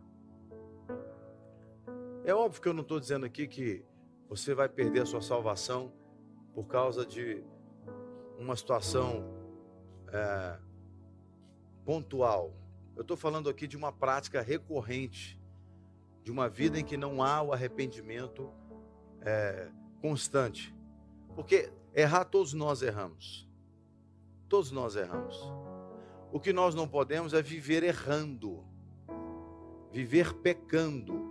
É 2.24 2.34
óbvio 2.34 2.60
que 2.60 2.68
eu 2.68 2.74
não 2.74 2.82
estou 2.82 3.00
dizendo 3.00 3.24
aqui 3.24 3.46
que 3.46 3.84
você 4.28 4.54
vai 4.54 4.68
perder 4.68 5.02
a 5.02 5.06
sua 5.06 5.22
salvação 5.22 5.92
por 6.54 6.66
causa 6.66 7.06
de 7.06 7.42
uma 8.38 8.54
situação 8.54 9.24
é, 10.12 10.58
pontual. 11.84 12.52
Eu 12.94 13.02
estou 13.02 13.16
falando 13.16 13.48
aqui 13.48 13.66
de 13.66 13.76
uma 13.76 13.92
prática 13.92 14.42
recorrente, 14.42 15.40
de 16.22 16.30
uma 16.30 16.48
vida 16.48 16.78
em 16.78 16.84
que 16.84 16.96
não 16.96 17.22
há 17.22 17.40
o 17.40 17.52
arrependimento 17.52 18.52
é, 19.22 19.70
constante. 20.00 20.74
Porque 21.34 21.70
errar 21.94 22.24
todos 22.24 22.52
nós 22.52 22.82
erramos. 22.82 23.48
Todos 24.48 24.70
nós 24.70 24.96
erramos. 24.96 25.36
O 26.32 26.40
que 26.40 26.52
nós 26.52 26.74
não 26.74 26.86
podemos 26.86 27.32
é 27.32 27.42
viver 27.42 27.82
errando, 27.82 28.64
viver 29.92 30.34
pecando, 30.34 31.30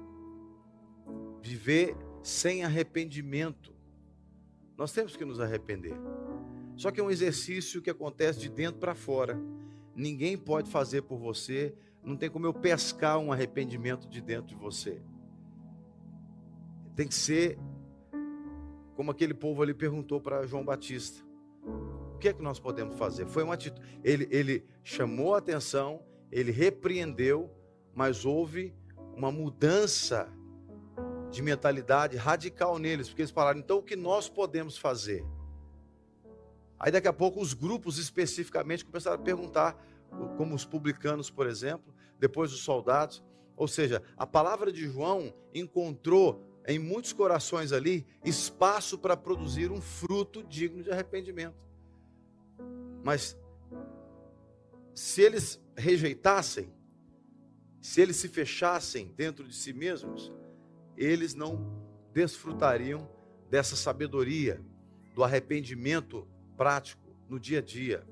viver 1.41 1.95
sem 2.21 2.63
arrependimento. 2.63 3.73
Nós 4.77 4.91
temos 4.91 5.15
que 5.15 5.25
nos 5.25 5.39
arrepender. 5.39 5.95
Só 6.75 6.91
que 6.91 6.99
é 6.99 7.03
um 7.03 7.09
exercício 7.09 7.81
que 7.81 7.89
acontece 7.89 8.39
de 8.39 8.49
dentro 8.49 8.79
para 8.79 8.93
fora. 8.93 9.39
Ninguém 9.95 10.37
pode 10.37 10.69
fazer 10.69 11.01
por 11.01 11.17
você, 11.17 11.75
não 12.03 12.15
tem 12.15 12.29
como 12.29 12.45
eu 12.45 12.53
pescar 12.53 13.17
um 13.17 13.31
arrependimento 13.31 14.07
de 14.07 14.21
dentro 14.21 14.47
de 14.47 14.55
você. 14.55 15.01
Tem 16.95 17.07
que 17.07 17.15
ser 17.15 17.57
como 18.97 19.11
aquele 19.11 19.35
povo 19.35 19.61
ali 19.61 19.75
perguntou 19.75 20.19
para 20.19 20.43
João 20.47 20.65
Batista. 20.65 21.23
O 22.15 22.17
que 22.17 22.29
é 22.29 22.33
que 22.33 22.41
nós 22.41 22.59
podemos 22.59 22.97
fazer? 22.97 23.27
Foi 23.27 23.43
uma 23.43 23.53
atitude. 23.53 23.79
Ele, 24.03 24.27
ele 24.31 24.65
chamou 24.83 25.35
a 25.35 25.37
atenção, 25.37 26.01
ele 26.31 26.51
repreendeu, 26.51 27.47
mas 27.93 28.25
houve 28.25 28.73
uma 29.15 29.31
mudança 29.31 30.27
de 31.29 31.43
mentalidade 31.43 32.17
radical 32.17 32.79
neles, 32.79 33.07
porque 33.07 33.21
eles 33.21 33.29
falaram, 33.31 33.59
então 33.59 33.77
o 33.77 33.83
que 33.83 33.95
nós 33.95 34.27
podemos 34.27 34.79
fazer? 34.79 35.23
Aí 36.79 36.91
daqui 36.91 37.07
a 37.07 37.13
pouco 37.13 37.39
os 37.39 37.53
grupos 37.53 37.99
especificamente 37.99 38.83
começaram 38.83 39.17
a 39.17 39.23
perguntar, 39.23 39.79
como 40.37 40.55
os 40.55 40.65
publicanos, 40.65 41.29
por 41.29 41.45
exemplo, 41.45 41.93
depois 42.19 42.51
os 42.51 42.61
soldados. 42.61 43.23
Ou 43.55 43.67
seja, 43.67 44.01
a 44.17 44.25
palavra 44.25 44.71
de 44.71 44.87
João 44.87 45.31
encontrou 45.53 46.43
em 46.67 46.77
muitos 46.77 47.13
corações 47.13 47.71
ali 47.71 48.05
espaço 48.25 48.97
para 48.97 49.15
produzir 49.15 49.71
um 49.71 49.79
fruto 49.79 50.43
digno 50.43 50.83
de 50.83 50.91
arrependimento. 50.91 51.55
Mas 53.01 53.37
se 54.93 55.21
eles 55.21 55.63
rejeitassem, 55.77 56.73
se 57.79 58.01
eles 58.01 58.17
se 58.17 58.27
fechassem 58.27 59.13
dentro 59.15 59.47
de 59.47 59.55
si 59.55 59.71
mesmos, 59.71 60.33
eles 60.97 61.33
não 61.33 61.81
desfrutariam 62.13 63.09
dessa 63.49 63.77
sabedoria, 63.77 64.61
do 65.15 65.23
arrependimento 65.23 66.27
prático 66.57 67.15
no 67.29 67.39
dia 67.39 67.59
a 67.59 67.61
dia. 67.61 68.05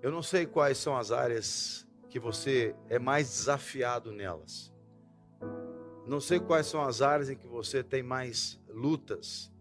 Eu 0.00 0.10
não 0.10 0.22
sei 0.22 0.46
quais 0.46 0.78
são 0.78 0.96
as 0.96 1.10
áreas 1.10 1.86
que 2.14 2.20
você 2.20 2.76
é 2.88 2.96
mais 2.96 3.28
desafiado 3.28 4.12
nelas. 4.12 4.72
Não 6.06 6.20
sei 6.20 6.38
quais 6.38 6.64
são 6.64 6.80
as 6.80 7.02
áreas 7.02 7.28
em 7.28 7.36
que 7.36 7.48
você 7.48 7.82
tem 7.82 8.04
mais 8.04 8.56
lutas. 8.68 9.52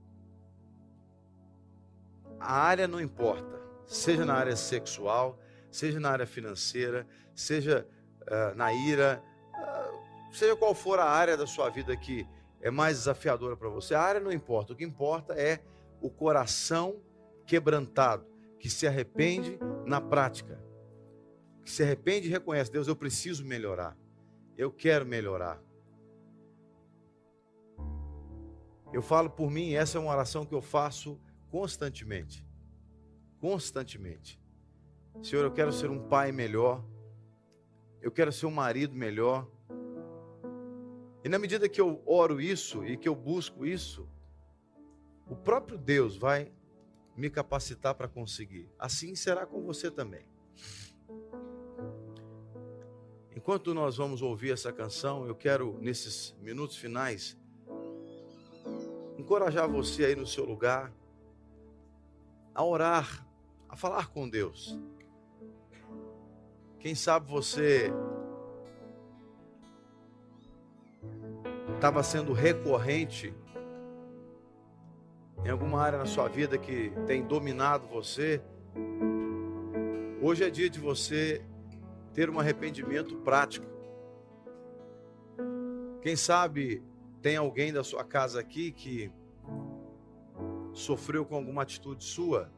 A 2.39 2.54
área 2.54 2.88
não 2.88 3.01
importa, 3.01 3.60
seja 3.88 4.24
na 4.24 4.36
área 4.36 4.56
sexual, 4.56 5.39
seja 5.72 5.99
na 5.99 6.12
área 6.12 6.28
financeira, 6.28 7.08
seja 7.34 7.88
uh, 8.22 8.56
na 8.56 8.72
ira, 8.72 9.24
uh, 9.49 10.32
seja 10.32 10.56
qual 10.56 10.76
for 10.76 10.99
a 10.99 11.10
área 11.10 11.36
da 11.36 11.47
sua 11.47 11.72
vida 11.72 11.97
que 11.97 12.28
é 12.62 12.70
mais 12.70 12.97
desafiadora 12.97 13.58
para 13.58 13.70
você. 13.70 13.95
A 13.95 14.01
área 14.01 14.22
não 14.22 14.32
importa, 14.32 14.74
o 14.74 14.76
que 14.76 14.84
importa 14.84 15.34
é 15.34 15.60
o 15.99 16.08
coração 16.08 17.01
quebrantado, 17.47 18.28
que 18.60 18.70
se 18.70 18.86
arrepende 18.86 19.58
na 19.88 19.99
prática, 19.99 20.64
que 21.64 21.72
se 21.72 21.84
arrepende 21.84 22.28
e 22.28 22.32
reconhece: 22.32 22.72
Deus, 22.72 22.88
eu 22.88 22.95
preciso 22.95 23.45
melhorar, 23.45 23.97
eu 24.57 24.72
quero 24.72 25.05
melhorar. 25.05 25.61
Eu 28.91 29.01
falo 29.01 29.30
por 29.30 29.49
mim, 29.49 29.74
essa 29.74 29.97
é 29.97 30.01
uma 30.01 30.11
oração 30.11 30.45
que 30.45 30.53
eu 30.53 30.61
faço 30.61 31.20
constantemente. 31.49 32.45
Constantemente. 33.39 34.39
Senhor, 35.22 35.43
eu 35.43 35.51
quero 35.51 35.72
ser 35.74 35.89
um 35.89 36.07
pai 36.07 36.32
melhor. 36.32 36.86
Eu 38.01 38.11
quero 38.11 38.32
ser 38.32 38.45
um 38.45 38.51
marido 38.51 38.95
melhor. 38.95 39.49
E 41.24 41.30
na 41.30 41.39
medida 41.39 41.68
que 41.68 41.82
eu 41.82 42.03
oro 42.05 42.39
isso 42.39 42.86
e 42.86 42.95
que 42.95 43.07
eu 43.09 43.16
busco 43.16 43.66
isso, 43.66 44.07
o 45.28 45.36
próprio 45.36 45.78
Deus 45.78 46.18
vai 46.18 46.51
me 47.16 47.30
capacitar 47.30 47.95
para 47.95 48.07
conseguir. 48.07 48.70
Assim 48.78 49.16
será 49.16 49.45
com 49.45 49.64
você 49.64 49.89
também. 49.89 50.28
Enquanto 53.44 53.74
nós 53.74 53.98
vamos 53.98 54.22
ouvir 54.22 54.54
essa 54.54 54.72
canção, 54.72 55.28
eu 55.28 55.36
quero, 55.36 55.78
nesses 55.82 56.34
minutos 56.39 56.78
finais, 56.78 57.38
encorajar 59.18 59.68
você 59.68 60.06
aí 60.06 60.16
no 60.16 60.26
seu 60.26 60.46
lugar 60.46 60.94
a 62.56 62.64
orar, 62.64 63.28
a 63.68 63.76
falar 63.76 64.08
com 64.08 64.30
Deus. 64.30 64.80
Quem 66.80 66.96
sabe 66.96 67.30
você 67.30 67.91
estava 71.76 72.02
sendo 72.02 72.32
recorrente 72.32 73.34
em 75.44 75.50
alguma 75.50 75.82
área 75.82 76.00
na 76.00 76.06
sua 76.06 76.30
vida 76.30 76.58
que 76.58 76.94
tem 77.06 77.22
dominado 77.22 77.88
você. 77.88 78.41
Hoje 80.22 80.46
é 80.46 80.50
dia 80.50 80.70
de 80.70 80.80
você 80.80 81.46
ter 82.14 82.30
um 82.30 82.39
arrependimento 82.39 83.18
prático. 83.18 83.66
Quem 86.01 86.16
sabe 86.16 86.84
tem 87.22 87.38
alguém 87.38 87.72
da 87.72 87.84
sua 87.84 88.03
casa 88.03 88.39
aqui 88.39 88.72
que 88.72 89.11
sofreu 90.74 91.26
com 91.26 91.36
alguma 91.36 91.61
atitude 91.61 92.03
sua. 92.03 92.51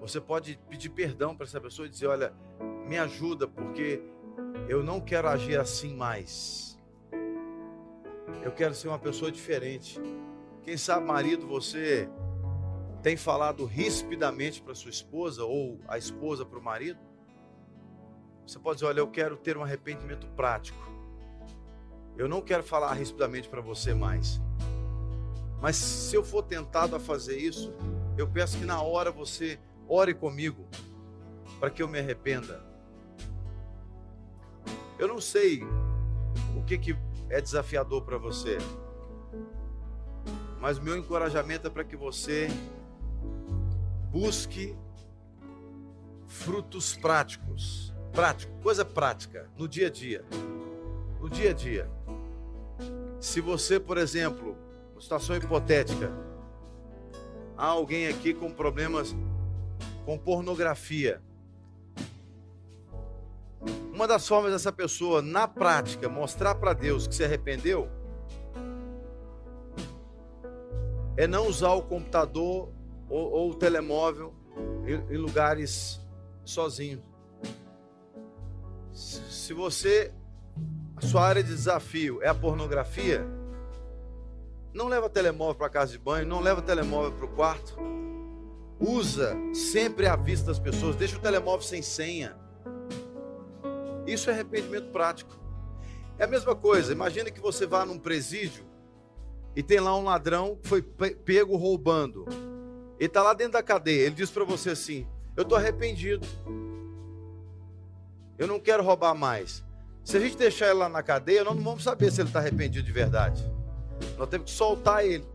Você 0.00 0.20
pode 0.20 0.58
pedir 0.68 0.90
perdão 0.90 1.34
para 1.34 1.46
essa 1.46 1.60
pessoa 1.60 1.86
e 1.86 1.90
dizer: 1.90 2.06
Olha, 2.06 2.32
me 2.86 2.98
ajuda, 2.98 3.48
porque 3.48 4.00
eu 4.68 4.82
não 4.82 5.00
quero 5.00 5.28
agir 5.28 5.58
assim 5.58 5.94
mais. 5.94 6.78
Eu 8.42 8.52
quero 8.52 8.74
ser 8.74 8.88
uma 8.88 8.98
pessoa 8.98 9.32
diferente. 9.32 10.00
Quem 10.62 10.76
sabe, 10.76 11.06
marido, 11.06 11.46
você 11.46 12.08
tem 13.02 13.16
falado 13.16 13.64
rispidamente 13.64 14.62
para 14.62 14.74
sua 14.74 14.90
esposa 14.90 15.44
ou 15.44 15.80
a 15.88 15.98
esposa 15.98 16.44
para 16.44 16.58
o 16.58 16.62
marido? 16.62 16.98
Você 18.46 18.58
pode 18.58 18.76
dizer: 18.76 18.86
Olha, 18.86 19.00
eu 19.00 19.08
quero 19.08 19.36
ter 19.36 19.56
um 19.56 19.62
arrependimento 19.62 20.26
prático. 20.28 20.78
Eu 22.16 22.28
não 22.28 22.40
quero 22.40 22.62
falar 22.62 22.92
rispidamente 22.94 23.48
para 23.48 23.60
você 23.60 23.92
mais. 23.92 24.40
Mas 25.60 25.76
se 25.76 26.14
eu 26.14 26.24
for 26.24 26.42
tentado 26.42 26.94
a 26.94 27.00
fazer 27.00 27.36
isso, 27.36 27.74
eu 28.16 28.28
peço 28.28 28.58
que 28.58 28.64
na 28.64 28.80
hora 28.80 29.10
você 29.10 29.58
ore 29.88 30.14
comigo 30.14 30.64
para 31.58 31.70
que 31.70 31.82
eu 31.82 31.88
me 31.88 31.98
arrependa. 31.98 32.64
Eu 34.98 35.08
não 35.08 35.20
sei 35.20 35.62
o 36.56 36.62
que, 36.64 36.78
que 36.78 36.96
é 37.28 37.40
desafiador 37.40 38.02
para 38.02 38.16
você, 38.16 38.58
mas 40.60 40.78
meu 40.78 40.96
encorajamento 40.96 41.66
é 41.66 41.70
para 41.70 41.84
que 41.84 41.96
você 41.96 42.48
busque 44.10 44.74
frutos 46.26 46.96
práticos 46.96 47.94
prático, 48.16 48.50
coisa 48.62 48.82
prática, 48.82 49.46
no 49.58 49.68
dia 49.68 49.88
a 49.88 49.90
dia. 49.90 50.24
No 51.20 51.28
dia 51.28 51.50
a 51.50 51.52
dia. 51.52 51.86
Se 53.20 53.42
você, 53.42 53.78
por 53.78 53.98
exemplo, 53.98 54.56
uma 54.92 55.02
situação 55.02 55.36
hipotética, 55.36 56.10
há 57.58 57.66
alguém 57.66 58.08
aqui 58.08 58.32
com 58.32 58.50
problemas 58.50 59.14
com 60.06 60.16
pornografia. 60.16 61.20
Uma 63.92 64.08
das 64.08 64.26
formas 64.26 64.52
dessa 64.52 64.72
pessoa, 64.72 65.20
na 65.20 65.46
prática, 65.46 66.08
mostrar 66.08 66.54
para 66.54 66.72
Deus 66.72 67.06
que 67.06 67.14
se 67.14 67.22
arrependeu 67.22 67.86
é 71.18 71.26
não 71.26 71.46
usar 71.46 71.72
o 71.72 71.82
computador 71.82 72.70
ou, 73.10 73.30
ou 73.30 73.50
o 73.50 73.54
telemóvel 73.54 74.32
em, 74.86 75.14
em 75.14 75.18
lugares 75.18 76.00
sozinho. 76.44 77.02
Se 78.96 79.52
você, 79.52 80.10
a 80.96 81.02
sua 81.02 81.22
área 81.22 81.42
de 81.42 81.50
desafio 81.50 82.22
é 82.22 82.28
a 82.28 82.34
pornografia, 82.34 83.26
não 84.72 84.88
leva 84.88 85.10
telemóvel 85.10 85.54
para 85.54 85.68
casa 85.68 85.92
de 85.92 85.98
banho, 85.98 86.26
não 86.26 86.40
leva 86.40 86.62
telemóvel 86.62 87.12
para 87.12 87.26
o 87.26 87.28
quarto. 87.28 87.76
Usa 88.80 89.36
sempre 89.52 90.06
à 90.06 90.16
vista 90.16 90.46
das 90.46 90.58
pessoas, 90.58 90.96
deixa 90.96 91.18
o 91.18 91.20
telemóvel 91.20 91.60
sem 91.60 91.82
senha. 91.82 92.34
Isso 94.06 94.30
é 94.30 94.32
arrependimento 94.32 94.90
prático. 94.90 95.38
É 96.18 96.24
a 96.24 96.26
mesma 96.26 96.56
coisa, 96.56 96.90
imagine 96.90 97.30
que 97.30 97.40
você 97.40 97.66
vá 97.66 97.84
num 97.84 97.98
presídio 97.98 98.64
e 99.54 99.62
tem 99.62 99.78
lá 99.78 99.94
um 99.94 100.04
ladrão 100.04 100.56
que 100.56 100.68
foi 100.68 100.80
pego 100.80 101.54
roubando. 101.56 102.24
Ele 102.98 103.08
está 103.08 103.22
lá 103.22 103.34
dentro 103.34 103.54
da 103.54 103.62
cadeia. 103.62 104.06
Ele 104.06 104.14
diz 104.14 104.30
para 104.30 104.44
você 104.44 104.70
assim: 104.70 105.06
Eu 105.36 105.42
estou 105.42 105.58
arrependido. 105.58 106.26
Eu 108.38 108.46
não 108.46 108.60
quero 108.60 108.82
roubar 108.82 109.14
mais. 109.14 109.64
Se 110.04 110.16
a 110.16 110.20
gente 110.20 110.36
deixar 110.36 110.66
ele 110.66 110.74
lá 110.74 110.88
na 110.88 111.02
cadeia, 111.02 111.42
nós 111.42 111.56
não 111.56 111.62
vamos 111.62 111.82
saber 111.82 112.12
se 112.12 112.20
ele 112.20 112.28
está 112.28 112.38
arrependido 112.38 112.86
de 112.86 112.92
verdade. 112.92 113.42
Nós 114.16 114.28
temos 114.28 114.50
que 114.50 114.56
soltar 114.56 115.04
ele 115.04 115.26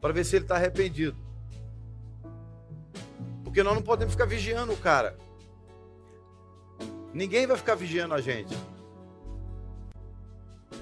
para 0.00 0.12
ver 0.12 0.24
se 0.24 0.36
ele 0.36 0.44
está 0.44 0.56
arrependido. 0.56 1.16
Porque 3.44 3.62
nós 3.62 3.74
não 3.74 3.82
podemos 3.82 4.14
ficar 4.14 4.24
vigiando 4.24 4.72
o 4.72 4.76
cara. 4.76 5.16
Ninguém 7.12 7.46
vai 7.46 7.56
ficar 7.56 7.74
vigiando 7.74 8.14
a 8.14 8.20
gente. 8.20 8.56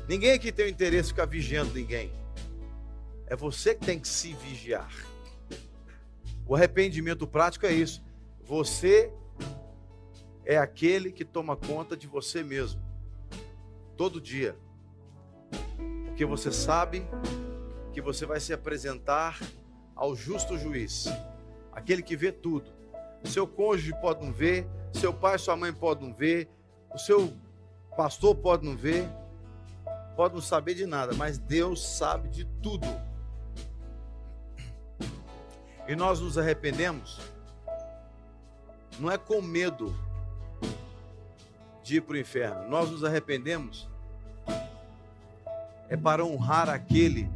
Ninguém 0.08 0.32
aqui 0.32 0.52
tem 0.52 0.66
o 0.66 0.68
interesse 0.68 1.04
de 1.04 1.14
ficar 1.14 1.26
vigiando 1.26 1.74
ninguém. 1.74 2.12
É 3.26 3.36
você 3.36 3.74
que 3.74 3.84
tem 3.84 3.98
que 3.98 4.08
se 4.08 4.32
vigiar. 4.34 4.90
O 6.46 6.54
arrependimento 6.54 7.26
prático 7.26 7.66
é 7.66 7.72
isso. 7.72 8.02
Você 8.44 9.12
é 10.48 10.56
aquele 10.56 11.12
que 11.12 11.26
toma 11.26 11.54
conta 11.54 11.94
de 11.94 12.06
você 12.06 12.42
mesmo, 12.42 12.80
todo 13.98 14.18
dia, 14.18 14.56
porque 16.06 16.24
você 16.24 16.50
sabe 16.50 17.06
que 17.92 18.00
você 18.00 18.24
vai 18.24 18.40
se 18.40 18.54
apresentar 18.54 19.38
ao 19.94 20.16
justo 20.16 20.56
juiz, 20.56 21.04
aquele 21.70 22.02
que 22.02 22.16
vê 22.16 22.32
tudo. 22.32 22.72
Seu 23.24 23.46
cônjuge 23.46 23.92
pode 24.00 24.24
não 24.24 24.32
ver, 24.32 24.66
seu 24.90 25.12
pai, 25.12 25.36
sua 25.38 25.54
mãe 25.54 25.70
pode 25.70 26.02
não 26.02 26.14
ver, 26.14 26.48
o 26.94 26.98
seu 26.98 27.30
pastor 27.94 28.34
pode 28.34 28.64
não 28.64 28.74
ver, 28.74 29.06
pode 30.16 30.34
não 30.34 30.40
saber 30.40 30.72
de 30.72 30.86
nada, 30.86 31.12
mas 31.12 31.36
Deus 31.36 31.86
sabe 31.86 32.30
de 32.30 32.46
tudo. 32.62 32.86
E 35.86 35.94
nós 35.94 36.20
nos 36.20 36.38
arrependemos, 36.38 37.20
não 38.98 39.10
é 39.10 39.18
com 39.18 39.42
medo 39.42 39.94
de 41.88 41.96
ir 41.96 42.02
para 42.02 42.14
o 42.14 42.18
inferno. 42.18 42.68
Nós 42.68 42.90
nos 42.90 43.02
arrependemos 43.02 43.88
é 45.88 45.96
para 45.96 46.22
honrar 46.24 46.68
aquele 46.68 47.30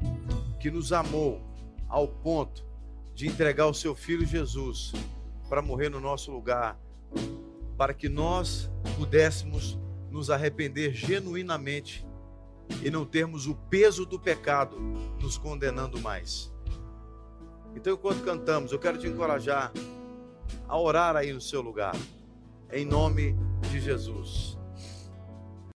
que 0.61 0.71
nos 0.71 0.93
amou 0.93 1.41
ao 1.89 2.07
ponto 2.07 2.65
de 3.15 3.27
entregar 3.27 3.67
o 3.67 3.75
seu 3.75 3.95
filho 3.95 4.27
Jesus 4.27 4.93
para 5.49 5.63
morrer 5.63 5.89
no 5.89 6.01
nosso 6.01 6.31
lugar, 6.31 6.79
para 7.79 7.95
que 7.95 8.09
nós 8.09 8.71
pudéssemos 8.97 9.79
nos 10.11 10.31
arrepender 10.31 10.93
genuinamente 10.93 12.07
e 12.83 12.91
não 12.91 13.07
termos 13.07 13.47
o 13.47 13.55
peso 13.55 14.05
do 14.05 14.19
pecado 14.19 14.79
nos 15.21 15.39
condenando 15.39 15.99
mais. 16.01 16.53
Então, 17.75 17.95
enquanto 17.95 18.23
cantamos, 18.23 18.71
eu 18.71 18.79
quero 18.79 18.99
te 18.99 19.07
encorajar 19.07 19.73
a 20.69 20.79
orar 20.79 21.17
aí 21.17 21.33
no 21.33 21.41
seu 21.41 21.63
lugar 21.63 21.97
em 22.71 22.85
nome 22.85 23.35
de 23.71 23.81
Jesus. 23.81 24.57